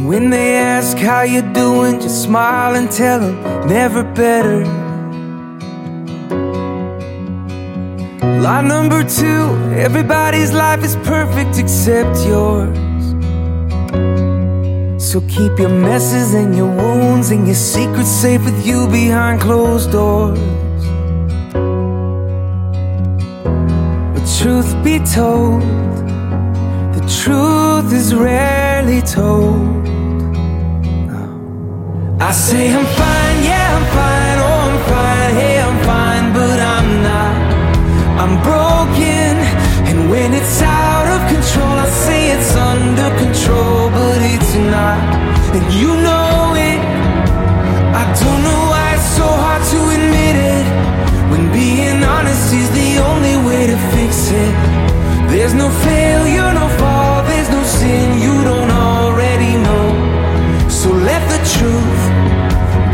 When 0.05 0.29
they 0.29 0.57
ask 0.57 0.95
how 0.99 1.23
you're 1.23 1.51
doing, 1.53 1.99
just 1.99 2.21
smile 2.21 2.75
and 2.75 2.91
tell 2.91 3.19
them 3.19 3.67
never 3.67 4.03
better. 4.03 4.63
Lie 8.39 8.61
number 8.61 9.03
two, 9.03 9.43
everybody's 9.75 10.53
life 10.53 10.83
is 10.83 10.95
perfect 10.97 11.57
except 11.57 12.23
yours. 12.27 12.77
So 15.03 15.21
keep 15.21 15.57
your 15.57 15.69
messes 15.69 16.35
and 16.35 16.55
your 16.55 16.69
wounds 16.69 17.31
and 17.31 17.47
your 17.47 17.55
secrets 17.55 18.11
safe 18.11 18.45
with 18.45 18.63
you 18.63 18.87
behind 18.87 19.41
closed 19.41 19.91
doors. 19.91 20.39
But 24.13 24.25
truth 24.39 24.71
be 24.83 24.99
told, 24.99 25.63
the 26.93 27.03
truth 27.23 27.91
is 27.91 28.13
rarely 28.13 29.01
told. 29.01 29.84
I 32.25 32.31
say 32.31 32.73
I'm 32.73 32.87
fine, 32.97 33.37
yeah, 33.43 33.67
I'm 33.77 33.85
fine, 33.97 34.37
oh, 34.47 34.61
I'm 34.65 34.79
fine, 34.89 35.33
hey, 35.39 35.55
I'm 35.61 35.77
fine, 35.85 36.25
but 36.33 36.57
I'm 36.75 36.89
not. 37.05 37.35
I'm 38.21 38.35
broken, 38.41 39.33
and 39.89 40.09
when 40.09 40.33
it's 40.33 40.59
out 40.59 41.05
of 41.15 41.21
control, 41.29 41.75
I 41.85 41.87
say 42.05 42.21
it's 42.33 42.55
under 42.55 43.09
control, 43.21 43.91
but 43.93 44.17
it's 44.33 44.55
not. 44.73 44.97
And 45.53 45.65
you 45.71 45.91
know 46.01 46.57
it. 46.57 46.81
I 48.01 48.03
don't 48.17 48.41
know 48.47 48.61
why 48.73 48.85
it's 48.97 49.09
so 49.21 49.27
hard 49.43 49.63
to 49.73 49.79
admit 49.93 50.35
it. 50.55 50.65
When 51.29 51.53
being 51.53 52.01
honest 52.01 52.51
is 52.51 52.69
the 52.73 53.05
only 53.05 53.37
way 53.47 53.67
to 53.67 53.77
fix 53.93 54.31
it. 54.31 54.55
There's 55.29 55.53
no 55.53 55.69
failure, 55.85 56.49
no 56.57 56.67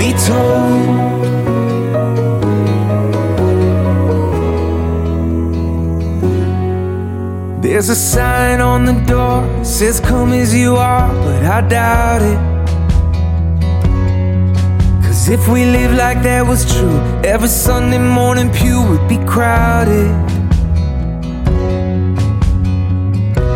be 0.02 0.11
told. 0.14 1.11
There's 7.64 7.90
a 7.90 7.95
sign 7.95 8.61
on 8.61 8.86
the 8.86 8.98
door, 9.14 9.40
says 9.64 9.99
come 9.99 10.34
as 10.34 10.56
you 10.56 10.76
are, 10.76 11.10
but 11.26 11.44
I 11.44 11.60
doubt 11.76 12.22
it. 12.34 12.40
Cause 15.03 15.30
if 15.30 15.48
we 15.48 15.65
live 15.65 15.94
like 15.94 16.19
that 16.23 16.44
was 16.48 16.61
true, 16.73 16.98
every 17.34 17.52
Sunday 17.65 17.99
morning 17.99 18.49
pew 18.52 18.82
would 18.90 19.07
be 19.07 19.19
crowded. 19.34 20.11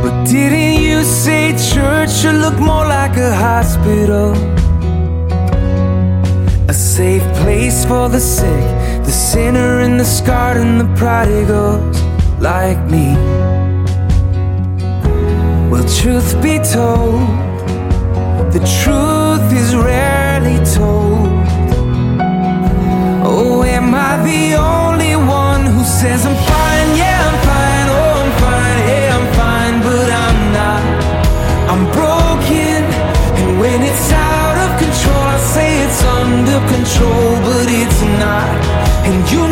But 0.03 0.15
didn't 0.25 0.83
you 0.87 1.03
say 1.03 1.41
church 1.71 2.11
should 2.19 2.39
look 2.45 2.57
more 2.59 2.85
like 2.97 3.17
a 3.17 3.33
hospital? 3.33 4.64
Safe 6.75 7.23
place 7.35 7.85
for 7.85 8.09
the 8.09 8.19
sick, 8.19 8.65
the 9.05 9.11
sinner 9.11 9.79
and 9.79 9.97
the 9.97 10.03
scarred 10.03 10.57
and 10.57 10.79
the 10.79 10.93
prodigals 10.97 12.01
like 12.41 12.79
me. 12.91 13.15
Well, 15.69 15.85
truth 15.99 16.41
be 16.41 16.59
told, 16.59 17.27
the 18.51 18.59
truth 18.83 19.53
is 19.53 19.73
rarely 19.73 20.57
told. 20.75 21.34
Control, 36.85 37.41
but 37.41 37.67
it's 37.67 38.01
not. 38.21 38.45
And 39.05 39.31
you 39.31 39.44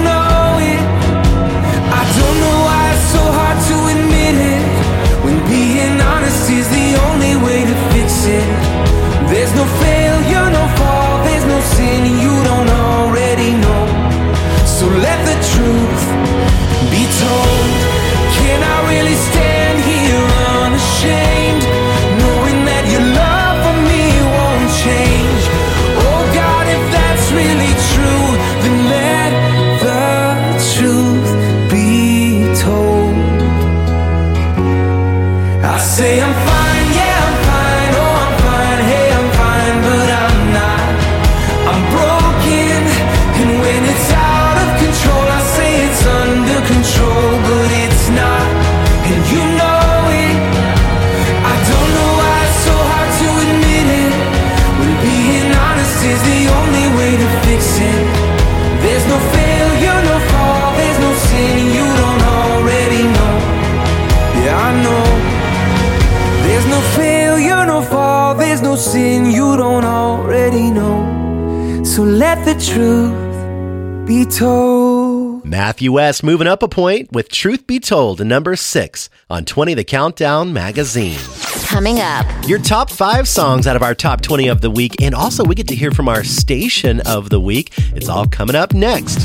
the 72.45 72.55
truth 72.55 74.07
be 74.07 74.25
told. 74.25 75.45
Matthew 75.45 75.91
West 75.93 76.23
moving 76.23 76.47
up 76.47 76.61
a 76.63 76.67
point 76.67 77.11
with 77.11 77.29
Truth 77.29 77.67
Be 77.67 77.79
Told 77.79 78.17
to 78.17 78.25
number 78.25 78.55
six 78.55 79.09
on 79.29 79.45
20 79.45 79.73
The 79.75 79.83
Countdown 79.83 80.51
magazine. 80.51 81.19
Coming 81.65 81.99
up, 81.99 82.25
Your 82.47 82.59
top 82.59 82.89
five 82.89 83.27
songs 83.27 83.65
out 83.65 83.75
of 83.75 83.81
our 83.81 83.95
top 83.95 84.21
20 84.21 84.47
of 84.49 84.61
the 84.61 84.69
week, 84.69 85.01
and 85.01 85.15
also 85.15 85.43
we 85.45 85.55
get 85.55 85.67
to 85.69 85.75
hear 85.75 85.91
from 85.91 86.09
our 86.09 86.23
station 86.23 86.99
of 87.01 87.29
the 87.29 87.39
week. 87.39 87.71
It's 87.95 88.09
all 88.09 88.25
coming 88.25 88.55
up 88.55 88.73
next. 88.73 89.19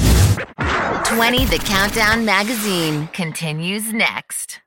20 1.07 1.45
The 1.47 1.61
Countdown 1.65 2.25
magazine 2.25 3.09
continues 3.09 3.93
next. 3.93 4.61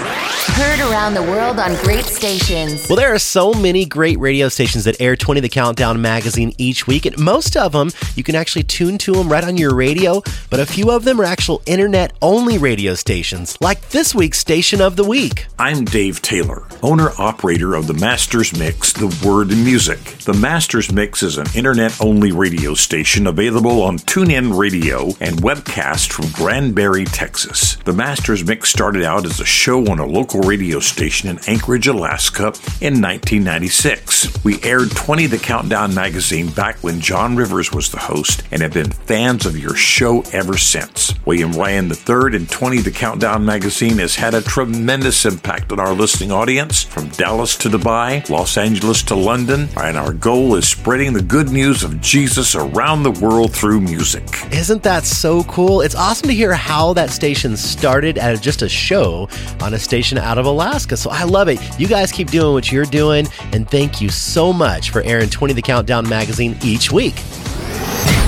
Heard 0.00 0.80
around 0.80 1.14
the 1.14 1.22
world 1.22 1.58
on 1.58 1.76
great 1.82 2.04
stations. 2.04 2.88
Well, 2.88 2.96
there 2.96 3.14
are 3.14 3.18
so 3.18 3.52
many 3.52 3.84
great 3.84 4.18
radio 4.18 4.48
stations 4.48 4.84
that 4.84 5.00
air 5.00 5.14
20 5.14 5.40
The 5.40 5.48
Countdown 5.48 6.02
magazine 6.02 6.52
each 6.58 6.86
week, 6.86 7.06
and 7.06 7.16
most 7.18 7.56
of 7.56 7.72
them 7.72 7.90
you 8.16 8.24
can 8.24 8.34
actually 8.34 8.64
tune 8.64 8.98
to 8.98 9.12
them 9.12 9.30
right 9.30 9.44
on 9.44 9.56
your 9.56 9.74
radio, 9.74 10.22
but 10.50 10.58
a 10.58 10.66
few 10.66 10.90
of 10.90 11.04
them 11.04 11.20
are 11.20 11.24
actual 11.24 11.62
internet 11.66 12.12
only 12.22 12.58
radio 12.58 12.94
stations, 12.94 13.56
like 13.60 13.90
this 13.90 14.14
week's 14.14 14.38
Station 14.38 14.80
of 14.80 14.96
the 14.96 15.04
Week. 15.04 15.46
I'm 15.60 15.84
Dave 15.84 16.22
Taylor, 16.22 16.66
owner 16.82 17.10
operator 17.18 17.74
of 17.74 17.86
the 17.86 17.94
Masters 17.94 18.56
Mix, 18.58 18.92
The 18.92 19.14
Word 19.24 19.52
in 19.52 19.64
Music. 19.64 19.98
The 20.24 20.34
Masters 20.34 20.92
Mix 20.92 21.22
is 21.22 21.38
an 21.38 21.46
internet 21.54 22.00
only 22.00 22.32
radio 22.32 22.74
station 22.74 23.26
available 23.28 23.82
on 23.82 23.98
TuneIn 23.98 24.58
Radio 24.58 25.06
and 25.20 25.36
webcast 25.38 26.12
from 26.12 26.30
Granbury, 26.30 27.04
Texas. 27.04 27.76
The 27.84 27.92
Masters 27.92 28.44
Mix 28.44 28.70
started 28.70 29.04
out 29.04 29.24
as 29.24 29.38
a 29.40 29.44
show 29.44 29.87
on 29.88 29.98
a 29.98 30.06
local 30.06 30.40
radio 30.40 30.80
station 30.80 31.30
in 31.30 31.38
Anchorage, 31.46 31.86
Alaska 31.88 32.52
in 32.80 33.00
1996. 33.00 34.44
We 34.44 34.62
aired 34.62 34.90
20 34.90 35.26
The 35.26 35.38
Countdown 35.38 35.94
magazine 35.94 36.50
back 36.50 36.76
when 36.78 37.00
John 37.00 37.36
Rivers 37.36 37.72
was 37.72 37.90
the 37.90 37.98
host 37.98 38.42
and 38.50 38.60
have 38.60 38.74
been 38.74 38.90
fans 38.90 39.46
of 39.46 39.58
your 39.58 39.74
show 39.74 40.22
ever 40.32 40.58
since. 40.58 41.14
William 41.24 41.52
Ryan 41.52 41.90
III 41.90 42.36
and 42.36 42.50
20 42.50 42.82
The 42.82 42.90
Countdown 42.90 43.44
magazine 43.44 43.98
has 43.98 44.14
had 44.14 44.34
a 44.34 44.42
tremendous 44.42 45.24
impact 45.24 45.72
on 45.72 45.80
our 45.80 45.94
listening 45.94 46.32
audience 46.32 46.82
from 46.82 47.08
Dallas 47.10 47.56
to 47.56 47.70
Dubai, 47.70 48.28
Los 48.28 48.58
Angeles 48.58 49.02
to 49.04 49.14
London, 49.14 49.68
and 49.76 49.96
our 49.96 50.12
goal 50.12 50.54
is 50.54 50.68
spreading 50.68 51.12
the 51.14 51.22
good 51.22 51.50
news 51.50 51.82
of 51.82 52.00
Jesus 52.00 52.54
around 52.54 53.02
the 53.02 53.10
world 53.12 53.54
through 53.54 53.80
music. 53.80 54.24
Isn't 54.52 54.82
that 54.82 55.04
so 55.04 55.44
cool? 55.44 55.80
It's 55.80 55.94
awesome 55.94 56.28
to 56.28 56.34
hear 56.34 56.52
how 56.52 56.92
that 56.92 57.10
station 57.10 57.56
started 57.56 58.18
as 58.18 58.40
just 58.40 58.62
a 58.62 58.68
show 58.68 59.28
on 59.60 59.74
a 59.74 59.77
station 59.78 60.18
out 60.18 60.38
of 60.38 60.46
Alaska. 60.46 60.96
So 60.96 61.10
I 61.10 61.24
love 61.24 61.48
it. 61.48 61.58
You 61.78 61.86
guys 61.86 62.12
keep 62.12 62.30
doing 62.30 62.52
what 62.52 62.70
you're 62.70 62.84
doing, 62.84 63.26
and 63.52 63.68
thank 63.68 64.00
you 64.00 64.08
so 64.08 64.52
much 64.52 64.90
for 64.90 65.02
airing 65.02 65.30
20 65.30 65.54
The 65.54 65.62
Countdown 65.62 66.08
magazine 66.08 66.56
each 66.62 66.90
week. 66.90 67.14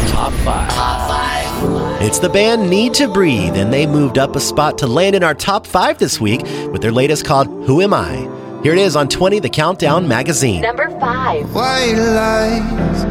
Top 0.08 0.32
five. 0.44 0.70
Top 0.70 1.08
five. 1.08 2.02
It's 2.02 2.18
the 2.18 2.28
band 2.28 2.70
Need 2.70 2.94
to 2.94 3.08
Breathe, 3.08 3.56
and 3.56 3.72
they 3.72 3.86
moved 3.86 4.16
up 4.18 4.34
a 4.34 4.40
spot 4.40 4.78
to 4.78 4.86
land 4.86 5.14
in 5.14 5.22
our 5.22 5.34
top 5.34 5.66
five 5.66 5.98
this 5.98 6.20
week 6.20 6.42
with 6.72 6.80
their 6.80 6.92
latest 6.92 7.24
called 7.26 7.46
Who 7.66 7.82
Am 7.82 7.92
I? 7.92 8.16
Here 8.62 8.72
it 8.72 8.78
is 8.78 8.96
on 8.96 9.08
20 9.08 9.38
The 9.40 9.48
Countdown 9.48 10.08
magazine. 10.08 10.62
Number 10.62 10.88
five. 10.98 11.54
White 11.54 11.94
lies 11.94 13.02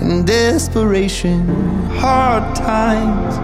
and 0.00 0.26
desperation, 0.26 1.46
hard 1.88 2.54
times 2.54 3.36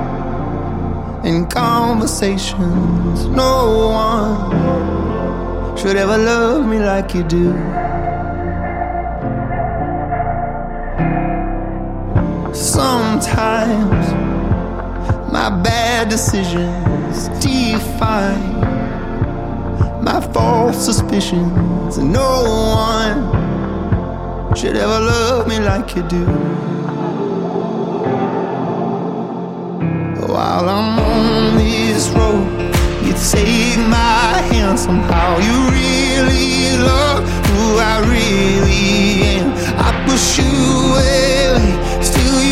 and 1.25 1.51
conversations. 1.51 3.27
No 3.27 3.89
one 3.89 5.77
should 5.77 5.97
ever 5.97 6.19
love 6.19 6.67
me 6.67 6.79
like 6.79 7.15
you 7.15 7.23
do. 7.23 7.53
Sometimes 12.55 14.13
my 15.33 15.49
bad 15.63 16.09
decisions 16.09 17.29
define 17.45 18.61
my 20.03 20.21
false 20.33 20.85
suspicions. 20.85 21.97
and 21.97 22.13
No 22.13 22.45
one 22.89 24.55
should 24.57 24.77
ever 24.77 25.01
love 25.01 25.49
me 25.49 25.61
like 25.61 25.95
you 25.97 26.03
do. 26.09 26.72
While 30.43 30.69
I'm 30.69 30.99
on 30.99 31.57
this 31.57 32.09
road, 32.09 32.51
you 33.07 33.15
take 33.31 33.79
my 33.87 34.43
hand 34.51 34.77
somehow. 34.77 35.39
You 35.39 35.57
really 35.71 36.77
love 36.83 37.23
who 37.47 37.79
I 37.79 37.95
really 38.11 39.39
am. 39.39 39.53
I 39.79 39.89
push 40.05 40.39
you 40.43 40.51
away, 40.83 42.03
still 42.03 42.43
you 42.43 42.52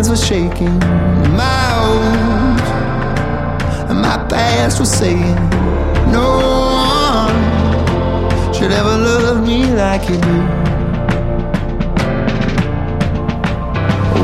confidence 0.00 0.08
were 0.08 0.16
shaking. 0.26 0.78
My 1.36 1.74
own, 1.78 2.56
my 4.00 4.16
past 4.28 4.80
was 4.80 4.90
saying, 4.90 5.34
No 6.10 6.38
one 6.86 8.54
should 8.54 8.72
ever 8.72 8.96
love 8.96 9.46
me 9.46 9.66
like 9.72 10.08
you 10.08 10.16
do. 10.16 10.38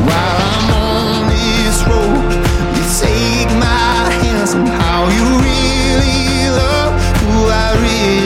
While 0.07 0.39
I'm 0.49 0.71
on 0.71 1.29
this 1.29 1.83
road, 1.89 2.33
you 2.77 2.85
take 3.01 3.51
my 3.59 4.11
hand 4.21 4.49
somehow. 4.49 5.09
You 5.17 5.25
really 5.49 6.49
love 6.61 6.93
who 7.21 7.33
I 7.49 7.69
really 7.83 8.26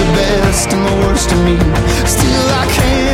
the 0.00 0.12
best 0.12 0.72
and 0.72 0.86
the 0.86 0.96
worst 1.06 1.30
of 1.32 1.38
me. 1.44 1.56
Still, 2.06 2.46
I 2.62 2.66
can't 2.72 3.09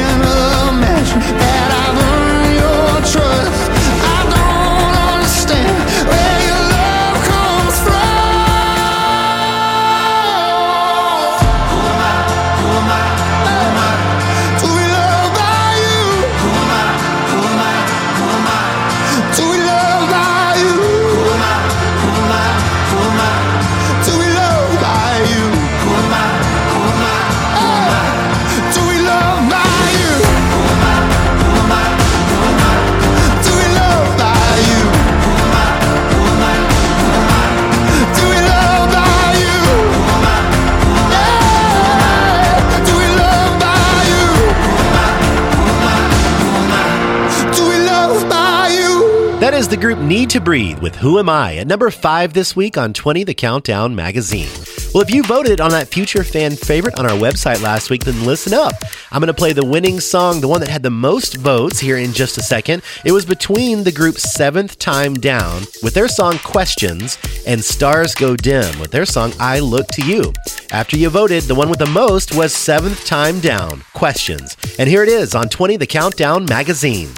is 49.57 49.69
the 49.69 49.77
group 49.77 49.99
Need 49.99 50.28
to 50.31 50.41
Breathe 50.41 50.81
with 50.81 50.95
Who 50.97 51.19
Am 51.19 51.31
I 51.31 51.57
at 51.57 51.66
number 51.66 51.91
five 51.91 52.35
this 52.35 52.55
week 52.55 52.77
on 52.77 52.93
20 52.93 53.24
The 53.24 53.33
Countdown 53.33 53.95
magazine. 53.95 54.51
Well, 54.93 55.03
if 55.03 55.11
you 55.11 55.23
voted 55.23 55.62
on 55.62 55.70
that 55.70 55.89
future 55.89 56.23
fan 56.23 56.57
favorite 56.57 56.99
on 56.99 57.07
our 57.07 57.16
website 57.16 57.62
last 57.62 57.89
week, 57.89 58.05
then 58.05 58.27
listen 58.27 58.53
up. 58.53 58.74
I'm 59.11 59.20
going 59.20 59.28
to 59.28 59.35
play 59.35 59.55
the 59.55 59.65
winning 59.65 59.99
song, 59.99 60.43
the 60.43 60.49
one 60.49 60.61
that 60.61 60.69
had 60.69 60.83
the 60.83 60.91
most 60.91 61.37
votes, 61.37 61.78
here 61.78 61.97
in 61.97 62.12
just 62.12 62.37
a 62.37 62.43
second. 62.43 62.83
It 63.07 63.12
was 63.12 63.24
between 63.24 63.83
the 63.83 63.93
group's 63.93 64.31
Seventh 64.31 64.78
Time 64.78 65.15
Down 65.15 65.62
with 65.83 65.95
their 65.95 66.09
song 66.09 66.37
Questions 66.45 67.16
and 67.47 67.65
Stars 67.65 68.15
Go 68.15 68.37
Dim 68.37 68.78
with 68.78 68.91
their 68.91 69.07
song 69.07 69.33
I 69.41 69.61
Look 69.61 69.87
to 69.93 70.03
You. 70.05 70.35
After 70.70 70.99
you 70.99 71.09
voted, 71.09 71.45
the 71.45 71.55
one 71.55 71.70
with 71.70 71.78
the 71.78 71.87
most 71.87 72.37
was 72.37 72.55
Seventh 72.55 73.07
Time 73.07 73.41
Down 73.41 73.83
Questions. 73.95 74.55
And 74.78 74.87
here 74.87 75.03
it 75.03 75.09
is 75.09 75.35
on 75.35 75.49
20 75.49 75.78
The 75.78 75.87
Countdown 75.87 76.45
magazine. 76.45 77.09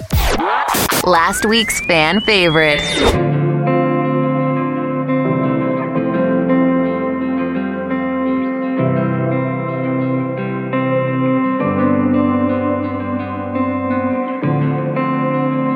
Last 1.05 1.45
week's 1.45 1.79
fan 1.81 2.21
favorite. 2.21 2.81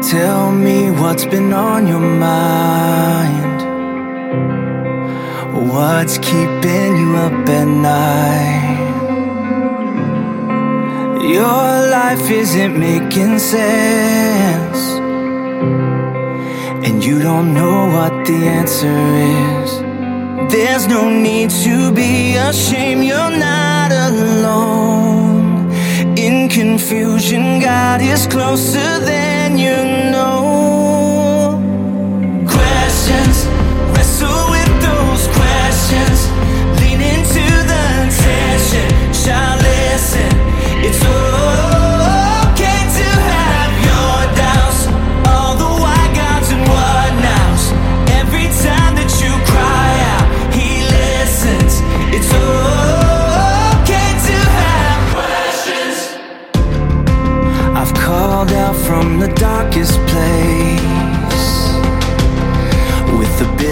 Tell 0.04 0.52
me 0.52 0.92
what's 0.92 1.26
been 1.26 1.52
on 1.54 1.88
your 1.88 2.00
mind. 2.00 3.62
What's 5.70 6.18
keeping 6.20 6.98
you 6.98 7.16
up 7.16 7.50
at 7.50 7.66
night? 7.66 8.73
Your 11.24 11.90
life 11.90 12.30
isn't 12.30 12.78
making 12.78 13.40
sense. 13.40 14.84
and 16.86 17.04
you 17.04 17.20
don't 17.20 17.54
know 17.54 17.88
what 17.96 18.14
the 18.26 18.40
answer 18.60 19.00
is. 19.48 19.72
There's 20.52 20.88
no 20.88 21.10
need 21.10 21.50
to 21.66 21.92
be 21.92 22.36
ashamed, 22.36 23.04
you're 23.06 23.38
not 23.50 23.92
alone. 23.92 25.72
In 26.18 26.50
confusion, 26.50 27.60
God 27.62 28.02
is 28.02 28.28
closer 28.28 29.00
than 29.00 29.58
you 29.58 29.78
know. 30.12 30.43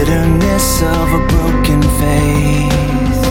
Bitterness 0.01 0.81
of 0.81 1.07
a 1.13 1.21
broken 1.27 1.81
faith. 2.01 3.23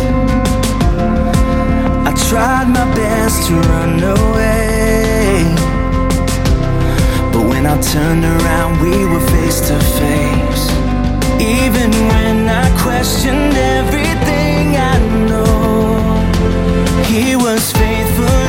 I 2.09 2.13
tried 2.29 2.69
my 2.69 2.87
best 2.95 3.49
to 3.49 3.55
run 3.55 4.01
away, 4.19 5.43
but 7.33 7.43
when 7.51 7.67
I 7.67 7.77
turned 7.81 8.25
around, 8.25 8.81
we 8.83 9.05
were 9.11 9.25
face 9.35 9.61
to 9.69 9.77
face. 9.99 10.65
Even 11.41 11.91
when 12.13 12.49
I 12.49 12.67
questioned 12.85 13.55
everything 13.79 14.77
I 14.93 14.97
know, 15.29 16.23
He 17.05 17.35
was 17.35 17.73
faithful 17.73 18.40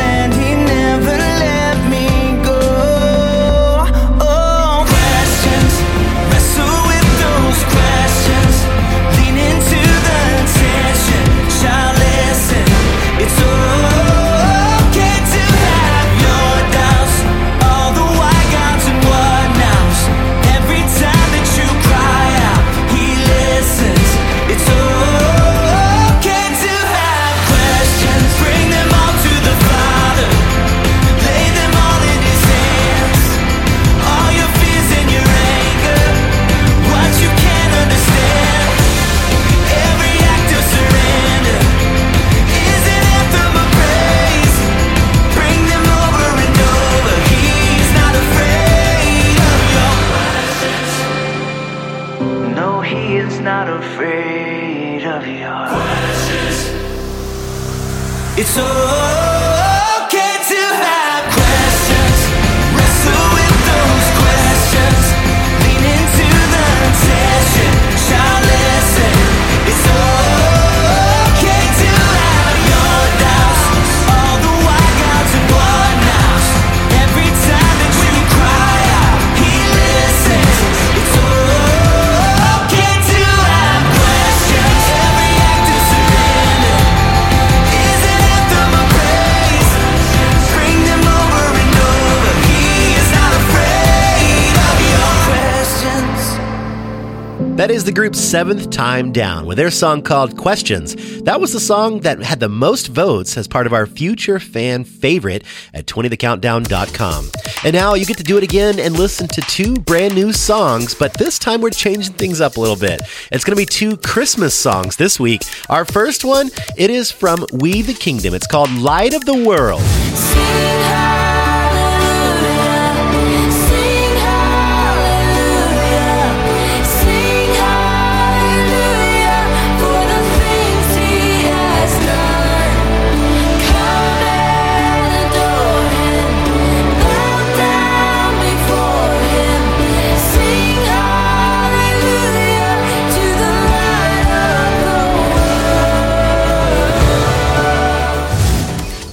That 97.62 97.70
is 97.70 97.84
the 97.84 97.92
group's 97.92 98.20
seventh 98.20 98.72
time 98.72 99.12
down 99.12 99.46
with 99.46 99.56
their 99.56 99.70
song 99.70 100.02
called 100.02 100.36
Questions. 100.36 101.22
That 101.22 101.40
was 101.40 101.54
the 101.54 101.60
song 101.60 102.00
that 102.00 102.20
had 102.24 102.40
the 102.40 102.50
most 102.50 102.88
votes 102.88 103.38
as 103.38 103.48
part 103.48 103.68
of 103.68 103.72
our 103.72 103.86
future 103.86 104.40
fan 104.40 104.84
favorite 104.84 105.44
at 105.72 105.86
20thecountdown.com. 105.86 107.30
And 107.64 107.76
now 107.76 107.94
you 107.94 108.08
get 108.08 108.18
to 108.18 108.24
do 108.24 108.40
it 108.40 108.44
again 108.44 108.80
and 108.80 108.98
listen 108.98 109.28
to 109.28 109.42
two 109.42 109.76
brand 109.76 110.16
new 110.16 110.34
songs, 110.34 110.96
but 110.96 111.14
this 111.20 111.38
time 111.38 111.62
we're 111.62 111.70
changing 111.70 112.16
things 112.16 112.42
up 112.42 112.58
a 112.58 112.60
little 112.60 112.76
bit. 112.76 113.04
It's 113.32 113.44
going 113.44 113.56
to 113.56 113.62
be 113.62 113.68
two 113.68 113.96
Christmas 113.96 114.56
songs 114.56 114.96
this 114.96 115.20
week. 115.20 115.44
Our 115.70 115.86
first 115.86 116.26
one, 116.26 116.50
it 116.78 116.90
is 116.90 117.12
from 117.12 117.46
We 117.54 117.84
the 117.84 117.94
Kingdom. 117.94 118.34
It's 118.34 118.48
called 118.48 118.72
Light 118.72 119.14
of 119.14 119.26
the 119.26 119.38
World. 119.38 119.82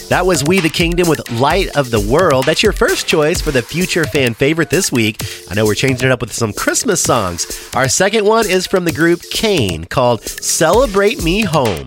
That 0.08 0.24
was 0.24 0.42
We 0.42 0.58
the 0.60 0.70
Kingdom 0.70 1.06
with 1.06 1.30
Light 1.32 1.76
of 1.76 1.90
the 1.90 2.00
World. 2.00 2.46
That's 2.46 2.62
your 2.62 2.72
first 2.72 3.06
choice 3.06 3.42
for 3.42 3.50
the 3.50 3.60
future 3.60 4.04
fan 4.04 4.32
favorite 4.32 4.70
this 4.70 4.90
week. 4.90 5.22
I 5.50 5.54
know 5.54 5.66
we're 5.66 5.74
changing 5.74 6.08
it 6.08 6.12
up 6.12 6.22
with 6.22 6.32
some 6.32 6.54
Christmas 6.54 7.02
songs. 7.02 7.70
Our 7.74 7.88
second 7.88 8.24
one 8.24 8.48
is 8.48 8.66
from 8.66 8.86
the 8.86 8.92
group 8.92 9.20
Cain 9.30 9.84
called 9.84 10.22
Celebrate 10.22 11.22
Me 11.22 11.42
Home. 11.42 11.84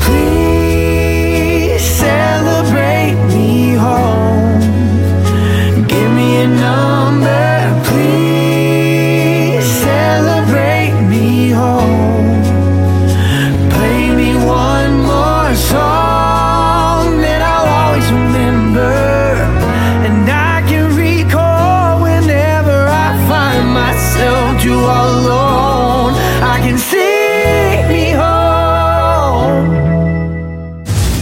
Please 0.00 1.82
celebrate 1.82 3.16
me 3.34 3.74
home. 3.74 4.60
Give 5.86 6.10
me 6.10 6.36
a 6.38 6.48
number. 6.48 7.85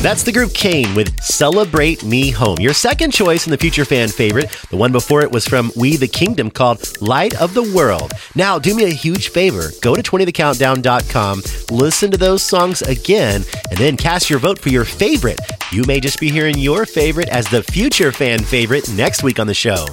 That's 0.04 0.22
the 0.22 0.32
group 0.32 0.52
Cain 0.52 0.94
with 0.94 1.18
Celebrate 1.22 2.04
Me 2.04 2.28
Home. 2.28 2.58
Your 2.60 2.74
second 2.74 3.10
choice 3.10 3.46
in 3.46 3.50
the 3.50 3.56
future 3.56 3.86
fan 3.86 4.08
favorite. 4.08 4.54
The 4.68 4.76
one 4.76 4.92
before 4.92 5.22
it 5.22 5.32
was 5.32 5.48
from 5.48 5.72
We 5.76 5.96
the 5.96 6.06
Kingdom 6.06 6.50
called 6.50 7.00
Light 7.00 7.34
of 7.40 7.54
the 7.54 7.62
World. 7.74 8.12
Now, 8.34 8.58
do 8.58 8.74
me 8.74 8.84
a 8.84 8.90
huge 8.90 9.28
favor. 9.28 9.70
Go 9.80 9.94
to 9.94 10.02
20thecountdown.com, 10.02 11.42
listen 11.70 12.10
to 12.10 12.18
those 12.18 12.42
songs 12.42 12.82
again, 12.82 13.44
and 13.70 13.78
then 13.78 13.96
cast 13.96 14.28
your 14.28 14.40
vote 14.40 14.58
for 14.58 14.68
your 14.68 14.84
favorite. 14.84 15.40
You 15.72 15.84
may 15.84 16.00
just 16.00 16.20
be 16.20 16.28
hearing 16.28 16.58
your 16.58 16.84
favorite 16.84 17.30
as 17.30 17.48
the 17.48 17.62
future 17.62 18.12
fan 18.12 18.40
favorite 18.40 18.86
next 18.90 19.22
week 19.22 19.40
on 19.40 19.46
the 19.46 19.54
show. 19.54 19.86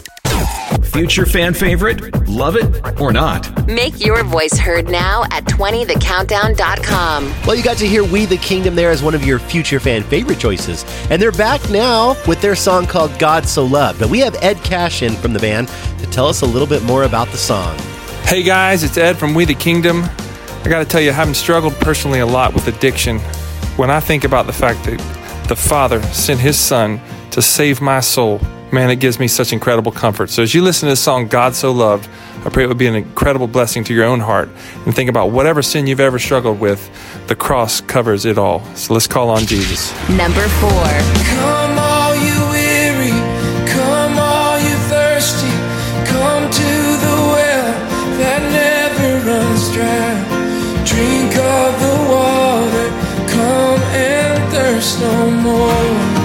Future 0.92 1.26
fan 1.26 1.54
favorite? 1.54 2.28
Love 2.28 2.56
it 2.58 3.00
or 3.00 3.14
not? 3.14 3.66
Make 3.68 4.06
your 4.06 4.24
voice 4.24 4.58
heard 4.58 4.90
now 4.90 5.24
at 5.32 5.46
20thecountdown.com. 5.46 7.34
Well, 7.46 7.56
you 7.56 7.64
got 7.64 7.78
to 7.78 7.88
hear 7.88 8.04
We 8.04 8.26
the 8.26 8.38
Kingdom 8.38 8.76
there 8.76 8.92
as 8.92 9.02
one 9.02 9.16
of 9.16 9.26
your 9.26 9.40
future 9.40 9.80
fan 9.80 10.04
favorite 10.04 10.40
choices. 10.40 10.84
And 11.10 11.22
they're 11.22 11.32
back 11.32 11.62
now 11.70 12.16
with 12.28 12.42
their 12.42 12.56
song 12.56 12.86
called 12.88 13.18
God 13.20 13.48
So 13.48 13.64
Loved. 13.64 14.00
But 14.00 14.10
we 14.10 14.20
have 14.20 14.36
Ed 14.42 14.58
Cash 14.64 15.02
in 15.02 15.14
from 15.14 15.34
the 15.34 15.40
band 15.40 15.70
to 16.00 16.06
tell 16.08 16.28
us 16.28 16.42
a 16.42 16.46
little 16.46 16.68
bit 16.68 16.84
more 16.84 17.04
about 17.04 17.30
the 17.30 17.38
song. 17.38 17.78
Hey 18.24 18.44
guys, 18.44 18.84
it's 18.84 18.98
Ed 18.98 19.18
from 19.18 19.34
We 19.34 19.46
the 19.46 19.56
Kingdom. 19.56 20.04
I 20.04 20.70
got 20.70 20.80
to 20.80 20.86
tell 20.86 21.02
you, 21.02 21.12
having 21.12 21.34
struggled 21.34 21.74
personally 21.76 22.20
a 22.20 22.26
lot 22.26 22.54
with 22.54 22.68
addiction, 22.68 23.20
when 23.78 23.90
I 23.90 24.00
think 24.00 24.24
about 24.26 24.46
the 24.46 24.54
fact 24.54 24.84
that 24.86 25.00
the 25.48 25.56
Father 25.56 26.02
sent 26.04 26.40
His 26.40 26.60
Son 26.60 27.02
to 27.32 27.42
save 27.42 27.82
my 27.82 28.00
soul, 28.00 28.40
man, 28.74 28.90
it 28.90 28.98
gives 28.98 29.20
me 29.20 29.28
such 29.28 29.54
incredible 29.54 29.92
comfort. 29.92 30.30
So 30.30 30.44
as 30.44 30.54
you 30.54 30.62
listen 30.62 30.88
to 30.88 30.92
this 30.92 31.02
song, 31.02 31.28
God 31.28 31.56
So 31.56 31.72
Loved, 31.72 32.10
I 32.46 32.50
pray 32.50 32.64
it 32.64 32.68
would 32.68 32.78
be 32.78 32.88
an 32.88 32.96
incredible 32.96 33.48
blessing 33.48 33.84
to 33.86 33.94
your 33.94 34.06
own 34.06 34.20
heart. 34.20 34.50
And 34.86 34.96
think 34.96 35.10
about 35.10 35.32
whatever 35.32 35.62
sin 35.62 35.88
you've 35.88 36.00
ever 36.00 36.20
struggled 36.20 36.60
with, 36.60 36.90
the 37.28 37.36
cross 37.36 37.82
covers 37.82 38.26
it 38.26 38.38
all. 38.38 38.64
So 38.76 38.94
let's 38.94 39.08
call 39.08 39.30
on 39.30 39.46
Jesus. 39.46 39.92
Number 40.10 40.48
four. 40.60 40.72
Come 40.72 41.78
all 41.78 42.16
you 42.16 42.40
weary, 42.50 43.12
come 43.68 44.18
all 44.18 44.60
you 44.60 44.76
thirsty, 44.90 45.52
come 46.06 46.50
to 46.50 46.72
the 47.06 47.18
well 47.34 47.72
that 48.20 48.42
never 48.52 49.30
runs 49.30 49.72
dry. 49.72 50.42
Drink 50.86 51.36
of 51.38 51.80
the 51.80 51.96
water, 52.12 52.88
come 53.30 53.82
and 53.94 54.52
thirst 54.52 55.00
no 55.00 55.32
more. 55.32 56.21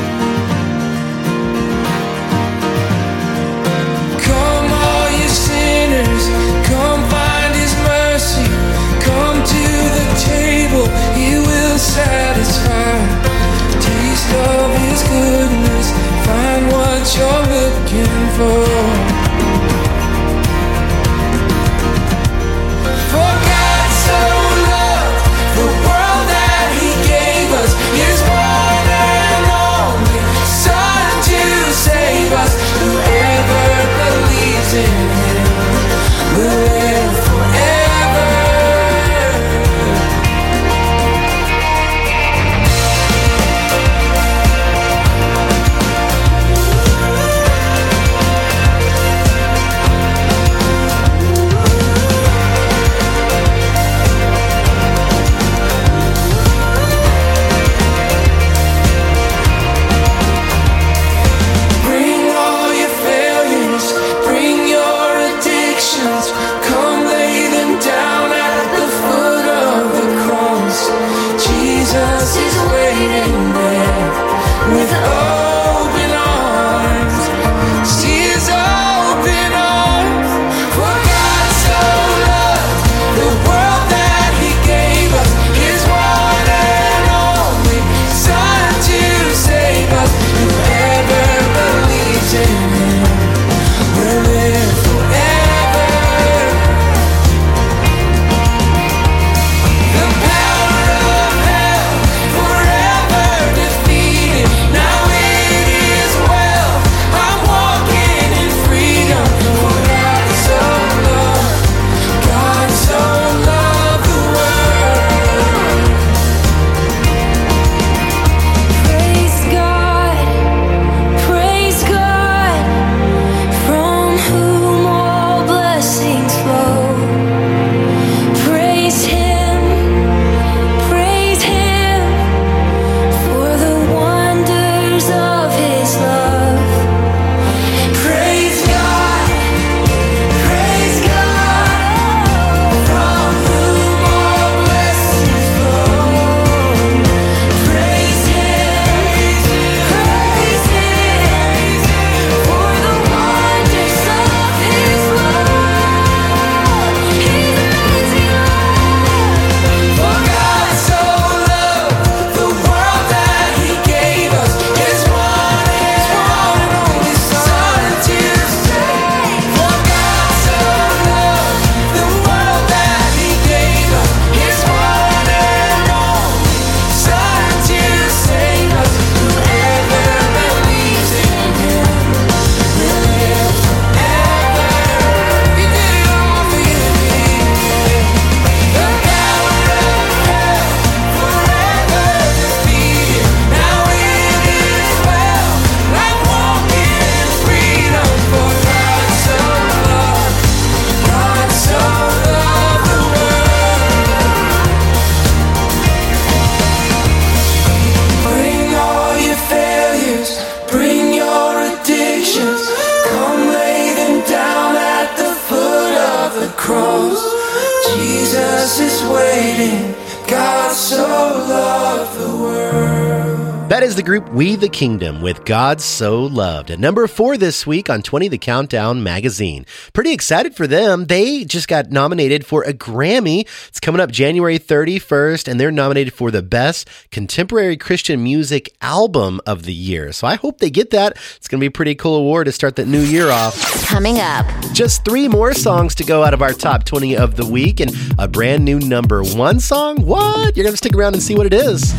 We 224.36 224.54
the 224.54 224.68
Kingdom 224.68 225.22
with 225.22 225.46
God 225.46 225.80
So 225.80 226.22
Loved. 226.24 226.70
At 226.70 226.78
number 226.78 227.06
four 227.06 227.38
this 227.38 227.66
week 227.66 227.88
on 227.88 228.02
20 228.02 228.28
The 228.28 228.36
Countdown 228.36 229.02
magazine. 229.02 229.64
Pretty 229.94 230.12
excited 230.12 230.54
for 230.54 230.66
them. 230.66 231.06
They 231.06 231.46
just 231.46 231.68
got 231.68 231.90
nominated 231.90 232.44
for 232.44 232.62
a 232.62 232.74
Grammy. 232.74 233.48
It's 233.68 233.80
coming 233.80 233.98
up 233.98 234.10
January 234.10 234.58
31st, 234.58 235.48
and 235.48 235.58
they're 235.58 235.70
nominated 235.70 236.12
for 236.12 236.30
the 236.30 236.42
Best 236.42 236.86
Contemporary 237.10 237.78
Christian 237.78 238.22
Music 238.22 238.76
Album 238.82 239.40
of 239.46 239.62
the 239.62 239.72
Year. 239.72 240.12
So 240.12 240.26
I 240.26 240.34
hope 240.34 240.58
they 240.58 240.68
get 240.68 240.90
that. 240.90 241.16
It's 241.36 241.48
going 241.48 241.58
to 241.58 241.62
be 241.62 241.68
a 241.68 241.70
pretty 241.70 241.94
cool 241.94 242.16
award 242.16 242.44
to 242.44 242.52
start 242.52 242.76
that 242.76 242.88
new 242.88 243.00
year 243.00 243.30
off. 243.30 243.86
Coming 243.86 244.18
up, 244.18 244.44
Just 244.74 245.02
three 245.06 245.28
more 245.28 245.54
songs 245.54 245.94
to 245.94 246.04
go 246.04 246.22
out 246.22 246.34
of 246.34 246.42
our 246.42 246.52
top 246.52 246.84
20 246.84 247.16
of 247.16 247.36
the 247.36 247.46
week 247.46 247.80
and 247.80 247.90
a 248.18 248.28
brand 248.28 248.66
new 248.66 248.80
number 248.80 249.22
one 249.22 249.60
song. 249.60 250.04
What? 250.04 250.54
You're 250.58 250.64
going 250.64 250.74
to 250.74 250.76
stick 250.76 250.94
around 250.94 251.14
and 251.14 251.22
see 251.22 251.34
what 251.34 251.46
it 251.46 251.54
is. 251.54 251.94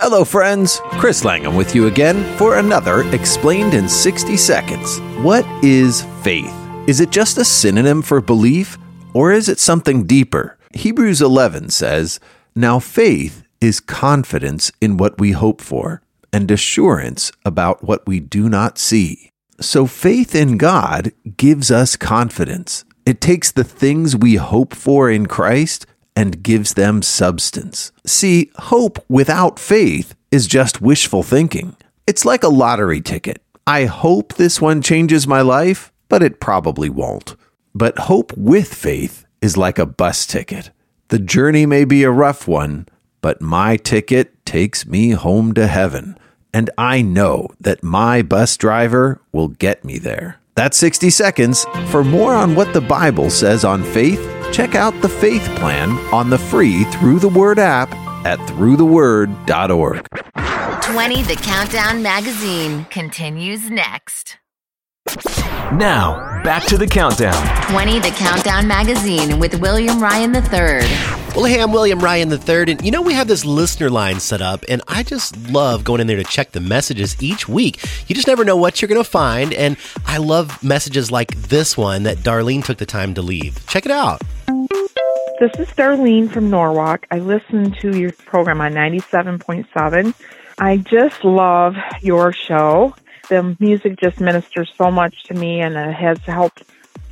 Hello, 0.00 0.24
friends. 0.24 0.80
Chris 0.98 1.24
Langham 1.24 1.54
with 1.54 1.73
you 1.74 1.86
again 1.86 2.24
for 2.36 2.58
another 2.58 3.02
Explained 3.12 3.74
in 3.74 3.88
60 3.88 4.36
Seconds. 4.36 5.00
What 5.22 5.46
is 5.64 6.06
faith? 6.22 6.54
Is 6.86 7.00
it 7.00 7.10
just 7.10 7.38
a 7.38 7.44
synonym 7.44 8.02
for 8.02 8.20
belief? 8.20 8.78
or 9.14 9.32
is 9.32 9.48
it 9.48 9.58
something 9.58 10.04
deeper? 10.04 10.58
Hebrews 10.74 11.22
11 11.22 11.70
says, 11.70 12.20
Now 12.54 12.78
faith 12.80 13.44
is 13.60 13.80
confidence 13.80 14.70
in 14.82 14.98
what 14.98 15.18
we 15.18 15.30
hope 15.30 15.62
for 15.62 16.02
and 16.32 16.50
assurance 16.50 17.32
about 17.44 17.84
what 17.84 18.06
we 18.06 18.20
do 18.20 18.48
not 18.48 18.76
see. 18.76 19.30
So 19.60 19.86
faith 19.86 20.34
in 20.34 20.58
God 20.58 21.12
gives 21.36 21.70
us 21.70 21.96
confidence. 21.96 22.84
It 23.06 23.20
takes 23.20 23.52
the 23.52 23.64
things 23.64 24.16
we 24.16 24.34
hope 24.34 24.74
for 24.74 25.08
in 25.08 25.26
Christ 25.26 25.86
and 26.16 26.42
gives 26.42 26.74
them 26.74 27.02
substance. 27.02 27.92
See, 28.06 28.50
hope 28.56 29.04
without 29.08 29.58
faith 29.58 30.14
is 30.30 30.46
just 30.46 30.80
wishful 30.80 31.22
thinking. 31.22 31.76
It's 32.06 32.24
like 32.24 32.42
a 32.42 32.48
lottery 32.48 33.00
ticket. 33.00 33.40
I 33.66 33.86
hope 33.86 34.34
this 34.34 34.60
one 34.60 34.82
changes 34.82 35.26
my 35.26 35.40
life, 35.40 35.92
but 36.08 36.22
it 36.22 36.40
probably 36.40 36.90
won't. 36.90 37.34
But 37.74 37.98
hope 37.98 38.32
with 38.36 38.72
faith 38.72 39.24
is 39.40 39.56
like 39.56 39.78
a 39.78 39.86
bus 39.86 40.26
ticket. 40.26 40.70
The 41.08 41.18
journey 41.18 41.66
may 41.66 41.84
be 41.84 42.02
a 42.02 42.10
rough 42.10 42.46
one, 42.46 42.86
but 43.20 43.40
my 43.40 43.76
ticket 43.76 44.44
takes 44.44 44.86
me 44.86 45.10
home 45.10 45.54
to 45.54 45.66
heaven. 45.66 46.18
And 46.52 46.70
I 46.78 47.02
know 47.02 47.48
that 47.60 47.82
my 47.82 48.22
bus 48.22 48.56
driver 48.56 49.20
will 49.32 49.48
get 49.48 49.84
me 49.84 49.98
there. 49.98 50.38
That's 50.54 50.76
60 50.76 51.10
seconds. 51.10 51.64
For 51.88 52.04
more 52.04 52.34
on 52.34 52.54
what 52.54 52.72
the 52.72 52.80
Bible 52.80 53.28
says 53.30 53.64
on 53.64 53.82
faith, 53.82 54.20
check 54.54 54.76
out 54.76 54.94
the 55.02 55.08
Faith 55.08 55.44
Plan 55.56 55.90
on 56.14 56.30
the 56.30 56.38
free 56.38 56.84
Through 56.84 57.18
the 57.18 57.28
Word 57.28 57.58
app 57.58 57.92
at 58.24 58.38
throughtheword.org. 58.38 60.06
20 60.92 61.22
The 61.22 61.34
Countdown 61.42 62.00
Magazine 62.00 62.84
continues 62.84 63.68
next. 63.68 64.38
Now, 65.72 66.40
back 66.44 66.62
to 66.66 66.78
the 66.78 66.86
countdown. 66.86 67.34
20 67.68 67.98
The 67.98 68.10
Countdown 68.10 68.68
Magazine 68.68 69.40
with 69.40 69.60
William 69.60 70.00
Ryan 70.00 70.36
III. 70.36 70.88
Well, 71.34 71.46
hey, 71.46 71.60
I'm 71.60 71.72
William 71.72 71.98
Ryan 71.98 72.30
III, 72.30 72.70
and 72.70 72.84
you 72.84 72.92
know, 72.92 73.02
we 73.02 73.12
have 73.14 73.26
this 73.26 73.44
listener 73.44 73.90
line 73.90 74.20
set 74.20 74.40
up, 74.40 74.64
and 74.68 74.82
I 74.86 75.02
just 75.02 75.36
love 75.50 75.82
going 75.82 76.00
in 76.00 76.06
there 76.06 76.16
to 76.16 76.22
check 76.22 76.52
the 76.52 76.60
messages 76.60 77.20
each 77.20 77.48
week. 77.48 77.84
You 78.06 78.14
just 78.14 78.28
never 78.28 78.44
know 78.44 78.56
what 78.56 78.80
you're 78.80 78.88
going 78.88 79.02
to 79.02 79.10
find, 79.10 79.52
and 79.52 79.76
I 80.06 80.18
love 80.18 80.62
messages 80.62 81.10
like 81.10 81.34
this 81.34 81.76
one 81.76 82.04
that 82.04 82.18
Darlene 82.18 82.64
took 82.64 82.78
the 82.78 82.86
time 82.86 83.14
to 83.14 83.22
leave. 83.22 83.66
Check 83.66 83.84
it 83.84 83.90
out. 83.90 84.22
This 85.44 85.68
is 85.68 85.74
Darlene 85.74 86.30
from 86.30 86.48
Norwalk. 86.48 87.06
I 87.10 87.18
listen 87.18 87.72
to 87.80 87.94
your 87.94 88.12
program 88.12 88.62
on 88.62 88.72
97.7. 88.72 90.14
I 90.58 90.78
just 90.78 91.22
love 91.22 91.74
your 92.00 92.32
show. 92.32 92.94
The 93.28 93.54
music 93.60 93.98
just 94.02 94.20
ministers 94.20 94.72
so 94.78 94.90
much 94.90 95.24
to 95.24 95.34
me 95.34 95.60
and 95.60 95.76
it 95.76 95.92
has 95.96 96.18
helped 96.20 96.62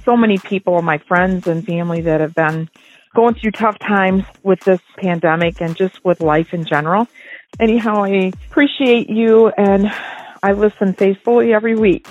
so 0.07 0.17
many 0.17 0.39
people, 0.39 0.81
my 0.81 0.97
friends 0.97 1.47
and 1.47 1.63
family 1.63 2.01
that 2.01 2.23
have 2.23 2.35
been 2.35 2.71
going 3.15 3.35
through 3.35 3.51
tough 3.51 3.79
times 3.79 4.25
with 4.43 4.61
this 4.61 4.81
pandemic 4.97 5.61
and 5.61 5.77
just 5.77 6.03
with 6.03 6.23
life 6.23 6.55
in 6.55 6.65
general. 6.65 7.07
Anyhow, 7.61 8.05
I 8.05 8.33
appreciate 8.49 9.11
you 9.11 9.49
and 9.59 9.93
I 10.43 10.53
listen 10.53 10.95
faithfully 10.95 11.53
every 11.53 11.77
week. 11.77 12.09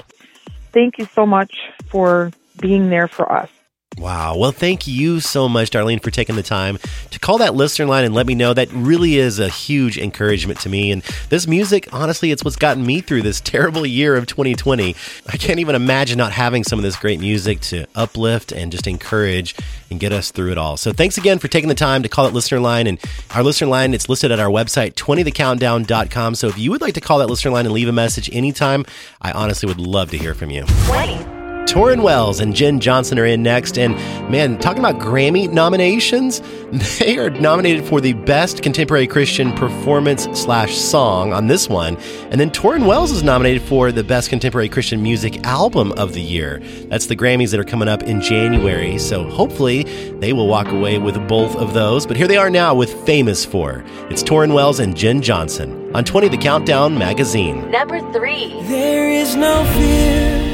Thank 0.72 1.00
you 1.00 1.06
so 1.16 1.26
much 1.26 1.52
for 1.88 2.30
being 2.60 2.92
there 2.92 3.08
for 3.08 3.32
us. 3.32 3.50
Wow. 3.98 4.38
Well, 4.38 4.54
thank 4.54 4.88
you 4.88 5.20
so 5.20 5.50
much, 5.50 5.70
Darlene, 5.70 6.02
for 6.02 6.12
taking 6.12 6.38
the 6.38 6.44
time 6.44 6.80
to 7.12 7.20
call 7.20 7.40
that 7.40 7.56
listener 7.56 7.86
line 7.86 8.06
and 8.06 8.16
let 8.16 8.26
me 8.26 8.36
know. 8.36 8.54
That 8.54 8.72
really 8.72 9.18
is 9.18 9.38
a 9.38 9.50
huge 9.50 9.98
encouragement 9.98 10.62
to 10.62 10.70
me. 10.70 10.92
And 10.92 11.02
this 11.30 11.46
music, 11.46 11.94
honestly, 11.94 12.32
it's 12.32 12.44
what's 12.44 12.56
gotten 12.56 12.86
me 12.86 13.02
through 13.02 13.24
this 13.24 13.42
terrible 13.44 13.86
year 13.86 14.16
of 14.16 14.28
2020. 14.28 14.96
I 15.28 15.38
can't 15.38 15.60
even 15.60 15.76
imagine 15.76 16.18
not 16.18 16.32
having 16.32 16.64
some 16.64 16.80
of 16.80 16.84
this 16.84 16.96
great 16.96 17.20
music 17.20 17.60
to 17.62 17.86
uplift 17.94 18.54
and 18.54 18.72
just 18.72 18.88
encourage 18.88 19.56
and 19.90 20.00
get 20.00 20.14
us 20.14 20.32
through 20.32 20.54
it 20.54 20.58
all. 20.58 20.78
So 20.78 20.94
thanks 20.94 21.18
again 21.18 21.38
for 21.40 21.50
taking 21.50 21.70
the 21.70 21.76
time 21.76 22.02
to 22.04 22.10
call 22.10 22.26
that 22.26 22.34
listener 22.34 22.62
line. 22.62 22.88
And 22.88 22.98
our 23.32 23.44
listener 23.44 23.68
line, 23.68 23.94
it's 23.94 24.08
listed 24.08 24.32
at 24.32 24.40
our 24.40 24.50
website, 24.50 24.94
20thecountdown.com. 24.94 26.36
So 26.36 26.48
if 26.48 26.58
you 26.58 26.72
would 26.72 26.82
like 26.82 26.94
to 26.94 27.02
call 27.02 27.20
that 27.20 27.28
listener 27.30 27.52
line 27.52 27.66
and 27.66 27.74
leave 27.74 27.90
a 27.90 27.94
message 27.94 28.30
anytime, 28.32 28.86
I 29.22 29.34
honestly 29.34 29.68
would 29.68 29.82
love 29.82 30.12
to 30.12 30.18
hear 30.18 30.34
from 30.34 30.50
you. 30.50 30.64
20. 30.86 31.41
Tauren 31.68 32.02
Wells 32.04 32.40
and 32.40 32.54
Jenn 32.54 32.80
Johnson 32.80 33.18
are 33.18 33.26
in 33.26 33.44
next. 33.44 33.78
And 33.78 33.96
man, 34.30 34.58
talking 34.60 34.80
about 34.80 35.00
Grammy 35.00 35.50
nominations, 35.52 36.42
they 37.00 37.18
are 37.18 37.30
nominated 37.30 37.86
for 37.86 38.02
the 38.02 38.14
Best 38.14 38.62
Contemporary 38.62 39.08
Christian 39.08 39.54
Performance 39.54 40.28
slash 40.34 40.76
Song 40.76 41.32
on 41.32 41.48
this 41.48 41.70
one. 41.70 41.96
And 42.30 42.42
then 42.42 42.50
Tauren 42.52 42.88
Wells 42.88 43.12
is 43.12 43.24
nominated 43.24 43.62
for 43.62 43.92
the 43.92 44.04
Best 44.04 44.30
Contemporary 44.30 44.68
Christian 44.68 45.02
Music 45.02 45.46
Album 45.46 45.94
of 45.94 46.14
the 46.14 46.22
Year. 46.22 46.60
That's 46.88 47.06
the 47.06 47.16
Grammys 47.16 47.52
that 47.52 47.60
are 47.60 47.64
coming 47.66 47.88
up 47.88 48.04
in 48.04 48.22
January. 48.22 48.98
So 48.98 49.24
hopefully 49.30 49.84
they 50.20 50.34
will 50.34 50.48
walk 50.48 50.68
away 50.68 50.98
with 50.98 51.16
both 51.28 51.56
of 51.56 51.74
those. 51.74 52.06
But 52.06 52.18
here 52.18 52.28
they 52.28 52.38
are 52.38 52.50
now 52.50 52.76
with 52.76 52.92
Famous 53.06 53.46
For. 53.46 53.84
It's 54.10 54.24
Tauren 54.24 54.54
Wells 54.54 54.80
and 54.80 54.96
Jenn 54.98 55.22
Johnson 55.22 55.96
on 55.96 56.04
20 56.04 56.28
The 56.28 56.38
Countdown 56.38 56.98
magazine. 56.98 57.72
Number 57.72 58.00
3. 58.12 58.64
There 58.64 59.10
is 59.10 59.36
no 59.38 59.64
fear. 59.78 60.51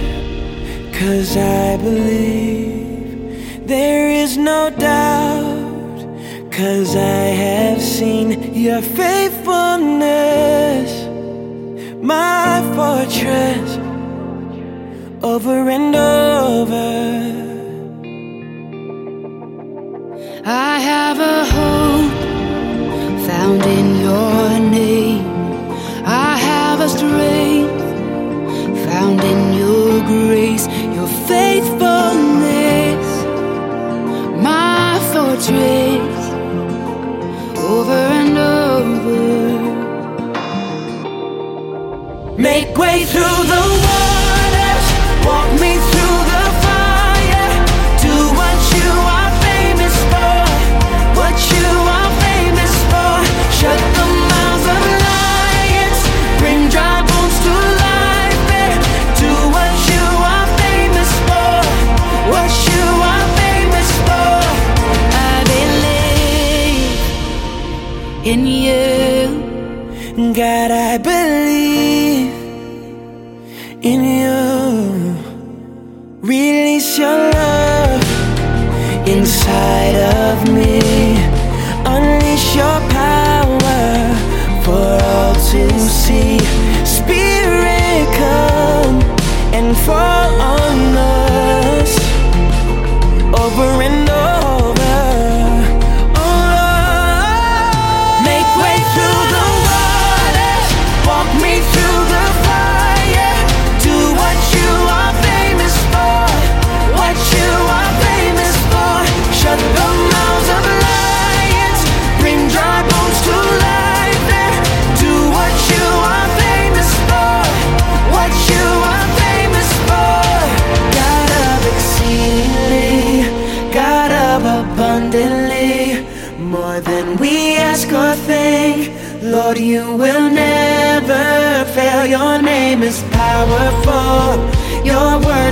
Cause 0.99 1.38
I 1.38 1.78
believe 1.78 3.68
there 3.68 4.10
is 4.10 4.36
no 4.36 4.72
doubt. 4.72 6.02
Cause 6.52 6.95
I 6.95 7.36
have 7.45 7.80
seen 7.80 8.56
your 8.56 8.82
faithfulness, 8.82 10.91
my 12.02 12.64
fortress, 12.74 13.78
over 15.24 15.69
and 15.69 15.95
over. 15.95 17.45
I 20.45 20.80
have 20.80 21.19
a 21.19 21.45
hope 21.45 22.11
found 23.28 23.64
in 23.65 24.02
your 24.02 24.60
name. 24.72 25.26
I 26.06 26.38
have 26.38 26.80
a 26.80 26.90
strength 26.90 27.78
found 28.86 29.22
in 29.22 29.53
your 29.53 30.02
grace, 30.07 30.66
your 30.98 31.07
faithfulness, 31.28 33.07
my 34.41 34.99
fortress, 35.11 36.18
over 37.74 38.02
and 38.22 38.36
over. 38.36 39.22
Make 42.36 42.76
way 42.76 43.06
through 43.06 43.40
the 43.53 43.64
waters, 43.84 44.16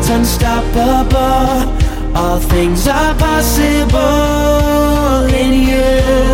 words 0.06 0.10
unstoppable. 0.10 1.74
All 2.16 2.40
things 2.40 2.88
are 2.88 3.14
possible 3.16 4.00
in 5.34 5.68
you. 5.68 6.25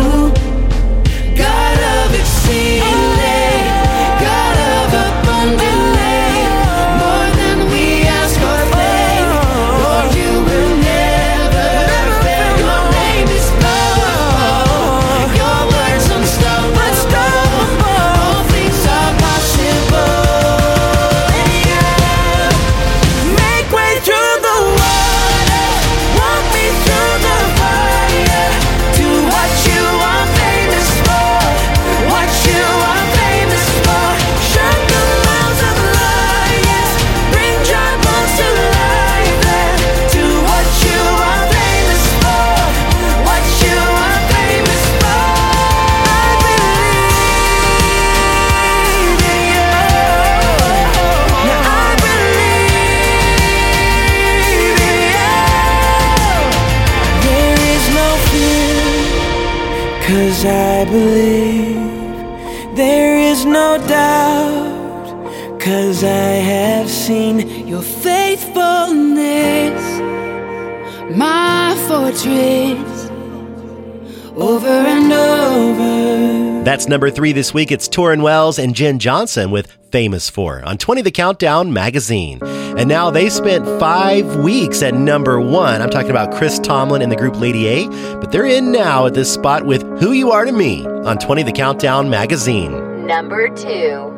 That's 76.82 76.90
number 76.90 77.10
three 77.10 77.30
this 77.30 77.54
week. 77.54 77.70
It's 77.70 77.88
Tauren 77.88 78.22
Wells 78.22 78.58
and 78.58 78.74
Jenn 78.74 78.98
Johnson 78.98 79.52
with 79.52 79.70
Famous 79.92 80.28
For 80.28 80.64
on 80.64 80.78
20 80.78 81.02
The 81.02 81.12
Countdown 81.12 81.72
magazine. 81.72 82.40
And 82.42 82.88
now 82.88 83.08
they 83.08 83.30
spent 83.30 83.64
five 83.78 84.34
weeks 84.38 84.82
at 84.82 84.92
number 84.92 85.40
one. 85.40 85.80
I'm 85.80 85.90
talking 85.90 86.10
about 86.10 86.32
Chris 86.34 86.58
Tomlin 86.58 87.00
and 87.00 87.12
the 87.12 87.14
group 87.14 87.36
Lady 87.38 87.68
A, 87.68 87.86
but 88.16 88.32
they're 88.32 88.46
in 88.46 88.72
now 88.72 89.06
at 89.06 89.14
this 89.14 89.32
spot 89.32 89.64
with 89.64 89.82
Who 90.00 90.10
You 90.10 90.32
Are 90.32 90.44
to 90.44 90.50
Me 90.50 90.84
on 90.84 91.18
20 91.18 91.44
The 91.44 91.52
Countdown 91.52 92.10
magazine. 92.10 93.06
Number 93.06 93.48
two. 93.50 94.10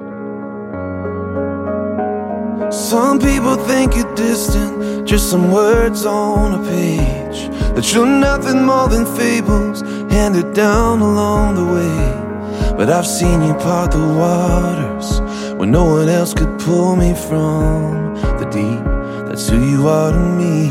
Some 2.72 3.20
people 3.20 3.56
think 3.56 3.94
you're 3.94 4.14
distant, 4.14 5.06
just 5.06 5.28
some 5.28 5.52
words 5.52 6.06
on 6.06 6.64
a 6.64 6.70
page. 6.70 7.50
That 7.74 7.92
you're 7.92 8.06
nothing 8.06 8.64
more 8.64 8.88
than 8.88 9.04
fables 9.04 9.82
handed 10.10 10.54
down 10.54 11.00
along 11.00 11.56
the 11.56 11.64
way. 11.66 12.33
But 12.76 12.90
I've 12.90 13.06
seen 13.06 13.42
you 13.42 13.54
part 13.54 13.92
the 13.92 13.98
waters 13.98 15.20
where 15.56 15.68
no 15.68 15.84
one 15.84 16.08
else 16.08 16.34
could 16.34 16.58
pull 16.58 16.96
me 16.96 17.14
from 17.14 18.14
the 18.38 18.46
deep. 18.50 18.84
That's 19.26 19.48
who 19.48 19.58
you 19.64 19.88
are 19.88 20.12
to 20.12 20.18
me. 20.18 20.70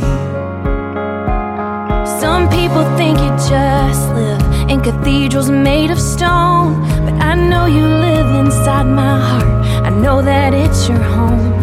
Some 2.20 2.50
people 2.50 2.84
think 2.98 3.20
you 3.20 3.30
just 3.50 4.08
live 4.14 4.42
in 4.70 4.82
cathedrals 4.82 5.50
made 5.50 5.92
of 5.92 6.00
stone. 6.00 6.82
But 7.06 7.16
I 7.22 7.36
know 7.36 7.66
you 7.66 7.86
live 7.86 8.28
inside 8.46 8.84
my 8.84 9.20
heart. 9.20 9.86
I 9.86 9.90
know 9.90 10.22
that 10.22 10.54
it's 10.54 10.88
your 10.88 11.04
home. 11.16 11.54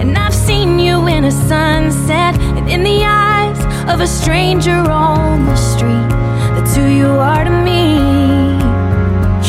And 0.00 0.16
I've 0.16 0.34
seen 0.34 0.78
you 0.78 1.06
in 1.06 1.24
a 1.24 1.30
sunset 1.32 2.34
and 2.56 2.68
in 2.68 2.82
the 2.82 3.04
eyes 3.04 3.60
of 3.88 4.00
a 4.00 4.06
stranger 4.06 4.80
on 4.90 5.46
the 5.46 5.56
street. 5.56 6.10
That's 6.54 6.74
who 6.76 6.86
you 6.88 7.06
are 7.06 7.44
to 7.44 7.50
me. 7.50 8.07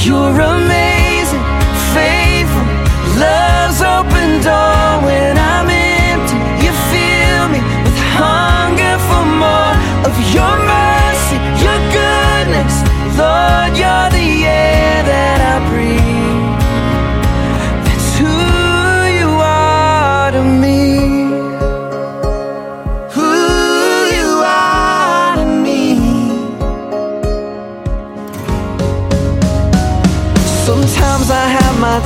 You're 0.10 0.42
amazing, 0.42 1.44
faithful, 1.94 2.66
love's 3.22 3.80
open 3.84 4.42
door 4.42 5.06
when 5.06 5.38
I'm 5.38 5.49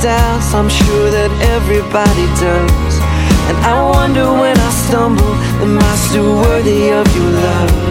doubts, 0.00 0.54
I'm 0.54 0.68
sure 0.68 1.10
that 1.10 1.30
everybody 1.54 2.26
does. 2.40 2.94
And 3.48 3.56
I 3.64 3.74
wonder 3.90 4.24
when 4.32 4.56
I 4.56 4.70
stumble, 4.70 5.34
am 5.62 5.78
I 5.78 5.94
still 5.96 6.40
worthy 6.42 6.90
of 6.90 7.06
your 7.16 7.30
love? 7.30 7.83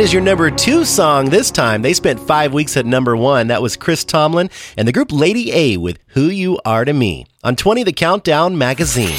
That 0.00 0.04
is 0.04 0.12
your 0.14 0.22
number 0.22 0.50
two 0.50 0.86
song 0.86 1.28
this 1.28 1.50
time. 1.50 1.82
They 1.82 1.92
spent 1.92 2.20
five 2.20 2.54
weeks 2.54 2.74
at 2.78 2.86
number 2.86 3.14
one. 3.14 3.48
That 3.48 3.60
was 3.60 3.76
Chris 3.76 4.02
Tomlin 4.02 4.48
and 4.78 4.88
the 4.88 4.92
group 4.92 5.12
Lady 5.12 5.52
A 5.52 5.76
with 5.76 5.98
Who 6.14 6.30
You 6.30 6.58
Are 6.64 6.86
to 6.86 6.94
Me 6.94 7.26
on 7.44 7.54
20 7.54 7.82
The 7.82 7.92
Countdown 7.92 8.56
magazine. 8.56 9.18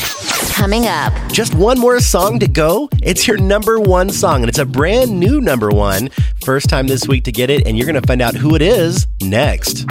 Coming 0.53 0.87
up. 0.87 1.13
Just 1.31 1.53
one 1.53 1.79
more 1.79 1.99
song 1.99 2.39
to 2.39 2.47
go. 2.47 2.89
It's 3.03 3.27
your 3.27 3.37
number 3.37 3.79
one 3.79 4.09
song, 4.09 4.41
and 4.41 4.49
it's 4.49 4.57
a 4.57 4.65
brand 4.65 5.19
new 5.19 5.39
number 5.39 5.69
one. 5.69 6.09
First 6.43 6.67
time 6.67 6.87
this 6.87 7.07
week 7.07 7.25
to 7.25 7.31
get 7.31 7.51
it, 7.51 7.67
and 7.67 7.77
you're 7.77 7.85
going 7.85 8.01
to 8.01 8.07
find 8.07 8.19
out 8.19 8.33
who 8.33 8.55
it 8.55 8.63
is 8.63 9.05
next. 9.21 9.85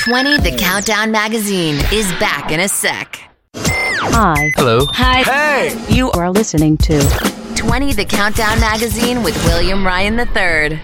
20 0.00 0.36
The 0.36 0.54
Countdown 0.58 1.10
magazine 1.10 1.76
is 1.90 2.12
back 2.20 2.52
in 2.52 2.60
a 2.60 2.68
sec. 2.68 3.18
Hi. 3.56 4.52
Hello. 4.56 4.84
Hi. 4.90 5.22
Hey. 5.22 5.86
You 5.88 6.10
are 6.10 6.30
listening 6.30 6.76
to 6.78 7.33
20 7.66 7.94
The 7.94 8.04
Countdown 8.04 8.60
magazine 8.60 9.22
with 9.22 9.34
William 9.46 9.86
Ryan 9.86 10.18
III. 10.18 10.78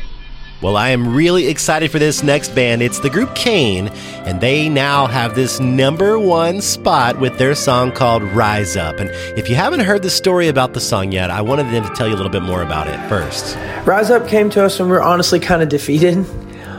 Well, 0.62 0.78
I 0.78 0.88
am 0.88 1.14
really 1.14 1.46
excited 1.46 1.90
for 1.90 1.98
this 1.98 2.22
next 2.22 2.54
band. 2.54 2.80
It's 2.80 3.00
the 3.00 3.10
group 3.10 3.34
Cain, 3.34 3.88
and 4.24 4.40
they 4.40 4.70
now 4.70 5.06
have 5.06 5.34
this 5.34 5.60
number 5.60 6.18
one 6.18 6.62
spot 6.62 7.20
with 7.20 7.36
their 7.36 7.54
song 7.54 7.92
called 7.92 8.22
Rise 8.22 8.78
Up. 8.78 8.98
And 8.98 9.10
if 9.38 9.50
you 9.50 9.56
haven't 9.56 9.80
heard 9.80 10.00
the 10.00 10.08
story 10.08 10.48
about 10.48 10.72
the 10.72 10.80
song 10.80 11.12
yet, 11.12 11.30
I 11.30 11.42
wanted 11.42 11.64
them 11.64 11.84
to 11.84 11.94
tell 11.94 12.08
you 12.08 12.14
a 12.14 12.16
little 12.16 12.32
bit 12.32 12.42
more 12.42 12.62
about 12.62 12.88
it 12.88 12.98
first. 13.10 13.56
Rise 13.86 14.10
Up 14.10 14.26
came 14.26 14.48
to 14.50 14.64
us 14.64 14.78
when 14.78 14.88
we 14.88 14.92
were 14.92 15.02
honestly 15.02 15.38
kind 15.38 15.62
of 15.62 15.68
defeated. 15.68 16.24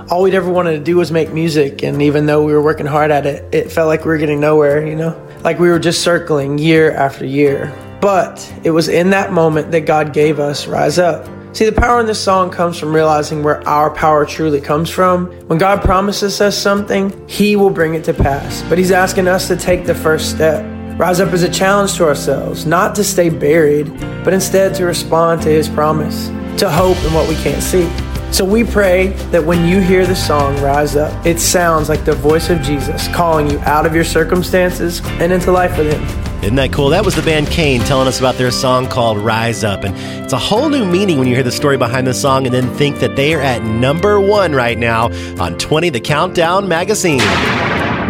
All 0.09 0.23
we'd 0.23 0.33
ever 0.33 0.51
wanted 0.51 0.71
to 0.71 0.83
do 0.83 0.97
was 0.97 1.11
make 1.11 1.31
music, 1.31 1.83
and 1.83 2.01
even 2.01 2.25
though 2.25 2.43
we 2.43 2.53
were 2.53 2.61
working 2.61 2.87
hard 2.87 3.11
at 3.11 3.27
it, 3.27 3.53
it 3.53 3.71
felt 3.71 3.87
like 3.87 4.03
we 4.03 4.07
were 4.07 4.17
getting 4.17 4.39
nowhere, 4.39 4.83
you 4.85 4.95
know? 4.95 5.15
Like 5.43 5.59
we 5.59 5.69
were 5.69 5.79
just 5.79 6.01
circling 6.01 6.57
year 6.57 6.91
after 6.91 7.23
year. 7.23 7.71
But 8.01 8.51
it 8.63 8.71
was 8.71 8.89
in 8.89 9.11
that 9.11 9.31
moment 9.31 9.71
that 9.71 9.81
God 9.81 10.11
gave 10.11 10.39
us 10.39 10.65
Rise 10.65 10.97
Up. 10.97 11.29
See, 11.53 11.65
the 11.65 11.71
power 11.71 11.99
in 11.99 12.07
this 12.07 12.19
song 12.19 12.49
comes 12.49 12.79
from 12.79 12.95
realizing 12.95 13.43
where 13.43 13.65
our 13.67 13.91
power 13.91 14.25
truly 14.25 14.59
comes 14.59 14.89
from. 14.89 15.27
When 15.47 15.59
God 15.59 15.81
promises 15.81 16.41
us 16.41 16.57
something, 16.57 17.27
He 17.27 17.55
will 17.55 17.69
bring 17.69 17.93
it 17.93 18.03
to 18.05 18.13
pass. 18.13 18.63
But 18.63 18.79
He's 18.79 18.91
asking 18.91 19.27
us 19.27 19.47
to 19.49 19.55
take 19.55 19.85
the 19.85 19.93
first 19.93 20.31
step. 20.31 20.65
Rise 20.97 21.19
up 21.19 21.31
is 21.31 21.43
a 21.43 21.49
challenge 21.49 21.95
to 21.97 22.05
ourselves, 22.05 22.65
not 22.65 22.95
to 22.95 23.03
stay 23.03 23.29
buried, 23.29 23.87
but 24.23 24.33
instead 24.33 24.73
to 24.75 24.85
respond 24.85 25.41
to 25.43 25.49
His 25.49 25.69
promise, 25.69 26.27
to 26.57 26.71
hope 26.71 26.97
in 27.03 27.13
what 27.13 27.29
we 27.29 27.35
can't 27.35 27.61
see. 27.61 27.87
So 28.31 28.45
we 28.45 28.63
pray 28.63 29.07
that 29.31 29.43
when 29.43 29.67
you 29.67 29.81
hear 29.81 30.07
the 30.07 30.15
song 30.15 30.59
Rise 30.61 30.95
Up, 30.95 31.25
it 31.25 31.39
sounds 31.39 31.89
like 31.89 32.05
the 32.05 32.15
voice 32.15 32.49
of 32.49 32.61
Jesus 32.61 33.09
calling 33.09 33.49
you 33.49 33.59
out 33.59 33.85
of 33.85 33.93
your 33.93 34.05
circumstances 34.05 35.01
and 35.19 35.31
into 35.33 35.51
life 35.51 35.77
with 35.77 35.93
Him. 35.93 36.30
Isn't 36.41 36.55
that 36.55 36.73
cool? 36.73 36.89
That 36.89 37.05
was 37.05 37.13
the 37.13 37.21
band 37.21 37.49
Cain 37.49 37.81
telling 37.81 38.07
us 38.07 38.17
about 38.17 38.33
their 38.35 38.49
song 38.49 38.87
called 38.87 39.19
Rise 39.19 39.63
Up. 39.63 39.83
And 39.83 39.95
it's 40.23 40.33
a 40.33 40.39
whole 40.39 40.69
new 40.69 40.85
meaning 40.85 41.19
when 41.19 41.27
you 41.27 41.35
hear 41.35 41.43
the 41.43 41.51
story 41.51 41.77
behind 41.77 42.07
the 42.07 42.15
song 42.15 42.47
and 42.47 42.53
then 42.53 42.67
think 42.77 42.97
that 42.97 43.15
they 43.15 43.35
are 43.35 43.41
at 43.41 43.63
number 43.63 44.19
one 44.19 44.53
right 44.53 44.77
now 44.77 45.11
on 45.39 45.55
20 45.59 45.91
The 45.91 45.99
Countdown 45.99 46.67
magazine. 46.67 47.19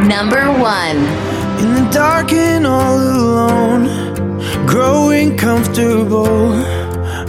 Number 0.07 0.49
one. 0.59 0.95
In 1.61 1.75
the 1.75 1.89
dark 1.91 2.31
and 2.31 2.65
all 2.65 2.97
alone, 2.97 4.37
growing 4.65 5.35
comfortable. 5.37 6.53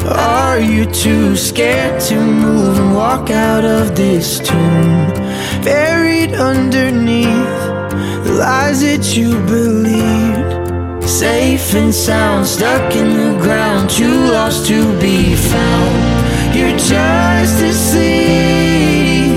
Are 0.06 0.60
you 0.60 0.84
too 0.86 1.34
scared 1.34 2.00
to 2.02 2.14
move 2.14 2.78
and 2.78 2.94
walk 2.94 3.28
out 3.28 3.64
of 3.64 3.96
this 3.96 4.38
tomb? 4.38 5.08
Buried 5.64 6.34
underneath 6.34 7.26
the 8.24 8.36
lies 8.38 8.82
that 8.82 9.16
you 9.16 9.32
believed. 9.46 10.22
Safe 11.12 11.74
and 11.74 11.94
sound, 11.94 12.47
stuck 12.47 12.97
in 12.97 13.12
the 13.16 13.39
ground, 13.39 13.90
too 13.90 14.32
lost 14.32 14.66
to 14.68 14.98
be 14.98 15.36
found. 15.36 16.56
You're 16.56 16.76
just 16.76 17.62
asleep, 17.62 19.30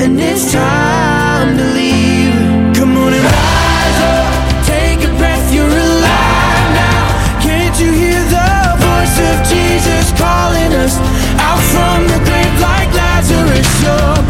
and 0.00 0.18
it's 0.18 0.52
time 0.52 1.58
to 1.58 1.64
leave. 1.74 2.32
Come 2.76 2.96
on 2.96 3.12
and 3.12 3.24
rise 3.24 4.00
up, 4.16 4.64
take 4.64 5.02
a 5.04 5.12
breath, 5.18 5.52
you're 5.52 5.66
alive 5.66 6.68
now. 6.78 7.42
Can't 7.42 7.78
you 7.78 7.92
hear 7.92 8.22
the 8.38 8.76
voice 8.86 9.18
of 9.28 9.36
Jesus 9.52 10.12
calling 10.16 10.72
us 10.84 10.96
out 11.42 11.60
from 11.74 12.06
the 12.06 12.18
grave 12.24 12.56
like 12.60 12.90
Lazarus? 12.94 13.68
You're 13.82 14.21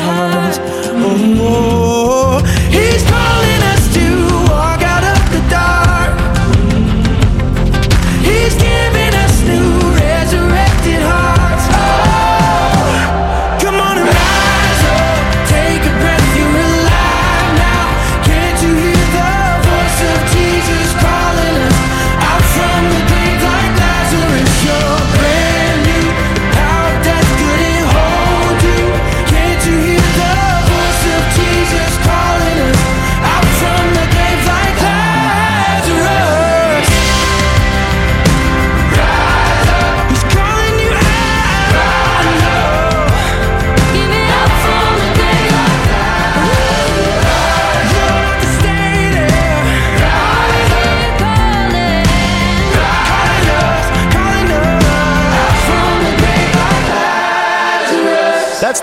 resurrected 0.00 0.39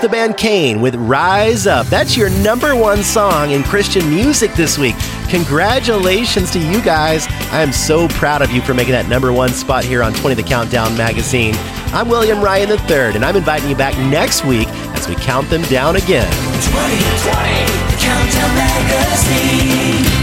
The 0.00 0.08
band 0.08 0.36
Cain 0.36 0.80
with 0.80 0.94
Rise 0.94 1.66
Up. 1.66 1.86
That's 1.86 2.16
your 2.16 2.30
number 2.30 2.76
one 2.76 3.02
song 3.02 3.50
in 3.50 3.64
Christian 3.64 4.08
music 4.08 4.52
this 4.54 4.78
week. 4.78 4.94
Congratulations 5.28 6.52
to 6.52 6.60
you 6.60 6.80
guys. 6.82 7.26
I 7.50 7.62
am 7.62 7.72
so 7.72 8.06
proud 8.08 8.40
of 8.40 8.52
you 8.52 8.60
for 8.60 8.74
making 8.74 8.92
that 8.92 9.08
number 9.08 9.32
one 9.32 9.48
spot 9.48 9.82
here 9.82 10.04
on 10.04 10.14
20 10.14 10.36
The 10.36 10.42
Countdown 10.42 10.96
magazine. 10.96 11.54
I'm 11.92 12.08
William 12.08 12.40
Ryan 12.40 12.70
III, 12.70 13.16
and 13.16 13.24
I'm 13.24 13.34
inviting 13.34 13.70
you 13.70 13.76
back 13.76 13.96
next 13.98 14.44
week 14.44 14.68
as 14.94 15.08
we 15.08 15.16
count 15.16 15.50
them 15.50 15.62
down 15.62 15.96
again. 15.96 16.30
2020 16.30 17.98
Countdown 17.98 18.54
Magazine. 18.54 20.17